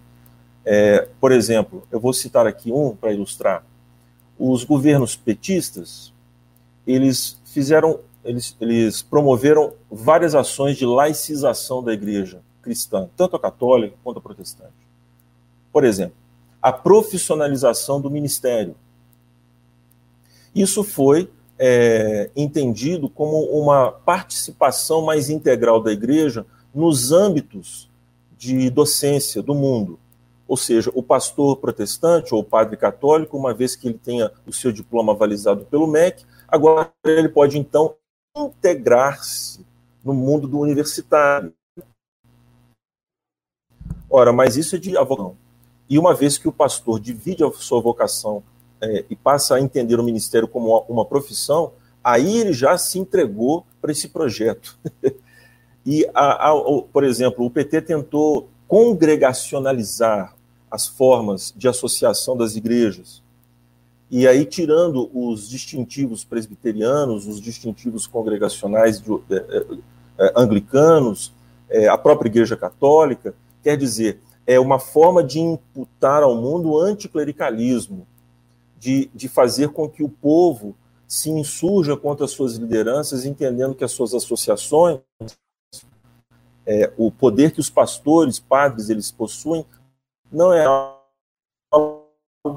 É, 0.64 1.08
por 1.20 1.32
exemplo, 1.32 1.86
eu 1.90 1.98
vou 1.98 2.12
citar 2.12 2.46
aqui 2.46 2.70
um 2.70 2.94
para 2.94 3.12
ilustrar. 3.12 3.64
Os 4.38 4.64
governos 4.64 5.16
petistas, 5.16 6.12
eles 6.86 7.40
fizeram, 7.44 8.00
eles, 8.24 8.56
eles 8.60 9.02
promoveram 9.02 9.74
várias 9.90 10.34
ações 10.34 10.76
de 10.76 10.86
laicização 10.86 11.82
da 11.82 11.92
igreja 11.92 12.40
cristã, 12.62 13.08
tanto 13.16 13.36
a 13.36 13.40
católica 13.40 13.96
quanto 14.04 14.18
a 14.18 14.22
protestante. 14.22 14.89
Por 15.72 15.84
exemplo, 15.84 16.16
a 16.60 16.72
profissionalização 16.72 18.00
do 18.00 18.10
ministério. 18.10 18.74
Isso 20.54 20.82
foi 20.82 21.30
é, 21.58 22.30
entendido 22.34 23.08
como 23.08 23.44
uma 23.44 23.92
participação 23.92 25.02
mais 25.02 25.30
integral 25.30 25.80
da 25.80 25.92
igreja 25.92 26.44
nos 26.74 27.12
âmbitos 27.12 27.88
de 28.36 28.70
docência 28.70 29.42
do 29.42 29.54
mundo. 29.54 29.98
Ou 30.48 30.56
seja, 30.56 30.90
o 30.94 31.02
pastor 31.02 31.58
protestante 31.58 32.34
ou 32.34 32.40
o 32.40 32.44
padre 32.44 32.76
católico, 32.76 33.36
uma 33.36 33.54
vez 33.54 33.76
que 33.76 33.86
ele 33.86 33.98
tenha 33.98 34.32
o 34.46 34.52
seu 34.52 34.72
diploma 34.72 35.12
avalizado 35.12 35.64
pelo 35.66 35.86
MEC, 35.86 36.24
agora 36.48 36.90
ele 37.04 37.28
pode 37.28 37.58
então 37.58 37.94
integrar-se 38.36 39.64
no 40.04 40.12
mundo 40.12 40.48
do 40.48 40.58
universitário. 40.58 41.52
Ora, 44.08 44.32
mas 44.32 44.56
isso 44.56 44.74
é 44.74 44.78
de 44.78 44.92
vocação. 44.92 45.36
E 45.90 45.98
uma 45.98 46.14
vez 46.14 46.38
que 46.38 46.48
o 46.48 46.52
pastor 46.52 47.00
divide 47.00 47.42
a 47.42 47.50
sua 47.50 47.80
vocação 47.80 48.44
é, 48.80 49.04
e 49.10 49.16
passa 49.16 49.56
a 49.56 49.60
entender 49.60 49.98
o 49.98 50.04
ministério 50.04 50.46
como 50.46 50.84
uma, 50.88 51.04
profissão, 51.04 51.72
aí 52.02 52.38
ele 52.38 52.52
já 52.52 52.78
se 52.78 52.96
entregou 52.98 53.66
para 53.82 53.90
esse 53.90 54.08
projeto. 54.08 54.78
e, 55.84 56.08
a, 56.14 56.50
a, 56.50 56.82
por 56.92 57.02
exemplo, 57.02 57.44
o 57.44 57.50
PT 57.50 57.82
tentou 57.82 58.48
congregacionalizar 58.68 60.36
as 60.70 60.86
formas 60.86 61.52
de 61.56 61.66
associação 61.66 62.36
das 62.36 62.54
igrejas. 62.54 63.20
E 64.08 64.28
aí, 64.28 64.44
tirando 64.44 65.10
os 65.12 65.48
distintivos 65.48 66.24
presbiterianos, 66.24 67.26
os 67.26 67.40
distintivos 67.40 68.06
congregacionais 68.06 69.00
de, 69.00 69.12
é, 69.30 69.66
é, 70.18 70.32
anglicanos, 70.36 71.32
é, 71.68 71.88
a 71.88 71.98
própria 71.98 72.28
Igreja 72.28 72.56
Católica, 72.56 73.34
quer 73.62 73.76
dizer, 73.76 74.20
é 74.50 74.58
uma 74.58 74.80
forma 74.80 75.22
de 75.22 75.38
imputar 75.38 76.24
ao 76.24 76.34
mundo 76.34 76.76
anticlericalismo, 76.76 78.04
de, 78.76 79.08
de 79.14 79.28
fazer 79.28 79.68
com 79.68 79.88
que 79.88 80.02
o 80.02 80.08
povo 80.08 80.74
se 81.06 81.30
insurja 81.30 81.96
contra 81.96 82.24
as 82.24 82.32
suas 82.32 82.56
lideranças, 82.56 83.24
entendendo 83.24 83.76
que 83.76 83.84
as 83.84 83.92
suas 83.92 84.12
associações, 84.12 84.98
é, 86.66 86.92
o 86.98 87.12
poder 87.12 87.52
que 87.52 87.60
os 87.60 87.70
pastores, 87.70 88.40
padres, 88.40 88.90
eles 88.90 89.12
possuem, 89.12 89.64
não 90.32 90.52
é 90.52 90.64
algo 91.70 92.08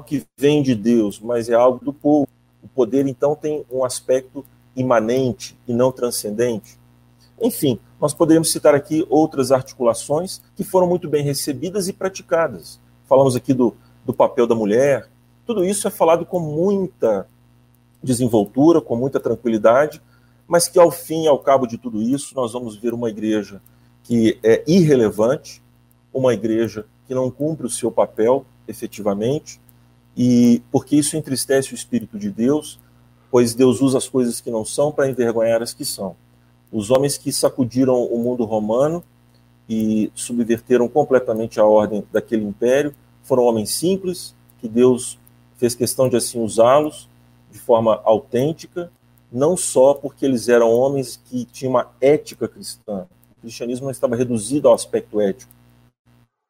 que 0.04 0.26
vem 0.36 0.64
de 0.64 0.74
Deus, 0.74 1.20
mas 1.20 1.48
é 1.48 1.54
algo 1.54 1.84
do 1.84 1.92
povo. 1.92 2.26
O 2.60 2.66
poder, 2.66 3.06
então, 3.06 3.36
tem 3.36 3.64
um 3.70 3.84
aspecto 3.84 4.44
imanente 4.74 5.56
e 5.64 5.72
não 5.72 5.92
transcendente. 5.92 6.76
Enfim, 7.40 7.78
nós 8.00 8.12
poderíamos 8.12 8.50
citar 8.50 8.74
aqui 8.74 9.06
outras 9.08 9.52
articulações 9.52 10.42
que 10.56 10.64
foram 10.64 10.86
muito 10.86 11.08
bem 11.08 11.22
recebidas 11.24 11.88
e 11.88 11.92
praticadas. 11.92 12.80
Falamos 13.08 13.36
aqui 13.36 13.52
do, 13.52 13.74
do 14.04 14.12
papel 14.12 14.46
da 14.46 14.54
mulher, 14.54 15.08
tudo 15.46 15.64
isso 15.64 15.86
é 15.86 15.90
falado 15.90 16.24
com 16.24 16.40
muita 16.40 17.26
desenvoltura, 18.02 18.80
com 18.80 18.96
muita 18.96 19.20
tranquilidade, 19.20 20.00
mas 20.46 20.68
que 20.68 20.78
ao 20.78 20.90
fim 20.90 21.24
e 21.24 21.28
ao 21.28 21.38
cabo 21.38 21.66
de 21.66 21.78
tudo 21.78 22.02
isso, 22.02 22.34
nós 22.34 22.52
vamos 22.52 22.76
ver 22.76 22.92
uma 22.92 23.08
igreja 23.08 23.60
que 24.02 24.38
é 24.42 24.62
irrelevante, 24.66 25.62
uma 26.12 26.34
igreja 26.34 26.86
que 27.06 27.14
não 27.14 27.30
cumpre 27.30 27.66
o 27.66 27.70
seu 27.70 27.90
papel 27.90 28.44
efetivamente, 28.68 29.60
e 30.16 30.62
porque 30.70 30.96
isso 30.96 31.16
entristece 31.16 31.72
o 31.72 31.74
Espírito 31.74 32.18
de 32.18 32.30
Deus, 32.30 32.78
pois 33.30 33.54
Deus 33.54 33.80
usa 33.80 33.98
as 33.98 34.08
coisas 34.08 34.40
que 34.40 34.50
não 34.50 34.64
são 34.64 34.92
para 34.92 35.08
envergonhar 35.08 35.62
as 35.62 35.74
que 35.74 35.84
são. 35.84 36.14
Os 36.74 36.90
homens 36.90 37.16
que 37.16 37.32
sacudiram 37.32 38.02
o 38.02 38.18
mundo 38.18 38.44
romano 38.44 39.00
e 39.68 40.10
subverteram 40.12 40.88
completamente 40.88 41.60
a 41.60 41.64
ordem 41.64 42.04
daquele 42.10 42.42
império 42.44 42.92
foram 43.22 43.44
homens 43.44 43.70
simples, 43.70 44.34
que 44.58 44.68
Deus 44.68 45.16
fez 45.56 45.76
questão 45.76 46.08
de 46.08 46.16
assim 46.16 46.42
usá-los 46.42 47.08
de 47.48 47.60
forma 47.60 48.02
autêntica, 48.02 48.90
não 49.30 49.56
só 49.56 49.94
porque 49.94 50.24
eles 50.24 50.48
eram 50.48 50.68
homens 50.68 51.16
que 51.16 51.44
tinham 51.44 51.70
uma 51.70 51.92
ética 52.00 52.48
cristã. 52.48 53.06
O 53.38 53.42
cristianismo 53.42 53.84
não 53.84 53.92
estava 53.92 54.16
reduzido 54.16 54.66
ao 54.66 54.74
aspecto 54.74 55.20
ético. 55.20 55.52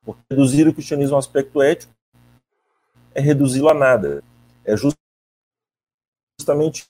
Porque 0.07 0.23
reduzir 0.31 0.67
o 0.67 0.73
cristianismo 0.73 1.17
ao 1.17 1.19
aspecto 1.19 1.61
ético 1.61 1.93
é 3.15 3.21
reduzi-lo 3.21 3.69
a 3.69 3.75
nada. 3.75 4.25
É 4.65 4.75
justamente 6.41 6.87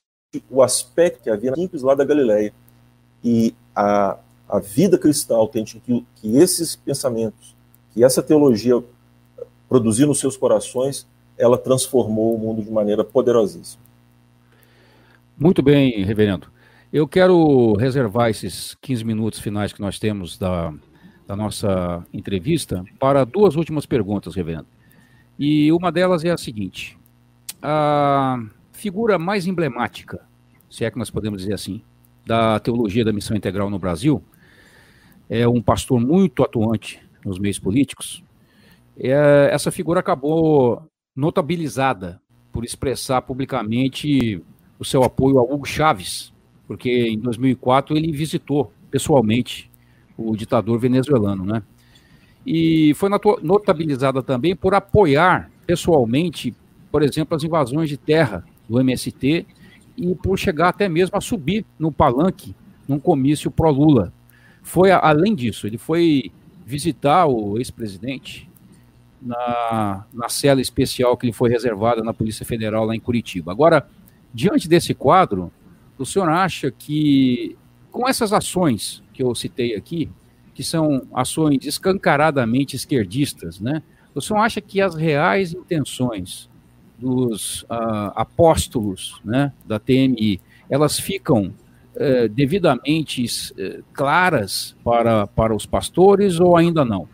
o 0.49 0.63
aspecto 0.63 1.25
que 1.25 1.31
havia 1.31 1.53
simples 1.53 1.83
lá 1.83 1.97
da 1.97 2.05
Galileia. 2.05 2.55
E 3.25 3.55
a, 3.75 4.19
a 4.49 4.59
vida 4.59 4.99
cristã 4.99 5.37
autêntica, 5.37 5.81
que, 5.85 6.05
que 6.17 6.37
esses 6.37 6.77
pensamentos, 6.77 7.57
que 7.93 8.05
essa 8.05 8.23
teologia 8.23 8.83
produziu 9.69 10.07
nos 10.07 10.21
seus 10.21 10.37
corações, 10.37 11.07
ela 11.39 11.57
transformou 11.57 12.35
o 12.35 12.39
mundo 12.39 12.63
de 12.63 12.71
maneira 12.71 13.03
poderosíssima. 13.03 13.83
Muito 15.37 15.63
bem, 15.63 16.05
reverendo. 16.05 16.47
Eu 16.93 17.09
quero 17.09 17.73
reservar 17.73 18.31
esses 18.31 18.77
15 18.81 19.05
minutos 19.05 19.41
finais 19.41 19.73
que 19.73 19.81
nós 19.81 19.99
temos 19.99 20.39
da, 20.39 20.73
da 21.27 21.35
nossa 21.35 22.07
entrevista 22.13 22.85
para 23.01 23.25
duas 23.25 23.57
últimas 23.57 23.85
perguntas, 23.85 24.35
Reverendo. 24.37 24.67
E 25.37 25.73
uma 25.73 25.91
delas 25.91 26.25
é 26.25 26.31
a 26.31 26.37
seguinte: 26.37 26.97
a 27.61 28.39
figura 28.73 29.19
mais 29.19 29.47
emblemática, 29.47 30.21
se 30.71 30.85
é 30.85 30.91
que 30.91 30.99
nós 30.99 31.11
podemos 31.11 31.41
dizer 31.41 31.55
assim, 31.55 31.83
da 32.25 32.59
teologia 32.59 33.05
da 33.05 33.13
missão 33.13 33.37
integral 33.37 33.69
no 33.69 33.79
Brasil 33.79 34.23
é 35.29 35.47
um 35.49 35.61
pastor 35.61 36.01
muito 36.01 36.43
atuante 36.43 37.01
nos 37.25 37.39
meios 37.39 37.59
políticos. 37.59 38.23
É, 38.97 39.49
essa 39.51 39.71
figura 39.71 40.01
acabou 40.01 40.83
notabilizada 41.17 42.21
por 42.53 42.65
expressar 42.65 43.23
publicamente 43.23 44.43
o 44.79 44.85
seu 44.85 45.03
apoio 45.03 45.39
a 45.39 45.43
Hugo 45.43 45.67
Chávez, 45.67 46.33
porque 46.67 46.91
em 46.91 47.19
2004 47.19 47.97
ele 47.97 48.13
visitou 48.13 48.73
pessoalmente 48.91 49.71
o 50.17 50.37
ditador 50.37 50.79
venezuelano, 50.79 51.45
né? 51.45 51.63
E 52.47 52.93
foi 52.95 53.09
notabilizada 53.43 54.23
também 54.23 54.55
por 54.55 54.75
apoiar 54.75 55.51
pessoalmente, 55.67 56.55
por 56.93 57.03
exemplo, 57.03 57.35
as 57.35 57.43
invasões 57.43 57.89
de 57.89 57.97
terra 57.97 58.45
do 58.69 58.79
MST 58.79 59.47
e 59.97 60.15
por 60.15 60.39
chegar 60.39 60.69
até 60.69 60.89
mesmo 60.89 61.17
a 61.17 61.21
subir 61.21 61.65
no 61.79 61.93
palanque 61.93 62.55
num 62.87 62.99
comício 62.99 63.51
pró-Lula. 63.51 64.13
Foi 64.63 64.91
além 64.91 65.35
disso, 65.35 65.67
ele 65.67 65.79
foi 65.79 66.33
visitar 66.67 67.27
o 67.27 67.59
ex-presidente 67.59 68.49
na, 69.21 70.05
na 70.13 70.29
cela 70.29 70.61
especial 70.61 71.17
que 71.17 71.27
lhe 71.27 71.33
foi 71.33 71.51
reservada 71.51 72.03
na 72.03 72.15
Polícia 72.15 72.45
Federal 72.45 72.85
lá 72.85 72.95
em 72.95 73.01
Curitiba. 73.01 73.53
Agora, 73.53 73.87
diante 74.33 74.69
desse 74.69 74.95
quadro, 74.95 75.53
o 75.99 76.05
senhor 76.05 76.29
acha 76.29 76.71
que 76.71 77.57
com 77.91 78.09
essas 78.09 78.33
ações 78.33 79.03
que 79.13 79.23
eu 79.23 79.35
citei 79.35 79.75
aqui, 79.77 80.11
que 80.53 80.63
são 80.63 81.07
ações 81.13 81.65
escancaradamente 81.65 82.77
esquerdistas, 82.77 83.61
né? 83.61 83.83
O 84.15 84.21
senhor 84.21 84.41
acha 84.41 84.61
que 84.61 84.81
as 84.81 84.95
reais 84.95 85.53
intenções 85.53 86.49
dos 87.05 87.63
uh, 87.65 88.13
apóstolos 88.15 89.21
né, 89.23 89.53
da 89.67 89.79
TMI, 89.79 90.41
elas 90.71 90.99
ficam 90.99 91.53
uh, 91.95 92.29
devidamente 92.31 93.25
uh, 93.25 93.85
claras 93.93 94.75
para, 94.83 95.27
para 95.27 95.55
os 95.55 95.67
pastores 95.67 96.41
ou 96.41 96.57
ainda 96.57 96.83
não? 96.83 97.07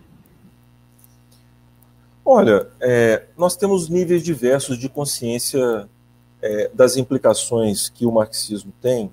Olha, 2.25 2.69
é, 2.81 3.25
nós 3.37 3.57
temos 3.57 3.89
níveis 3.89 4.23
diversos 4.23 4.79
de 4.79 4.89
consciência 4.89 5.89
é, 6.41 6.71
das 6.73 6.97
implicações 6.97 7.89
que 7.89 8.07
o 8.07 8.13
marxismo 8.13 8.73
tem, 8.81 9.11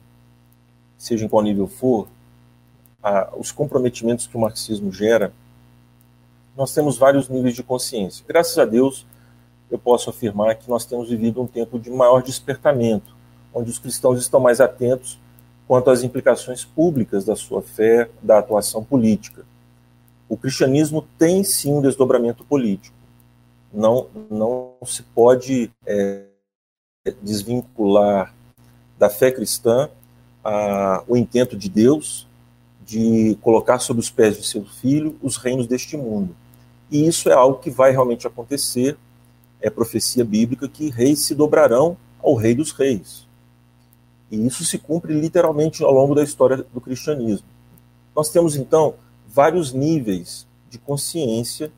seja 1.00 1.26
em 1.26 1.28
qual 1.28 1.42
nível 1.42 1.68
for, 1.68 2.08
a, 3.02 3.34
os 3.36 3.52
comprometimentos 3.52 4.28
que 4.28 4.38
o 4.38 4.40
marxismo 4.40 4.92
gera, 4.92 5.34
nós 6.56 6.72
temos 6.74 6.98
vários 6.98 7.28
níveis 7.28 7.56
de 7.56 7.64
consciência. 7.64 8.24
Graças 8.28 8.58
a 8.60 8.66
Deus, 8.66 9.04
eu 9.70 9.78
posso 9.78 10.10
afirmar 10.10 10.56
que 10.56 10.70
nós 10.70 10.86
temos 10.86 11.10
vivido 11.10 11.42
um 11.42 11.48
tempo 11.48 11.78
de 11.80 11.90
maior 11.90 12.22
despertamento, 12.22 13.16
onde 13.54 13.70
os 13.70 13.80
cristãos 13.80 14.20
estão 14.20 14.40
mais 14.40 14.62
atentos 14.62 15.20
quanto 15.68 15.90
às 15.90 16.04
implicações 16.04 16.64
públicas 16.64 17.26
da 17.26 17.36
sua 17.36 17.62
fé, 17.62 18.10
da 18.22 18.40
atuação 18.40 18.84
política. 18.84 19.46
O 20.30 20.38
cristianismo 20.38 21.06
tem 21.18 21.44
sim 21.44 21.74
um 21.74 21.82
desdobramento 21.82 22.44
político. 22.46 22.96
Não, 23.74 24.08
não 24.30 24.74
se 24.86 25.04
pode 25.04 25.70
é, 25.86 26.24
desvincular 27.22 28.34
da 28.98 29.10
fé 29.10 29.32
cristã 29.32 29.90
a, 30.44 31.04
o 31.08 31.18
intento 31.18 31.58
de 31.58 31.70
Deus 31.70 32.28
de 32.86 33.38
colocar 33.42 33.80
sob 33.80 34.00
os 34.00 34.10
pés 34.10 34.38
de 34.38 34.48
seu 34.48 34.64
filho 34.64 35.18
os 35.22 35.36
reinos 35.36 35.68
deste 35.68 35.98
mundo. 35.98 36.34
E 36.90 37.06
isso 37.06 37.30
é 37.30 37.34
algo 37.34 37.60
que 37.60 37.70
vai 37.70 37.92
realmente 37.92 38.26
acontecer 38.26 38.98
é 39.62 39.70
profecia 39.70 40.24
bíblica 40.24 40.68
que 40.68 40.90
reis 40.90 41.20
se 41.20 41.36
dobrarão 41.36 41.98
ao 42.22 42.36
rei 42.36 42.54
dos 42.54 42.72
reis. 42.72 43.28
E 44.30 44.46
isso 44.46 44.66
se 44.66 44.78
cumpre 44.78 45.14
literalmente 45.14 45.84
ao 45.84 45.92
longo 45.92 46.14
da 46.14 46.24
história 46.24 46.58
do 46.58 46.82
cristianismo. 46.82 47.48
Nós 48.16 48.30
temos 48.30 48.56
então 48.56 48.96
vários 49.28 49.72
níveis 49.72 50.48
de 50.70 50.78
consciência 50.78 51.72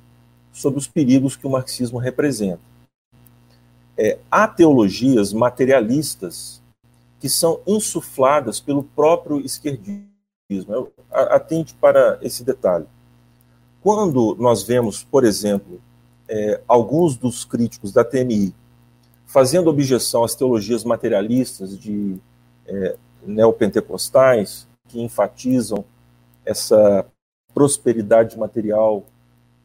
sobre 0.52 0.80
os 0.80 0.88
perigos 0.88 1.36
que 1.36 1.46
o 1.46 1.50
marxismo 1.50 2.00
representa. 2.00 2.62
É, 3.98 4.18
há 4.32 4.48
teologias 4.48 5.34
materialistas 5.34 6.62
que 7.20 7.30
são 7.30 7.60
insufladas 7.68 8.60
pelo 8.60 8.84
próprio 8.84 9.42
esquerdismo. 9.42 10.10
Eu, 10.50 10.92
atente 11.12 11.74
para 11.76 12.18
esse 12.22 12.44
detalhe. 12.44 12.86
Quando 13.82 14.36
nós 14.40 14.64
vemos, 14.64 15.04
por 15.04 15.24
exemplo, 15.24 15.82
é, 16.30 16.62
alguns 16.68 17.18
dos 17.18 17.44
críticos 17.44 17.92
da 17.92 18.06
TMI 18.06 18.54
fazendo 19.26 19.70
objeção 19.70 20.24
às 20.24 20.34
teologias 20.34 20.84
materialistas 20.84 21.78
de 21.78 22.18
é, 22.66 22.96
neopentecostais, 23.26 24.68
que 24.88 25.02
enfatizam 25.02 25.86
essa 26.46 27.06
prosperidade 27.54 28.38
material, 28.38 29.04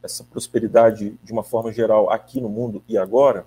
essa 0.03 0.23
prosperidade 0.23 1.17
de 1.23 1.33
uma 1.33 1.43
forma 1.43 1.71
geral 1.71 2.11
aqui 2.11 2.39
no 2.39 2.49
mundo 2.49 2.83
e 2.87 2.95
agora, 2.95 3.45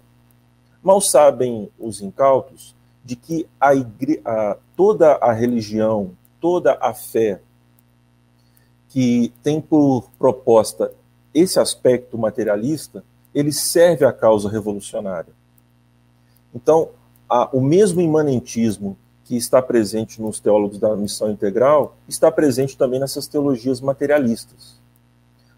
mal 0.83 1.01
sabem 1.01 1.71
os 1.79 2.01
incautos 2.01 2.75
de 3.05 3.14
que 3.14 3.49
a 3.61 3.75
igre... 3.75 4.21
a, 4.25 4.57
toda 4.75 5.14
a 5.16 5.33
religião, 5.33 6.16
toda 6.41 6.77
a 6.81 6.93
fé 6.93 7.41
que 8.89 9.33
tem 9.43 9.61
por 9.61 10.11
proposta 10.19 10.93
esse 11.35 11.59
aspecto 11.59 12.16
materialista, 12.18 13.05
ele 13.35 13.53
serve 13.53 14.05
à 14.05 14.12
causa 14.12 14.49
revolucionária. 14.49 15.33
Então, 16.55 16.91
a, 17.29 17.49
o 17.53 17.61
mesmo 17.61 18.01
imanentismo 18.01 18.97
que 19.24 19.37
está 19.37 19.61
presente 19.61 20.22
nos 20.22 20.41
teólogos 20.41 20.79
da 20.79 20.97
missão 20.97 21.31
integral 21.31 21.97
está 22.09 22.33
presente 22.33 22.79
também 22.79 22.99
nessas 22.99 23.26
teologias 23.26 23.81
materialistas. 23.81 24.81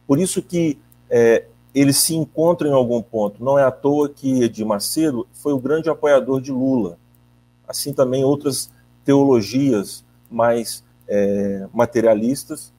Por 0.06 0.18
isso 0.18 0.42
que 0.42 0.76
é, 1.08 1.46
eles 1.72 1.98
se 1.98 2.16
encontram 2.16 2.68
em 2.68 2.74
algum 2.74 3.00
ponto. 3.00 3.44
Não 3.44 3.56
é 3.56 3.62
à 3.62 3.70
toa 3.70 4.08
que 4.08 4.42
Edir 4.42 4.66
Macedo 4.66 5.24
foi 5.32 5.52
o 5.52 5.60
grande 5.60 5.88
apoiador 5.88 6.40
de 6.40 6.50
Lula. 6.50 6.98
Assim 7.66 7.92
também 7.92 8.24
outras 8.24 8.72
teologias 9.04 10.04
mais 10.28 10.82
é, 11.06 11.68
materialistas 11.72 12.72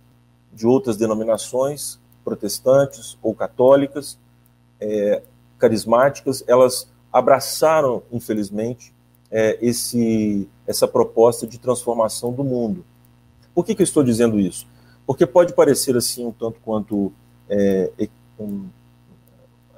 de 0.52 0.68
outras 0.68 0.98
denominações 0.98 2.01
protestantes 2.24 3.18
ou 3.22 3.34
católicas, 3.34 4.18
é, 4.80 5.22
carismáticas, 5.58 6.44
elas 6.48 6.90
abraçaram, 7.12 8.04
infelizmente, 8.12 8.94
é, 9.30 9.58
esse, 9.62 10.48
essa 10.68 10.88
proposta 10.88 11.46
de 11.46 11.60
transformação 11.60 12.34
do 12.34 12.44
mundo. 12.44 12.84
Por 13.54 13.66
que, 13.66 13.76
que 13.76 13.82
eu 13.82 13.86
estou 13.86 14.04
dizendo 14.04 14.40
isso? 14.40 14.68
Porque 15.06 15.26
pode 15.26 15.54
parecer 15.54 15.96
assim 15.96 16.26
um 16.26 16.32
tanto 16.32 16.60
quanto. 16.62 17.12
É, 17.50 17.92
um, 18.40 18.68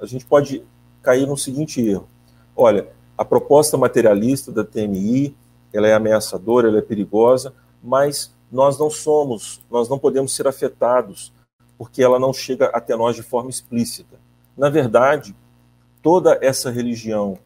a 0.00 0.06
gente 0.06 0.24
pode 0.24 0.64
cair 1.02 1.26
no 1.26 1.36
seguinte 1.36 1.80
erro. 1.80 2.08
Olha, 2.56 2.88
a 3.16 3.24
proposta 3.24 3.76
materialista 3.76 4.52
da 4.52 4.64
TMI, 4.64 5.36
ela 5.72 5.88
é 5.88 5.94
ameaçadora, 5.94 6.68
ela 6.68 6.78
é 6.78 6.82
perigosa, 6.82 7.52
mas 7.82 8.32
nós 8.50 8.78
não 8.78 8.88
somos, 8.88 9.60
nós 9.70 9.88
não 9.88 9.98
podemos 9.98 10.34
ser 10.34 10.46
afetados 10.46 11.32
porque 11.78 12.02
ela 12.02 12.18
não 12.18 12.32
chega 12.32 12.66
até 12.66 12.96
nós 12.96 13.16
de 13.16 13.22
forma 13.22 13.50
explícita. 13.50 14.16
Na 14.56 14.70
verdade, 14.70 15.34
toda 16.02 16.38
essa 16.40 16.70
religião 16.70 17.38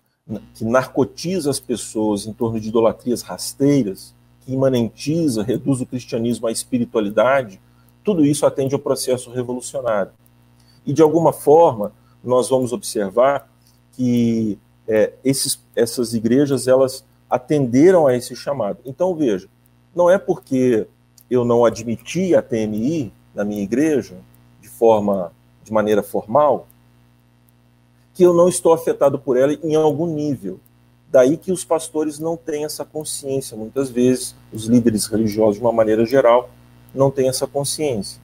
que 0.55 0.65
narcotiza 0.65 1.51
as 1.51 1.59
pessoas 1.59 2.27
em 2.27 2.33
torno 2.33 2.61
de 2.61 2.69
idolatrias 2.69 3.23
rasteiras, 3.23 4.15
que 4.41 4.53
imanentiza, 4.53 5.43
reduz 5.43 5.81
o 5.81 5.87
cristianismo 5.87 6.47
à 6.47 6.53
espiritualidade, 6.53 7.61
tudo 8.05 8.25
isso 8.25 8.45
atende 8.45 8.75
ao 8.75 8.81
processo 8.81 9.31
revolucionário. 9.31 10.13
E, 10.85 10.93
de 10.93 11.03
alguma 11.03 11.33
forma, 11.33 11.93
nós 12.23 12.49
vamos 12.49 12.73
observar 12.73 13.49
que 13.93 14.59
é, 14.87 15.13
esses, 15.25 15.63
essas 15.75 16.15
igrejas 16.15 16.67
elas 16.67 17.05
atenderam 17.29 18.07
a 18.07 18.17
esse 18.17 18.35
chamado. 18.35 18.79
Então, 18.85 19.15
veja, 19.15 19.49
não 19.95 20.09
é 20.09 20.19
porque 20.19 20.87
eu 21.31 21.45
não 21.45 21.65
admiti 21.65 22.35
a 22.35 22.43
TMI 22.43 23.13
na 23.39 23.45
minha 23.45 23.63
igreja 23.63 24.17
de 24.61 24.69
forma 24.69 25.33
de 25.63 25.73
maneira 25.73 26.03
formal 26.03 26.67
que 28.13 28.25
eu 28.25 28.35
não 28.35 28.49
estou 28.49 28.73
afetado 28.73 29.17
por 29.17 29.37
ela 29.37 29.53
em 29.63 29.77
algum 29.77 30.13
nível. 30.13 30.59
Daí 31.09 31.37
que 31.37 31.53
os 31.53 31.65
pastores 31.65 32.19
não 32.19 32.37
têm 32.37 32.65
essa 32.65 32.85
consciência. 32.85 33.57
Muitas 33.57 33.91
vezes, 33.91 34.35
os 34.53 34.65
líderes 34.65 35.07
religiosos, 35.07 35.55
de 35.55 35.61
uma 35.61 35.71
maneira 35.71 36.05
geral, 36.05 36.51
não 36.93 37.13
têm 37.13 37.29
essa 37.29 37.47
consciência. 37.47 38.21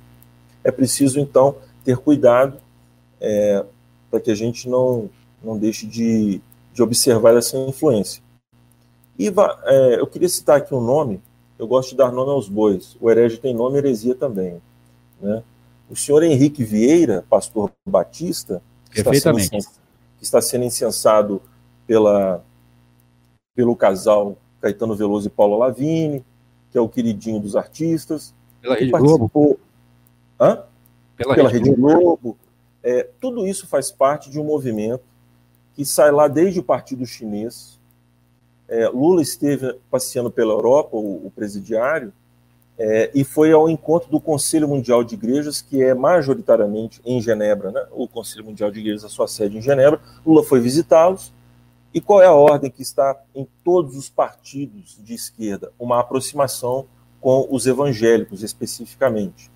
É 0.65 0.73
preciso, 0.73 1.21
então, 1.21 1.55
ter 1.85 1.97
cuidado 1.97 2.59
é, 3.21 3.65
para 4.11 4.19
que 4.19 4.33
a 4.33 4.35
gente 4.35 4.69
não, 4.69 5.09
não 5.43 5.57
deixe 5.57 5.87
de, 5.87 6.41
de 6.73 6.83
observar 6.83 7.37
essa 7.37 7.57
influência. 7.57 8.21
E 9.17 9.29
é, 9.29 10.01
eu 10.01 10.09
queria 10.09 10.29
citar 10.29 10.57
aqui 10.57 10.75
um 10.75 10.81
nome 10.81 11.23
eu 11.59 11.67
gosto 11.69 11.91
de 11.91 11.97
dar 11.97 12.11
nome 12.11 12.33
aos 12.33 12.49
bois. 12.49 12.97
O 13.01 13.11
herege 13.11 13.39
tem 13.39 13.55
nome, 13.55 13.79
heresia 13.79 14.15
também. 14.15 14.61
Né? 15.25 15.43
O 15.89 15.97
senhor 15.97 16.23
Henrique 16.23 16.63
Vieira, 16.63 17.25
pastor 17.29 17.73
batista, 17.89 18.63
que 18.91 19.01
está, 19.01 19.13
sendo, 19.15 19.39
que 20.19 20.23
está 20.23 20.43
sendo 20.43 20.65
incensado 20.65 21.41
pela, 21.87 22.45
pelo 23.57 23.75
casal 23.75 24.37
Caetano 24.61 24.95
Veloso 24.95 25.27
e 25.27 25.31
Paulo 25.31 25.57
Lavini, 25.57 26.23
que 26.71 26.77
é 26.77 26.81
o 26.81 26.89
queridinho 26.89 27.41
dos 27.41 27.57
artistas. 27.57 28.35
Pela 28.61 28.75
Rede 28.75 28.91
Globo. 28.91 29.59
Hã? 30.39 30.63
Pela, 31.17 31.35
Pela 31.35 31.49
Rede, 31.49 31.71
Rede 31.71 31.81
Globo. 31.81 32.37
É, 32.83 33.09
tudo 33.19 33.47
isso 33.47 33.67
faz 33.67 33.91
parte 33.91 34.31
de 34.31 34.39
um 34.39 34.45
movimento 34.45 35.03
que 35.75 35.87
sai 35.87 36.11
lá 36.11 36.29
desde 36.29 36.61
o 36.61 36.63
Partido 36.63 37.07
Chinês. 37.07 37.81
É, 38.69 38.89
Lula 38.89 39.23
esteve 39.23 39.75
passeando 39.91 40.31
pela 40.31 40.53
Europa, 40.53 40.97
o, 40.97 41.27
o 41.27 41.33
presidiário, 41.35 42.13
é, 42.79 43.11
e 43.15 43.23
foi 43.23 43.53
ao 43.53 43.69
encontro 43.69 44.11
do 44.11 44.21
Conselho 44.21 44.69
Mundial 44.69 45.05
de 45.05 45.15
Igrejas, 45.15 45.63
que 45.63 45.83
é 45.83 45.95
majoritariamente 45.95 47.01
em 47.05 47.21
Genebra, 47.21 47.71
né? 47.71 47.87
o 47.93 48.09
Conselho 48.09 48.45
Mundial 48.45 48.71
de 48.71 48.81
Igrejas, 48.81 49.05
a 49.05 49.09
sua 49.09 49.29
sede 49.29 49.59
em 49.59 49.63
Genebra. 49.63 50.01
Lula 50.27 50.43
foi 50.43 50.61
visitá-los. 50.61 51.33
E 51.93 52.01
qual 52.01 52.21
é 52.21 52.27
a 52.27 52.35
ordem 52.35 52.71
que 52.71 52.83
está 52.83 53.17
em 53.33 53.47
todos 53.63 53.97
os 53.97 54.09
partidos 54.09 54.99
de 55.01 55.15
esquerda? 55.15 55.73
Uma 55.79 56.01
aproximação 56.01 56.87
com 57.21 57.47
os 57.49 57.67
evangélicos, 57.67 58.43
especificamente. 58.43 59.49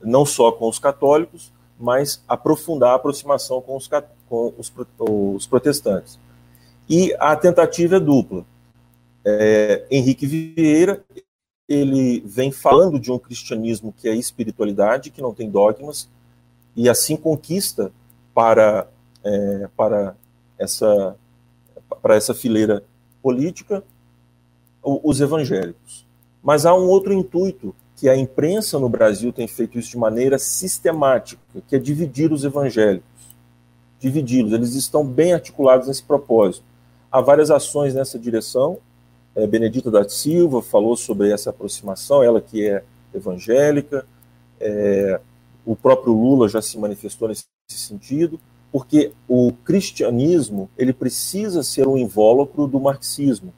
Não 0.00 0.24
só 0.24 0.52
com 0.52 0.68
os 0.68 0.78
católicos, 0.78 1.52
mas 1.76 2.22
aprofundar 2.28 2.90
a 2.90 2.94
aproximação 2.94 3.60
com 3.60 3.76
os, 3.76 3.88
com 4.28 4.54
os, 4.56 4.72
os 5.00 5.46
protestantes. 5.48 6.16
E 6.88 7.12
a 7.18 7.34
tentativa 7.34 7.96
é 7.96 8.00
dupla. 8.00 8.46
É, 9.24 9.84
Henrique 9.90 10.26
Vieira 10.26 11.04
ele 11.68 12.20
vem 12.20 12.50
falando 12.50 12.98
de 12.98 13.12
um 13.12 13.18
cristianismo 13.18 13.92
que 13.96 14.08
é 14.08 14.14
espiritualidade, 14.14 15.10
que 15.10 15.20
não 15.20 15.34
tem 15.34 15.50
dogmas, 15.50 16.08
e 16.74 16.88
assim 16.88 17.16
conquista 17.16 17.92
para, 18.34 18.88
é, 19.22 19.68
para, 19.76 20.16
essa, 20.58 21.16
para 22.00 22.16
essa 22.16 22.32
fileira 22.32 22.82
política 23.22 23.84
os 24.82 25.20
evangélicos. 25.20 26.06
Mas 26.42 26.64
há 26.64 26.74
um 26.74 26.86
outro 26.88 27.12
intuito 27.12 27.74
que 27.96 28.08
a 28.08 28.16
imprensa 28.16 28.78
no 28.78 28.88
Brasil 28.88 29.32
tem 29.32 29.46
feito 29.46 29.78
isso 29.78 29.90
de 29.90 29.98
maneira 29.98 30.38
sistemática, 30.38 31.42
que 31.66 31.76
é 31.76 31.78
dividir 31.78 32.32
os 32.32 32.44
evangélicos. 32.44 33.08
Dividi-los, 33.98 34.52
eles 34.52 34.74
estão 34.74 35.04
bem 35.04 35.34
articulados 35.34 35.88
nesse 35.88 36.04
propósito. 36.04 36.64
Há 37.10 37.20
várias 37.20 37.50
ações 37.50 37.94
nessa 37.94 38.18
direção, 38.18 38.78
é, 39.34 39.46
Benedita 39.46 39.90
da 39.90 40.08
Silva 40.08 40.62
falou 40.62 40.96
sobre 40.96 41.30
essa 41.30 41.50
aproximação, 41.50 42.22
ela 42.22 42.40
que 42.40 42.66
é 42.66 42.82
evangélica, 43.14 44.06
é, 44.60 45.20
o 45.64 45.76
próprio 45.76 46.12
Lula 46.12 46.48
já 46.48 46.62
se 46.62 46.78
manifestou 46.78 47.28
nesse 47.28 47.44
sentido, 47.68 48.40
porque 48.72 49.12
o 49.26 49.52
cristianismo 49.64 50.68
ele 50.76 50.92
precisa 50.92 51.62
ser 51.62 51.86
um 51.86 51.96
invólucro 51.96 52.66
do 52.66 52.80
marxismo. 52.80 53.52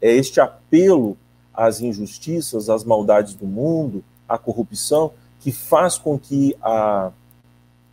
É 0.00 0.12
este 0.12 0.40
apelo 0.40 1.16
às 1.52 1.80
injustiças, 1.80 2.68
às 2.68 2.84
maldades 2.84 3.34
do 3.34 3.46
mundo, 3.46 4.02
à 4.28 4.38
corrupção, 4.38 5.12
que 5.40 5.52
faz 5.52 5.98
com 5.98 6.18
que 6.18 6.56
a 6.62 7.12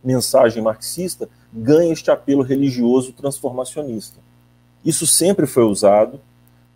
mensagem 0.02 0.62
marxista 0.62 1.28
ganhe 1.52 1.92
este 1.92 2.10
apelo 2.10 2.42
religioso 2.42 3.12
transformacionista. 3.12 4.18
Isso 4.84 5.06
sempre 5.06 5.46
foi 5.46 5.64
usado, 5.64 6.20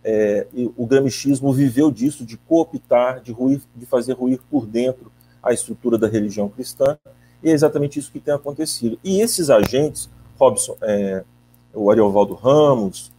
é, 0.03 0.47
o 0.75 0.85
gramichismo 0.85 1.53
viveu 1.53 1.89
disso, 1.89 2.25
de 2.25 2.37
cooptar, 2.37 3.21
de, 3.21 3.31
ruir, 3.31 3.61
de 3.75 3.85
fazer 3.85 4.13
ruir 4.13 4.39
por 4.49 4.65
dentro 4.65 5.11
a 5.41 5.53
estrutura 5.53 5.97
da 5.97 6.07
religião 6.07 6.49
cristã, 6.49 6.97
e 7.41 7.49
é 7.49 7.53
exatamente 7.53 7.99
isso 7.99 8.11
que 8.11 8.19
tem 8.19 8.33
acontecido. 8.33 8.97
E 9.03 9.19
esses 9.21 9.49
agentes, 9.49 10.09
Robson, 10.37 10.77
é, 10.81 11.23
o 11.73 11.89
Ariovaldo 11.89 12.33
Ramos, 12.33 13.11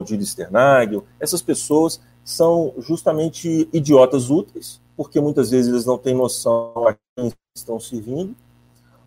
o 0.00 0.06
Gilles 0.06 0.28
Sternagel, 0.28 1.04
essas 1.18 1.42
pessoas 1.42 2.00
são 2.24 2.74
justamente 2.78 3.68
idiotas 3.72 4.30
úteis, 4.30 4.80
porque 4.96 5.20
muitas 5.20 5.50
vezes 5.50 5.72
eles 5.72 5.86
não 5.86 5.96
têm 5.96 6.14
noção 6.14 6.72
a 6.86 6.94
quem 7.16 7.32
estão 7.56 7.80
servindo. 7.80 8.34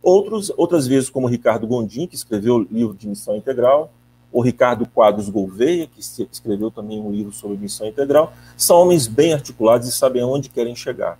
Outros, 0.01 0.51
outras 0.57 0.87
vezes, 0.87 1.09
como 1.09 1.27
Ricardo 1.27 1.67
Gondim, 1.67 2.07
que 2.07 2.15
escreveu 2.15 2.55
o 2.55 2.63
livro 2.63 2.95
de 2.95 3.07
Missão 3.07 3.35
Integral, 3.35 3.91
o 4.31 4.41
Ricardo 4.41 4.85
Quadros 4.85 5.29
Gouveia, 5.29 5.87
que 5.87 5.99
escreveu 5.99 6.71
também 6.71 6.99
um 6.99 7.11
livro 7.11 7.31
sobre 7.31 7.57
missão 7.57 7.87
integral, 7.87 8.33
são 8.55 8.77
homens 8.77 9.07
bem 9.07 9.33
articulados 9.33 9.87
e 9.87 9.91
sabem 9.91 10.21
aonde 10.21 10.49
querem 10.49 10.75
chegar. 10.75 11.19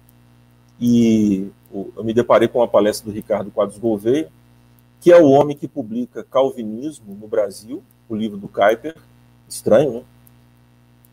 E 0.79 1.47
eu 1.73 2.03
me 2.03 2.13
deparei 2.13 2.47
com 2.47 2.59
uma 2.59 2.67
palestra 2.67 3.09
do 3.09 3.13
Ricardo 3.13 3.51
Quadros 3.51 3.77
Gouveia, 3.77 4.29
que 4.99 5.11
é 5.11 5.17
o 5.17 5.29
homem 5.29 5.57
que 5.57 5.67
publica 5.67 6.23
Calvinismo 6.23 7.17
no 7.19 7.27
Brasil, 7.27 7.83
o 8.07 8.15
livro 8.15 8.37
do 8.37 8.47
Kuyper, 8.47 8.95
estranho, 9.49 9.91
né? 9.91 10.03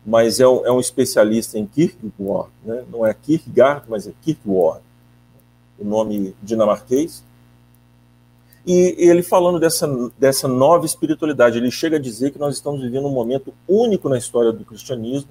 Mas 0.05 0.39
é 0.39 0.47
um, 0.47 0.65
é 0.65 0.71
um 0.71 0.79
especialista 0.79 1.59
em 1.59 1.65
Kierkegaard, 1.65 2.49
né? 2.63 2.83
não 2.89 3.05
é 3.05 3.13
Kierkegaard, 3.13 3.85
mas 3.89 4.07
é 4.07 4.13
Kierkegaard, 4.21 4.81
o 5.77 5.83
nome 5.83 6.33
dinamarquês, 6.41 7.23
e 8.65 8.95
ele 8.97 9.23
falando 9.23 9.59
dessa, 9.59 9.87
dessa 10.17 10.47
nova 10.47 10.85
espiritualidade, 10.85 11.57
ele 11.57 11.71
chega 11.71 11.97
a 11.97 11.99
dizer 11.99 12.31
que 12.31 12.39
nós 12.39 12.55
estamos 12.55 12.81
vivendo 12.81 13.07
um 13.07 13.11
momento 13.11 13.53
único 13.67 14.09
na 14.09 14.17
história 14.17 14.51
do 14.51 14.65
cristianismo 14.65 15.29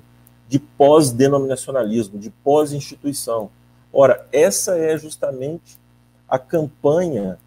de 0.49 0.59
pós-denominacionalismo, 0.59 2.19
de 2.19 2.31
pós-instituição. 2.31 3.51
Ora, 3.93 4.27
essa 4.33 4.79
é 4.79 4.97
justamente 4.97 5.79
a 6.27 6.39
campanha. 6.39 7.39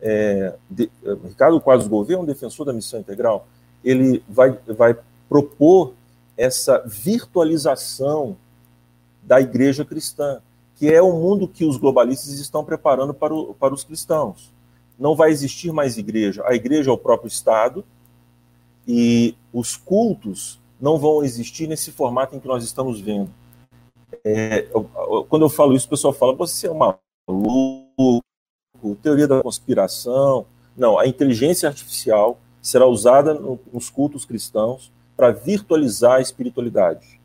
É, 0.00 0.54
de, 0.70 0.90
Ricardo 1.24 1.60
Quadros 1.60 1.86
Gouveia 1.86 2.16
é 2.16 2.20
um 2.20 2.24
defensor 2.24 2.64
da 2.64 2.72
missão 2.72 3.00
integral. 3.00 3.46
Ele 3.84 4.24
vai, 4.26 4.58
vai 4.66 4.96
propor 5.28 5.92
essa 6.34 6.82
virtualização 6.86 8.36
da 9.22 9.38
igreja 9.38 9.84
cristã, 9.84 10.40
que 10.76 10.90
é 10.90 11.02
o 11.02 11.12
mundo 11.12 11.46
que 11.46 11.66
os 11.66 11.76
globalistas 11.76 12.38
estão 12.38 12.64
preparando 12.64 13.12
para, 13.12 13.34
o, 13.34 13.52
para 13.52 13.74
os 13.74 13.84
cristãos 13.84 14.50
não 15.00 15.16
vai 15.16 15.30
existir 15.30 15.72
mais 15.72 15.96
igreja. 15.96 16.44
A 16.46 16.54
igreja 16.54 16.90
é 16.90 16.92
o 16.92 16.98
próprio 16.98 17.28
Estado 17.28 17.82
e 18.86 19.34
os 19.50 19.74
cultos 19.74 20.60
não 20.78 20.98
vão 20.98 21.24
existir 21.24 21.66
nesse 21.66 21.90
formato 21.90 22.36
em 22.36 22.40
que 22.40 22.46
nós 22.46 22.62
estamos 22.62 23.00
vendo. 23.00 23.30
É, 24.22 24.66
quando 25.28 25.42
eu 25.42 25.48
falo 25.48 25.74
isso, 25.74 25.86
o 25.86 25.90
pessoal 25.90 26.12
fala: 26.12 26.34
você 26.34 26.66
é 26.66 26.70
uma 26.70 26.98
maluco, 27.26 28.22
teoria 29.02 29.26
da 29.26 29.42
conspiração. 29.42 30.44
Não, 30.76 30.98
a 30.98 31.06
inteligência 31.06 31.68
artificial 31.68 32.38
será 32.60 32.86
usada 32.86 33.34
nos 33.72 33.88
cultos 33.88 34.24
cristãos 34.24 34.92
para 35.16 35.30
virtualizar 35.30 36.16
a 36.16 36.20
espiritualidade. 36.20 37.20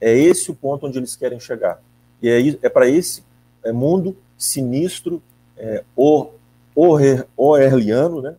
É 0.00 0.16
esse 0.16 0.50
o 0.50 0.54
ponto 0.54 0.86
onde 0.86 0.98
eles 0.98 1.14
querem 1.14 1.38
chegar. 1.38 1.82
E 2.22 2.28
é, 2.28 2.58
é 2.62 2.68
para 2.68 2.88
esse 2.88 3.22
é 3.62 3.72
mundo 3.72 4.16
sinistro, 4.36 5.22
é, 5.56 5.84
orwelliano, 6.74 8.22
né, 8.22 8.34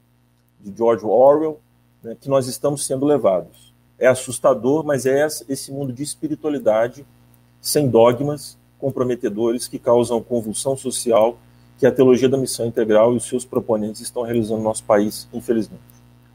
de 0.59 0.75
George 0.75 1.05
Orwell, 1.05 1.59
né, 2.03 2.15
que 2.19 2.29
nós 2.29 2.47
estamos 2.47 2.86
sendo 2.86 3.05
levados. 3.05 3.73
É 3.99 4.07
assustador, 4.07 4.84
mas 4.84 5.05
é 5.05 5.25
esse 5.47 5.71
mundo 5.71 5.93
de 5.93 6.03
espiritualidade 6.03 7.05
sem 7.61 7.88
dogmas 7.88 8.57
comprometedores 8.79 9.67
que 9.67 9.79
causam 9.79 10.21
convulsão 10.21 10.75
social 10.75 11.38
que 11.77 11.86
a 11.86 11.91
teologia 11.91 12.29
da 12.29 12.38
missão 12.38 12.65
integral 12.65 13.13
e 13.13 13.17
os 13.17 13.25
seus 13.25 13.45
proponentes 13.45 14.01
estão 14.01 14.23
realizando 14.23 14.59
no 14.59 14.63
nosso 14.63 14.84
país, 14.84 15.27
infelizmente. 15.34 15.81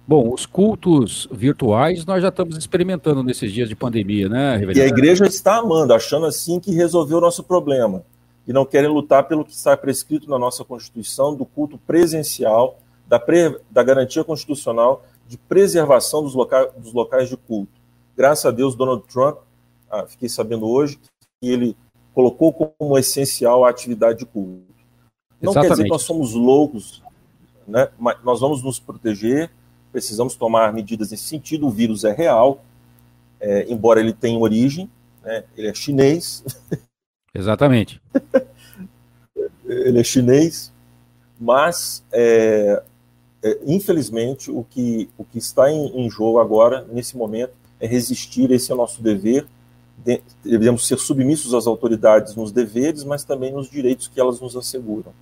Bom, 0.06 0.32
os 0.32 0.46
cultos 0.46 1.28
virtuais 1.30 2.06
nós 2.06 2.22
já 2.22 2.28
estamos 2.28 2.56
experimentando 2.56 3.22
nesses 3.22 3.52
dias 3.52 3.68
de 3.68 3.76
pandemia, 3.76 4.28
né, 4.28 4.56
Reverendo? 4.56 4.78
E 4.78 4.82
a 4.82 4.86
igreja 4.86 5.26
está 5.26 5.58
amando, 5.58 5.92
achando 5.92 6.24
assim 6.24 6.58
que 6.58 6.72
resolveu 6.72 7.18
o 7.18 7.20
nosso 7.20 7.44
problema 7.44 8.02
e 8.48 8.52
não 8.52 8.64
querem 8.64 8.88
lutar 8.88 9.28
pelo 9.28 9.44
que 9.44 9.52
está 9.52 9.76
prescrito 9.76 10.28
na 10.30 10.38
nossa 10.38 10.64
Constituição 10.64 11.34
do 11.34 11.44
culto 11.44 11.76
presencial, 11.76 12.78
da, 13.06 13.18
pre, 13.18 13.60
da 13.70 13.82
garantia 13.82 14.24
constitucional 14.24 15.04
de 15.26 15.36
preservação 15.36 16.22
dos, 16.22 16.34
loca, 16.34 16.72
dos 16.78 16.94
locais 16.94 17.28
de 17.28 17.36
culto. 17.36 17.72
Graças 18.16 18.46
a 18.46 18.50
Deus, 18.50 18.74
Donald 18.74 19.04
Trump, 19.06 19.36
ah, 19.90 20.06
fiquei 20.06 20.30
sabendo 20.30 20.66
hoje, 20.66 20.98
que 21.38 21.48
ele 21.48 21.76
colocou 22.14 22.50
como 22.50 22.96
essencial 22.96 23.66
a 23.66 23.70
atividade 23.70 24.20
de 24.20 24.24
culto. 24.24 24.62
Não 25.40 25.52
Exatamente. 25.52 25.68
quer 25.68 25.74
dizer 25.74 25.84
que 25.84 25.90
nós 25.90 26.02
somos 26.02 26.32
loucos, 26.32 27.02
né? 27.66 27.90
Mas 27.98 28.16
nós 28.24 28.40
vamos 28.40 28.62
nos 28.62 28.80
proteger, 28.80 29.50
precisamos 29.92 30.34
tomar 30.34 30.72
medidas 30.72 31.10
nesse 31.10 31.24
sentido. 31.24 31.66
O 31.66 31.70
vírus 31.70 32.02
é 32.02 32.12
real, 32.12 32.64
é, 33.38 33.66
embora 33.68 34.00
ele 34.00 34.14
tenha 34.14 34.38
origem, 34.38 34.90
né? 35.22 35.44
ele 35.54 35.68
é 35.68 35.74
chinês, 35.74 36.42
Exatamente. 37.38 38.02
Ele 39.64 40.00
é 40.00 40.04
chinês, 40.04 40.72
mas 41.38 42.02
é, 42.10 42.82
é, 43.42 43.58
infelizmente 43.64 44.50
o 44.50 44.64
que, 44.68 45.08
o 45.16 45.24
que 45.24 45.38
está 45.38 45.70
em, 45.70 45.86
em, 46.00 46.10
jogo 46.10 46.38
agora, 46.40 46.84
nesse 46.90 47.16
momento, 47.16 47.52
é 47.78 47.86
resistir, 47.86 48.50
esse 48.50 48.72
é 48.72 48.74
o 48.74 48.78
nosso 48.78 49.02
dever, 49.02 49.46
devemos 50.42 50.86
ser 50.86 50.98
submissos 50.98 51.54
às 51.54 51.66
autoridades 51.66 52.34
nos 52.34 52.50
deveres, 52.50 53.04
mas 53.04 53.24
também 53.24 53.52
nos 53.52 53.70
direitos 53.70 54.08
que 54.08 54.20
elas 54.20 54.40
nos 54.40 54.56
asseguram. 54.56 55.12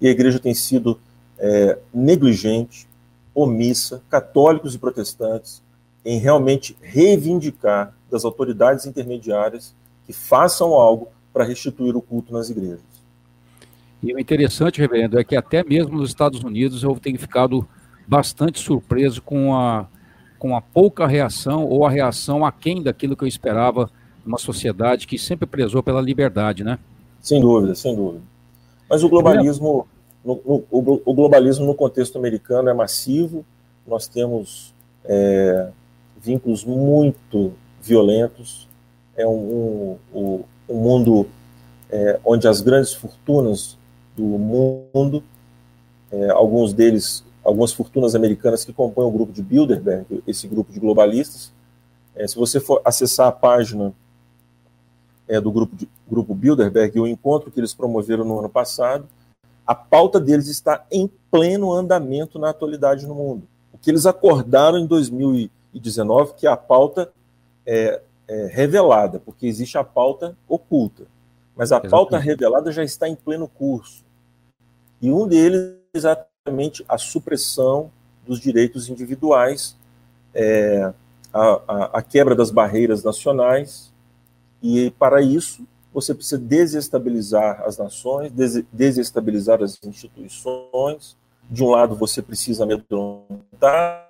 E 0.00 0.08
a 0.08 0.10
igreja 0.10 0.38
tem 0.38 0.54
sido 0.54 0.98
é, 1.38 1.78
negligente, 1.92 2.88
omissa, 3.34 4.02
católicos 4.08 4.74
e 4.74 4.78
protestantes, 4.78 5.62
em 6.04 6.18
realmente 6.18 6.76
reivindicar 6.80 7.94
das 8.10 8.24
autoridades 8.24 8.86
intermediárias 8.86 9.74
que 10.06 10.12
façam 10.12 10.72
algo 10.72 11.08
para 11.32 11.44
restituir 11.44 11.96
o 11.96 12.02
culto 12.02 12.32
nas 12.32 12.50
igrejas. 12.50 12.80
E 14.02 14.14
o 14.14 14.18
interessante, 14.18 14.80
reverendo, 14.80 15.18
é 15.18 15.24
que 15.24 15.36
até 15.36 15.62
mesmo 15.62 15.98
nos 15.98 16.08
Estados 16.08 16.42
Unidos 16.42 16.82
eu 16.82 16.98
tenho 16.98 17.18
ficado 17.18 17.66
bastante 18.06 18.58
surpreso 18.58 19.20
com 19.22 19.54
a, 19.54 19.86
com 20.38 20.56
a 20.56 20.60
pouca 20.60 21.06
reação 21.06 21.66
ou 21.66 21.84
a 21.84 21.90
reação 21.90 22.44
aquém 22.44 22.82
daquilo 22.82 23.16
que 23.16 23.24
eu 23.24 23.28
esperava 23.28 23.90
numa 24.24 24.38
sociedade 24.38 25.06
que 25.06 25.18
sempre 25.18 25.46
prezou 25.46 25.82
pela 25.82 26.00
liberdade, 26.00 26.64
né? 26.64 26.78
Sem 27.20 27.40
dúvida, 27.40 27.74
sem 27.74 27.94
dúvida. 27.94 28.22
Mas 28.88 29.04
o 29.04 29.08
globalismo, 29.08 29.86
no, 30.24 30.40
no, 30.44 30.64
o, 30.70 31.02
o, 31.04 31.14
globalismo 31.14 31.66
no 31.66 31.74
contexto 31.74 32.18
americano 32.18 32.68
é 32.68 32.74
massivo. 32.74 33.44
Nós 33.86 34.08
temos 34.08 34.74
é, 35.04 35.68
vínculos 36.20 36.64
muito 36.64 37.52
violentos. 37.80 38.66
É 39.16 39.26
um, 39.26 39.96
um, 40.12 40.42
um 40.70 40.76
mundo 40.76 41.26
é, 41.90 42.20
onde 42.24 42.46
as 42.46 42.60
grandes 42.60 42.94
fortunas 42.94 43.76
do 44.16 44.22
mundo, 44.22 45.22
é, 46.10 46.30
alguns 46.30 46.72
deles, 46.72 47.24
algumas 47.44 47.72
fortunas 47.72 48.14
americanas 48.14 48.64
que 48.64 48.72
compõem 48.72 49.06
o 49.06 49.10
grupo 49.10 49.32
de 49.32 49.42
Bilderberg, 49.42 50.22
esse 50.26 50.46
grupo 50.46 50.72
de 50.72 50.78
globalistas. 50.78 51.52
É, 52.14 52.26
se 52.26 52.36
você 52.36 52.60
for 52.60 52.80
acessar 52.84 53.26
a 53.26 53.32
página 53.32 53.92
é, 55.28 55.40
do 55.40 55.50
grupo, 55.50 55.74
de, 55.74 55.88
grupo 56.08 56.34
Bilderberg, 56.34 57.00
o 57.00 57.06
encontro 57.06 57.50
que 57.50 57.58
eles 57.58 57.74
promoveram 57.74 58.24
no 58.24 58.38
ano 58.38 58.48
passado, 58.48 59.08
a 59.66 59.74
pauta 59.74 60.20
deles 60.20 60.48
está 60.48 60.84
em 60.90 61.10
pleno 61.30 61.72
andamento 61.72 62.38
na 62.38 62.50
atualidade 62.50 63.06
no 63.06 63.14
mundo. 63.14 63.46
O 63.72 63.78
que 63.78 63.90
eles 63.90 64.06
acordaram 64.06 64.78
em 64.78 64.86
2019, 64.86 66.34
que 66.34 66.46
é 66.46 66.50
a 66.50 66.56
pauta 66.56 67.10
é, 67.64 68.00
é 68.30 68.46
revelada, 68.46 69.18
porque 69.18 69.46
existe 69.46 69.76
a 69.76 69.82
pauta 69.82 70.36
oculta. 70.48 71.04
Mas 71.56 71.72
a 71.72 71.76
Exatamente. 71.76 71.90
pauta 71.90 72.18
revelada 72.18 72.70
já 72.70 72.84
está 72.84 73.08
em 73.08 73.16
pleno 73.16 73.48
curso. 73.48 74.04
E 75.02 75.10
um 75.10 75.26
deles 75.26 75.74
é 75.92 75.98
exatamente 75.98 76.84
a 76.88 76.96
supressão 76.96 77.90
dos 78.24 78.38
direitos 78.38 78.88
individuais, 78.88 79.76
é, 80.32 80.92
a, 81.32 81.60
a, 81.66 81.84
a 81.98 82.02
quebra 82.02 82.34
das 82.36 82.50
barreiras 82.50 83.02
nacionais, 83.02 83.92
e 84.62 84.90
para 84.92 85.20
isso, 85.20 85.66
você 85.92 86.14
precisa 86.14 86.38
desestabilizar 86.38 87.62
as 87.62 87.76
nações, 87.78 88.30
des 88.30 88.62
desestabilizar 88.72 89.60
as 89.62 89.76
instituições. 89.82 91.16
De 91.50 91.64
um 91.64 91.70
lado, 91.70 91.96
você 91.96 92.22
precisa 92.22 92.62
amedrontar 92.62 94.08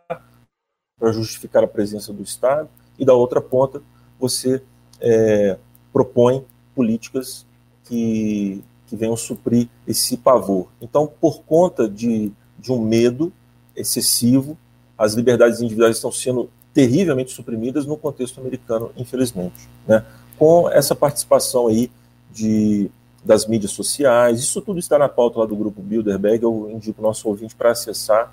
para 0.98 1.12
justificar 1.12 1.64
a 1.64 1.68
presença 1.68 2.12
do 2.12 2.22
Estado, 2.22 2.68
e 2.98 3.04
da 3.04 3.14
outra 3.14 3.40
ponta, 3.40 3.82
você 4.20 4.62
é, 5.00 5.56
propõe 5.92 6.44
políticas 6.74 7.46
que, 7.84 8.62
que 8.86 8.96
venham 8.96 9.16
suprir 9.16 9.68
esse 9.86 10.16
pavor. 10.16 10.68
Então, 10.80 11.10
por 11.20 11.42
conta 11.42 11.88
de, 11.88 12.32
de 12.58 12.70
um 12.72 12.80
medo 12.80 13.32
excessivo, 13.74 14.56
as 14.96 15.14
liberdades 15.14 15.60
individuais 15.60 15.96
estão 15.96 16.12
sendo 16.12 16.50
terrivelmente 16.72 17.32
suprimidas 17.32 17.86
no 17.86 17.96
contexto 17.96 18.40
americano, 18.40 18.92
infelizmente. 18.96 19.68
Né? 19.86 20.04
com 20.40 20.70
essa 20.70 20.94
participação 20.94 21.68
aí 21.68 21.92
de, 22.32 22.90
das 23.22 23.46
mídias 23.46 23.72
sociais. 23.72 24.40
Isso 24.40 24.62
tudo 24.62 24.78
está 24.78 24.98
na 24.98 25.06
pauta 25.06 25.38
lá 25.38 25.44
do 25.44 25.54
grupo 25.54 25.82
Bilderberg. 25.82 26.42
Eu 26.42 26.70
indico 26.72 27.02
o 27.02 27.04
nosso 27.04 27.28
ouvinte 27.28 27.54
para 27.54 27.72
acessar 27.72 28.32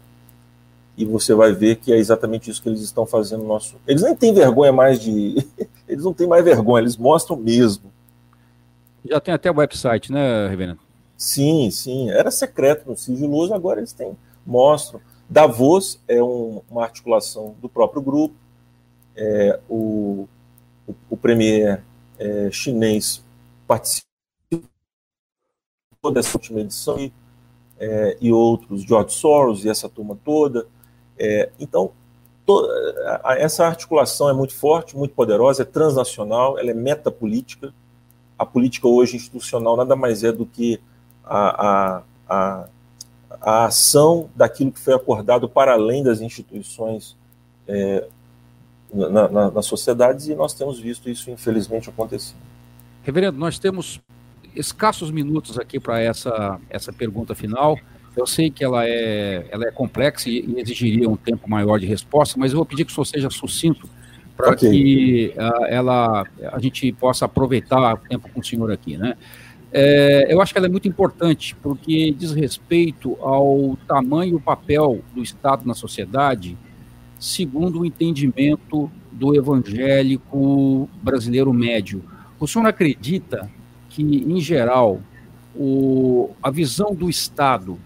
e 0.98 1.06
você 1.06 1.36
vai 1.36 1.54
ver 1.54 1.76
que 1.76 1.94
é 1.94 1.98
exatamente 1.98 2.50
isso 2.50 2.62
que 2.62 2.68
eles 2.68 2.82
estão 2.82 3.06
fazendo 3.06 3.44
no 3.44 3.48
nosso. 3.48 3.76
Eles 3.88 4.02
nem 4.02 4.16
têm 4.16 4.34
vergonha 4.34 4.74
mais 4.74 5.00
de. 5.00 5.48
eles 5.88 6.04
não 6.04 6.12
têm 6.12 6.26
mais 6.26 6.44
vergonha, 6.44 6.82
eles 6.82 6.98
mostram 6.98 7.38
mesmo. 7.38 7.94
Já 9.06 9.20
tem 9.22 9.34
até 9.34 9.52
website, 9.52 10.12
né, 10.12 10.48
Reverendo? 10.48 10.80
Sim, 11.16 11.70
sim. 11.70 12.10
Era 12.10 12.32
secreto 12.32 12.90
no 12.90 12.98
sigiloso, 12.98 13.54
agora 13.54 13.80
eles 13.80 13.94
têm. 13.94 14.18
Mostram. 14.46 15.00
Davos 15.30 16.00
é 16.08 16.22
um, 16.22 16.62
uma 16.70 16.84
articulação 16.84 17.56
do 17.62 17.70
próprio 17.70 18.02
grupo. 18.02 18.36
É, 19.16 19.60
o, 19.70 20.28
o, 20.88 20.96
o 21.12 21.18
premier 21.18 21.84
é, 22.18 22.50
chinês 22.52 23.24
participou 23.68 24.08
dessa 26.12 26.38
última 26.38 26.62
edição 26.62 27.00
e, 27.00 27.14
é, 27.80 28.18
e 28.20 28.32
outros, 28.32 28.84
George 28.84 29.14
Soros 29.14 29.64
e 29.64 29.70
essa 29.70 29.88
turma 29.88 30.18
toda. 30.24 30.68
É, 31.18 31.50
então, 31.60 31.92
essa 33.38 33.66
articulação 33.66 34.30
é 34.30 34.34
muito 34.34 34.54
forte, 34.56 34.96
muito 34.96 35.14
poderosa, 35.14 35.64
é 35.64 35.66
transnacional, 35.66 36.58
ela 36.58 36.72
é 36.72 36.74
metapolítica. 36.74 37.74
A 38.38 38.46
política 38.46 38.88
hoje 38.88 39.18
institucional 39.18 39.76
nada 39.76 39.96
mais 39.96 40.24
é 40.24 40.32
do 40.32 40.46
que 40.46 40.80
a, 41.26 41.68
a, 41.68 42.04
a, 42.30 42.68
a 43.42 43.66
ação 43.66 44.30
daquilo 44.36 44.72
que 44.72 44.80
foi 44.80 44.94
acordado 44.94 45.50
para 45.50 45.74
além 45.74 46.04
das 46.04 46.22
instituições 46.22 47.18
é, 47.68 48.08
na, 48.94 49.28
na, 49.28 49.52
nas 49.52 49.66
sociedades 49.66 50.28
e 50.28 50.36
nós 50.36 50.54
temos 50.54 50.80
visto 50.80 51.10
isso, 51.10 51.30
infelizmente, 51.30 51.90
acontecendo. 51.90 52.40
Reverendo, 53.04 53.38
nós 53.38 53.60
temos 53.60 54.00
escassos 54.56 55.12
minutos 55.12 55.60
aqui 55.60 55.80
para 55.80 56.00
essa, 56.00 56.60
essa 56.70 56.94
pergunta 56.94 57.36
final. 57.36 57.78
Eu 58.18 58.26
sei 58.26 58.50
que 58.50 58.64
ela 58.64 58.86
é, 58.86 59.46
ela 59.52 59.66
é 59.66 59.72
complexa 59.72 60.30
e, 60.30 60.56
exigiria 60.58 61.10
um 61.10 61.16
tempo 61.16 61.50
maior 61.50 61.80
de 61.80 61.86
resposta, 61.86 62.40
mas 62.40 62.52
eu 62.52 62.58
vou 62.58 62.66
pedir 62.66 62.84
que 62.84 62.92
o 62.92 62.96
senhor 62.96 63.06
seja 63.06 63.30
sucinto 63.30 63.88
para 64.36 64.52
okay. 64.52 64.70
que 64.70 65.34
uh, 65.36 65.66
ela, 65.66 66.26
a 66.52 66.60
gente 66.60 66.92
possa 66.94 67.26
aproveitar 67.26 67.94
o 67.94 67.98
tempo 67.98 68.30
com 68.30 68.40
o 68.40 68.44
senhor 68.44 68.72
aqui, 68.72 68.98
né? 68.98 69.16
É, 69.72 70.34
eu 70.34 70.42
acho 70.42 70.54
que 70.54 70.58
ela 70.58 70.68
é 70.68 70.70
muito 70.70 70.88
importante 70.88 71.56
porque 71.62 72.12
diz 72.12 72.32
respeito 72.32 73.18
ao 73.20 73.78
tamanho 73.88 74.32
e 74.32 74.36
o 74.36 74.40
papel 74.40 75.02
do 75.14 75.22
Estado 75.22 75.68
na 75.68 75.74
sociedade 75.74 76.58
segundo 77.20 77.82
o 77.82 77.86
entendimento 77.86 78.90
do 79.12 79.36
evangélico 79.36 80.90
brasileiro 81.02 81.52
médio. 81.54 82.04
O 82.40 82.48
senhor 82.48 82.68
acredita 82.68 83.50
que, 83.90 84.04
em 84.04 84.40
geral, 84.40 85.02
o, 85.56 86.32
a 86.42 86.52
visão 86.52 86.94
do 86.94 87.10
Estado 87.10 87.80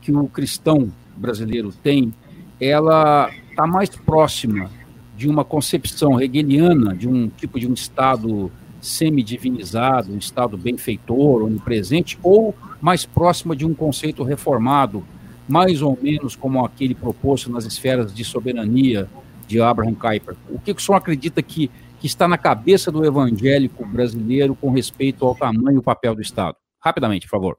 que 0.00 0.12
o 0.12 0.26
cristão 0.28 0.90
brasileiro 1.16 1.72
tem, 1.82 2.12
ela 2.60 3.30
está 3.50 3.66
mais 3.66 3.90
próxima 3.90 4.70
de 5.16 5.28
uma 5.28 5.44
concepção 5.44 6.20
hegeliana, 6.20 6.94
de 6.94 7.08
um 7.08 7.28
tipo 7.28 7.60
de 7.60 7.68
um 7.68 7.74
Estado 7.74 8.50
semi-divinizado, 8.80 10.12
um 10.12 10.18
Estado 10.18 10.56
benfeitor, 10.56 11.42
onipresente, 11.42 12.18
ou 12.22 12.54
mais 12.80 13.04
próxima 13.04 13.54
de 13.54 13.66
um 13.66 13.74
conceito 13.74 14.22
reformado, 14.22 15.04
mais 15.46 15.82
ou 15.82 15.98
menos 16.00 16.34
como 16.34 16.64
aquele 16.64 16.94
proposto 16.94 17.50
nas 17.50 17.66
esferas 17.66 18.14
de 18.14 18.24
soberania 18.24 19.08
de 19.46 19.60
Abraham 19.60 19.94
Kuyper. 19.94 20.36
O 20.48 20.58
que 20.58 20.72
o 20.72 20.80
senhor 20.80 20.96
acredita 20.96 21.42
que, 21.42 21.70
que 21.98 22.06
está 22.06 22.26
na 22.26 22.38
cabeça 22.38 22.90
do 22.90 23.04
evangélico 23.04 23.84
brasileiro 23.84 24.54
com 24.54 24.70
respeito 24.70 25.26
ao 25.26 25.34
tamanho 25.34 25.80
e 25.80 25.82
papel 25.82 26.14
do 26.14 26.22
Estado? 26.22 26.56
Rapidamente, 26.82 27.26
por 27.26 27.32
favor. 27.32 27.58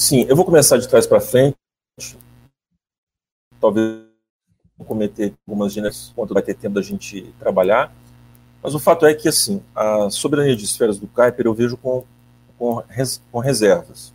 Sim, 0.00 0.24
eu 0.30 0.34
vou 0.34 0.46
começar 0.46 0.78
de 0.78 0.88
trás 0.88 1.06
para 1.06 1.20
frente. 1.20 1.58
Talvez 3.60 4.00
cometer 4.86 5.34
algumas 5.46 5.74
gêneros 5.74 6.10
quando 6.16 6.32
vai 6.32 6.42
ter 6.42 6.54
tempo 6.54 6.76
da 6.76 6.80
gente 6.80 7.34
trabalhar. 7.38 7.94
Mas 8.62 8.74
o 8.74 8.78
fato 8.78 9.04
é 9.04 9.12
que, 9.12 9.28
assim, 9.28 9.62
a 9.76 10.08
soberania 10.08 10.56
de 10.56 10.64
esferas 10.64 10.98
do 10.98 11.06
Kuiper 11.06 11.44
eu 11.44 11.52
vejo 11.52 11.76
com, 11.76 12.06
com, 12.56 12.76
res, 12.88 13.22
com 13.30 13.40
reservas 13.40 14.10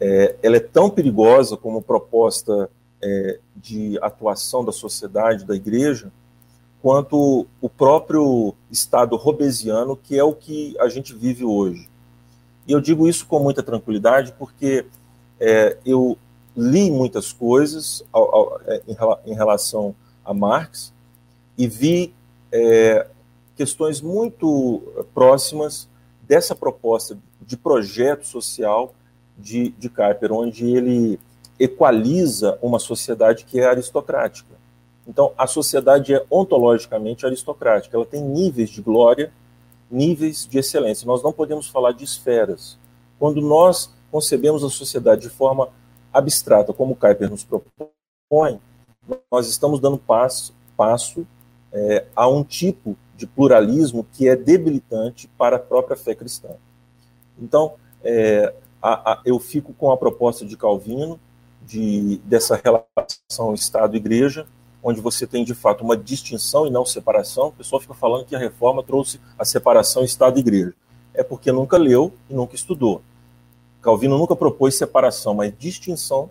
é, 0.00 0.36
ela 0.40 0.56
é 0.56 0.60
tão 0.60 0.88
perigosa 0.88 1.56
como 1.56 1.82
proposta 1.82 2.70
é, 3.02 3.40
de 3.56 3.98
atuação 4.00 4.64
da 4.64 4.70
sociedade, 4.70 5.44
da 5.44 5.56
igreja, 5.56 6.12
quanto 6.80 7.44
o 7.60 7.68
próprio 7.68 8.54
Estado 8.70 9.16
robesiano, 9.16 9.96
que 9.96 10.16
é 10.16 10.22
o 10.22 10.32
que 10.32 10.76
a 10.78 10.88
gente 10.88 11.12
vive 11.12 11.44
hoje. 11.44 11.89
E 12.70 12.72
eu 12.72 12.80
digo 12.80 13.08
isso 13.08 13.26
com 13.26 13.40
muita 13.40 13.64
tranquilidade 13.64 14.32
porque 14.38 14.86
é, 15.40 15.76
eu 15.84 16.16
li 16.56 16.88
muitas 16.88 17.32
coisas 17.32 18.04
ao, 18.12 18.32
ao, 18.32 18.60
é, 18.64 18.80
em, 18.86 19.32
em, 19.32 19.34
relação 19.34 19.92
a 20.24 20.32
Marx 20.32 20.92
e 21.58 21.66
vi 21.66 22.14
é, 22.52 23.08
questões 23.56 24.00
muito 24.00 24.84
próximas 25.12 25.88
dessa 26.22 26.54
proposta 26.54 27.18
de 27.40 27.56
projeto 27.56 28.24
social 28.24 28.94
de, 29.36 29.70
de 29.70 29.88
Kuiper, 29.88 30.32
onde 30.32 30.64
ele 30.64 31.18
equaliza 31.58 32.56
uma 32.62 32.78
sociedade 32.78 33.46
que 33.46 33.58
é 33.58 33.66
aristocrática. 33.66 34.54
Então, 35.08 35.32
a 35.36 35.48
sociedade 35.48 36.14
é 36.14 36.24
ontologicamente 36.30 37.26
aristocrática, 37.26 37.96
ela 37.96 38.06
tem 38.06 38.22
níveis 38.22 38.70
de 38.70 38.80
glória, 38.80 39.32
níveis 39.90 40.46
de 40.46 40.58
excelência. 40.58 41.06
Nós 41.06 41.22
não 41.22 41.32
podemos 41.32 41.68
falar 41.68 41.92
de 41.92 42.04
esferas. 42.04 42.78
Quando 43.18 43.40
nós 43.40 43.90
concebemos 44.10 44.64
a 44.64 44.70
sociedade 44.70 45.22
de 45.22 45.30
forma 45.30 45.68
abstrata, 46.12 46.72
como 46.72 46.96
Kuyper 46.96 47.30
nos 47.30 47.44
propõe, 47.44 48.60
nós 49.30 49.48
estamos 49.48 49.80
dando 49.80 49.98
passo, 49.98 50.54
passo 50.76 51.26
é, 51.72 52.06
a 52.14 52.28
um 52.28 52.42
tipo 52.42 52.96
de 53.16 53.26
pluralismo 53.26 54.06
que 54.12 54.28
é 54.28 54.36
debilitante 54.36 55.28
para 55.36 55.56
a 55.56 55.58
própria 55.58 55.96
fé 55.96 56.14
cristã. 56.14 56.50
Então, 57.38 57.74
é, 58.02 58.54
a, 58.80 59.12
a, 59.12 59.22
eu 59.24 59.38
fico 59.38 59.72
com 59.74 59.90
a 59.90 59.96
proposta 59.96 60.44
de 60.44 60.56
Calvino 60.56 61.20
de, 61.62 62.18
dessa 62.24 62.56
relação 62.56 63.54
Estado-Igreja, 63.54 64.46
onde 64.82 65.00
você 65.00 65.26
tem 65.26 65.44
de 65.44 65.54
fato 65.54 65.84
uma 65.84 65.96
distinção 65.96 66.66
e 66.66 66.70
não 66.70 66.84
separação. 66.84 67.48
O 67.48 67.52
pessoal 67.52 67.80
fica 67.80 67.94
falando 67.94 68.24
que 68.24 68.34
a 68.34 68.38
reforma 68.38 68.82
trouxe 68.82 69.20
a 69.38 69.44
separação 69.44 70.04
Estado-Igreja. 70.04 70.74
É 71.12 71.22
porque 71.22 71.52
nunca 71.52 71.76
leu 71.76 72.12
e 72.28 72.34
nunca 72.34 72.54
estudou. 72.54 73.02
Calvino 73.82 74.18
nunca 74.18 74.36
propôs 74.36 74.76
separação, 74.76 75.34
mas 75.34 75.52
distinção, 75.58 76.30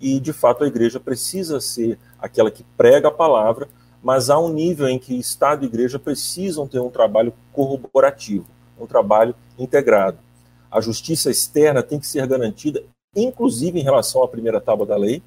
e 0.00 0.18
de 0.18 0.32
fato 0.32 0.64
a 0.64 0.66
igreja 0.66 0.98
precisa 0.98 1.60
ser 1.60 1.98
aquela 2.18 2.50
que 2.50 2.64
prega 2.76 3.08
a 3.08 3.12
palavra, 3.12 3.68
mas 4.02 4.30
há 4.30 4.38
um 4.38 4.48
nível 4.48 4.88
em 4.88 4.98
que 4.98 5.18
Estado 5.18 5.64
e 5.64 5.68
igreja 5.68 5.98
precisam 5.98 6.66
ter 6.66 6.80
um 6.80 6.90
trabalho 6.90 7.32
corroborativo, 7.52 8.46
um 8.78 8.86
trabalho 8.86 9.34
integrado. 9.58 10.18
A 10.70 10.80
justiça 10.80 11.30
externa 11.30 11.82
tem 11.82 11.98
que 11.98 12.06
ser 12.06 12.26
garantida, 12.26 12.82
inclusive 13.14 13.78
em 13.78 13.82
relação 13.82 14.22
à 14.22 14.28
primeira 14.28 14.60
tábua 14.60 14.86
da 14.86 14.96
lei, 14.96 15.22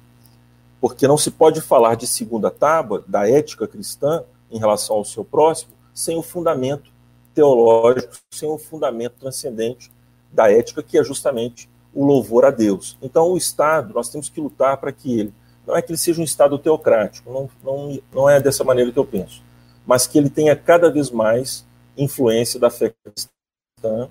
porque 0.80 1.06
não 1.06 1.18
se 1.18 1.30
pode 1.30 1.60
falar 1.60 1.94
de 1.94 2.06
segunda 2.06 2.50
tábua, 2.50 3.04
da 3.06 3.28
ética 3.28 3.68
cristã, 3.68 4.24
em 4.50 4.58
relação 4.58 4.96
ao 4.96 5.04
seu 5.04 5.24
próximo, 5.24 5.72
sem 5.94 6.16
o 6.16 6.22
fundamento 6.22 6.90
teológico, 7.34 8.14
sem 8.30 8.48
o 8.48 8.58
fundamento 8.58 9.14
transcendente 9.20 9.90
da 10.32 10.50
ética, 10.50 10.82
que 10.82 10.98
é 10.98 11.04
justamente 11.04 11.68
o 11.94 12.04
louvor 12.04 12.44
a 12.44 12.50
Deus. 12.50 12.96
Então, 13.02 13.30
o 13.30 13.36
Estado, 13.36 13.92
nós 13.92 14.08
temos 14.08 14.28
que 14.28 14.40
lutar 14.40 14.76
para 14.78 14.92
que 14.92 15.20
ele, 15.20 15.34
não 15.66 15.76
é 15.76 15.82
que 15.82 15.90
ele 15.90 15.98
seja 15.98 16.20
um 16.20 16.24
Estado 16.24 16.58
teocrático, 16.58 17.30
não, 17.30 17.50
não, 17.62 17.98
não 18.12 18.30
é 18.30 18.40
dessa 18.40 18.64
maneira 18.64 18.90
que 18.90 18.98
eu 18.98 19.04
penso, 19.04 19.42
mas 19.86 20.06
que 20.06 20.16
ele 20.16 20.30
tenha 20.30 20.56
cada 20.56 20.90
vez 20.90 21.10
mais 21.10 21.66
influência 21.96 22.58
da 22.58 22.70
fé 22.70 22.92
cristã, 23.04 24.08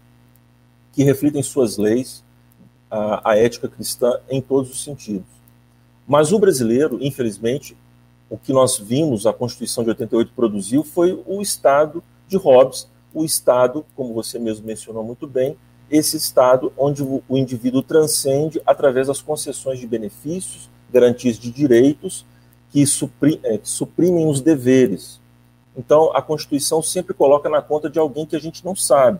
que 0.93 1.03
reflita 1.03 1.37
em 1.37 1.43
suas 1.43 1.77
leis 1.77 2.23
a, 2.89 3.31
a 3.31 3.37
ética 3.37 3.67
cristã 3.67 4.19
em 4.29 4.41
todos 4.41 4.71
os 4.71 4.83
sentidos. 4.83 5.38
Mas 6.09 6.31
o 6.31 6.39
brasileiro, 6.39 6.97
infelizmente, 6.99 7.77
o 8.31 8.35
que 8.35 8.51
nós 8.51 8.79
vimos 8.79 9.27
a 9.27 9.31
Constituição 9.31 9.83
de 9.83 9.91
88 9.91 10.31
produziu 10.35 10.83
foi 10.83 11.23
o 11.27 11.39
Estado 11.39 12.03
de 12.27 12.35
Hobbes, 12.35 12.89
o 13.13 13.23
Estado, 13.23 13.85
como 13.95 14.11
você 14.11 14.39
mesmo 14.39 14.65
mencionou 14.65 15.03
muito 15.03 15.27
bem, 15.27 15.55
esse 15.87 16.17
Estado 16.17 16.73
onde 16.75 17.03
o 17.03 17.37
indivíduo 17.37 17.83
transcende 17.83 18.59
através 18.65 19.05
das 19.05 19.21
concessões 19.21 19.79
de 19.79 19.85
benefícios, 19.85 20.67
garantias 20.91 21.37
de 21.37 21.51
direitos 21.51 22.25
é, 23.43 23.57
que 23.59 23.67
suprimem 23.67 24.27
os 24.27 24.41
deveres. 24.41 25.21
Então, 25.77 26.11
a 26.15 26.23
Constituição 26.23 26.81
sempre 26.81 27.13
coloca 27.13 27.47
na 27.49 27.61
conta 27.61 27.87
de 27.87 27.99
alguém 27.99 28.25
que 28.25 28.35
a 28.35 28.41
gente 28.41 28.65
não 28.65 28.75
sabe, 28.75 29.19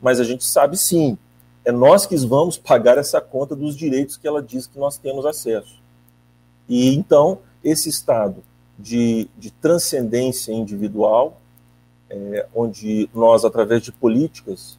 mas 0.00 0.20
a 0.20 0.24
gente 0.24 0.44
sabe 0.44 0.76
sim. 0.76 1.18
É 1.64 1.72
nós 1.72 2.06
que 2.06 2.16
vamos 2.16 2.56
pagar 2.56 2.96
essa 2.96 3.20
conta 3.20 3.56
dos 3.56 3.76
direitos 3.76 4.16
que 4.16 4.28
ela 4.28 4.40
diz 4.40 4.68
que 4.68 4.78
nós 4.78 4.96
temos 4.96 5.26
acesso. 5.26 5.87
E 6.68 6.94
então, 6.94 7.38
esse 7.64 7.88
estado 7.88 8.42
de, 8.78 9.28
de 9.36 9.50
transcendência 9.50 10.52
individual, 10.52 11.40
é, 12.10 12.46
onde 12.54 13.08
nós, 13.14 13.44
através 13.44 13.82
de 13.82 13.90
políticas, 13.90 14.78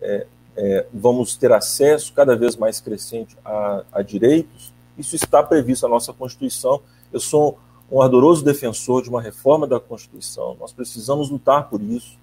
é, 0.00 0.26
é, 0.56 0.86
vamos 0.92 1.36
ter 1.36 1.52
acesso 1.52 2.12
cada 2.12 2.36
vez 2.36 2.56
mais 2.56 2.80
crescente 2.80 3.36
a, 3.44 3.84
a, 3.92 4.02
direitos, 4.02 4.72
isso 4.96 5.16
está 5.16 5.42
previsto 5.42 5.84
na 5.84 5.94
nossa 5.94 6.12
Constituição. 6.12 6.80
Eu 7.12 7.18
sou 7.18 7.58
um 7.90 8.00
ardoroso 8.00 8.44
defensor 8.44 9.02
de 9.02 9.08
uma 9.08 9.20
reforma 9.20 9.66
da 9.66 9.80
Constituição, 9.80 10.56
nós 10.58 10.72
precisamos 10.72 11.30
lutar 11.30 11.68
por 11.68 11.82
isso. 11.82 12.18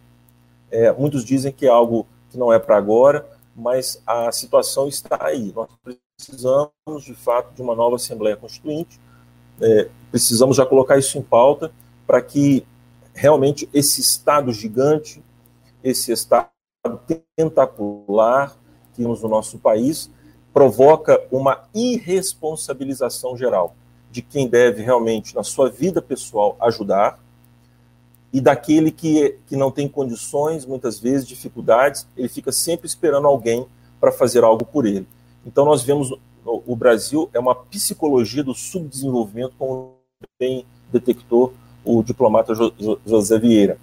É, 0.70 0.92
muitos 0.92 1.26
dizem 1.26 1.52
que 1.52 1.66
é 1.66 1.70
algo 1.70 2.08
que 2.30 2.38
não 2.38 2.54
é 2.54 2.58
para 2.58 2.78
agora, 2.78 3.28
mas 3.54 4.02
a 4.08 4.32
situação 4.32 4.88
está 4.88 5.18
aí. 5.26 5.52
Nós 5.54 5.68
precisamos, 6.26 7.04
de 7.04 7.14
fato, 7.16 7.54
de 7.54 7.62
uma 7.62 7.76
nova 7.76 7.96
Assembleia 7.96 8.38
Constituinte. 8.38 9.00
É, 9.60 9.90
precisamos 10.12 10.58
já 10.58 10.66
colocar 10.66 10.98
isso 10.98 11.18
em 11.18 11.22
pauta 11.22 11.72
para 12.06 12.22
que 12.22 12.66
realmente 13.14 13.68
esse 13.74 14.02
Estado 14.02 14.52
gigante, 14.52 15.24
esse 15.84 16.12
Estado 16.12 16.50
tentacular 17.36 18.56
que 18.94 19.02
temos 19.02 19.22
no 19.22 19.30
nosso 19.30 19.58
país, 19.58 20.10
provoca 20.54 21.22
uma 21.32 21.64
irresponsabilização 21.74 23.38
geral 23.38 23.76
de 24.12 24.22
quem 24.22 24.48
deve 24.48 24.84
realmente, 24.84 25.34
na 25.34 25.44
sua 25.44 25.70
vida 25.70 26.02
pessoal, 26.02 26.58
ajudar, 26.60 27.20
e 28.34 28.42
daquele 28.42 28.92
que, 28.92 29.38
que 29.48 29.56
não 29.56 29.72
tem 29.72 29.88
condições, 29.88 30.66
muitas 30.66 31.00
vezes, 31.00 31.28
dificuldades, 31.28 32.08
ele 32.16 32.30
fica 32.30 32.52
sempre 32.52 32.88
esperando 32.88 33.28
alguém 33.28 33.66
para 34.00 34.12
fazer 34.12 34.44
algo 34.44 34.66
por 34.66 34.86
ele. 34.86 35.08
Então, 35.46 35.66
nós 35.66 35.84
vemos 35.84 36.14
o 36.44 36.76
Brasil 36.76 37.30
é 37.34 37.40
uma 37.40 37.54
psicologia 37.54 38.44
do 38.44 38.54
subdesenvolvimento, 38.54 39.54
como 39.58 39.94
bem 40.40 40.66
detectou 40.92 41.54
o 41.86 42.04
diplomata 42.04 42.54
José 43.06 43.40
Vieira. 43.40 43.78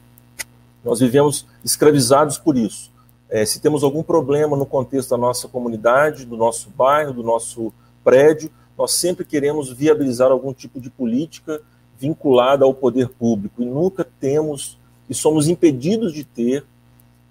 Nós 0.85 1.01
vivemos 1.01 1.47
escravizados 1.65 2.39
por 2.39 2.57
isso. 2.57 2.91
É, 3.29 3.45
se 3.45 3.61
temos 3.61 3.85
algum 3.85 4.03
problema 4.03 4.57
no 4.57 4.67
contexto 4.67 5.11
da 5.11 5.17
nossa 5.17 5.49
comunidade, 5.49 6.25
do 6.25 6.37
nosso 6.37 6.71
bairro, 6.71 7.13
do 7.13 7.23
nosso 7.23 7.73
prédio, 8.03 8.51
nós 8.77 8.93
sempre 8.93 9.25
queremos 9.25 9.71
viabilizar 9.71 10.31
algum 10.31 10.53
tipo 10.53 10.81
de 10.81 10.89
política 10.89 11.61
vinculada 11.99 12.65
ao 12.65 12.73
poder 12.73 13.09
público 13.09 13.63
e 13.63 13.67
nunca 13.67 14.07
temos 14.21 14.79
e 15.11 15.15
somos 15.15 15.49
impedidos 15.49 16.13
de 16.13 16.25
ter 16.25 16.65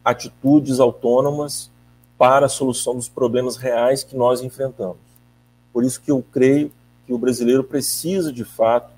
atitudes 0.04 0.80
autônomas 0.80 1.72
para 2.18 2.48
a 2.48 2.50
solução 2.50 2.96
dos 2.96 3.08
problemas 3.08 3.58
reais 3.58 4.04
que 4.04 4.16
nós 4.16 4.42
enfrentamos. 4.42 4.98
Por 5.72 5.84
isso 5.84 6.02
que 6.02 6.12
eu 6.12 6.24
creio 6.32 6.72
que 7.06 7.14
o 7.14 7.18
brasileiro 7.18 7.64
precisa, 7.64 8.34
de 8.34 8.44
fato, 8.44 8.92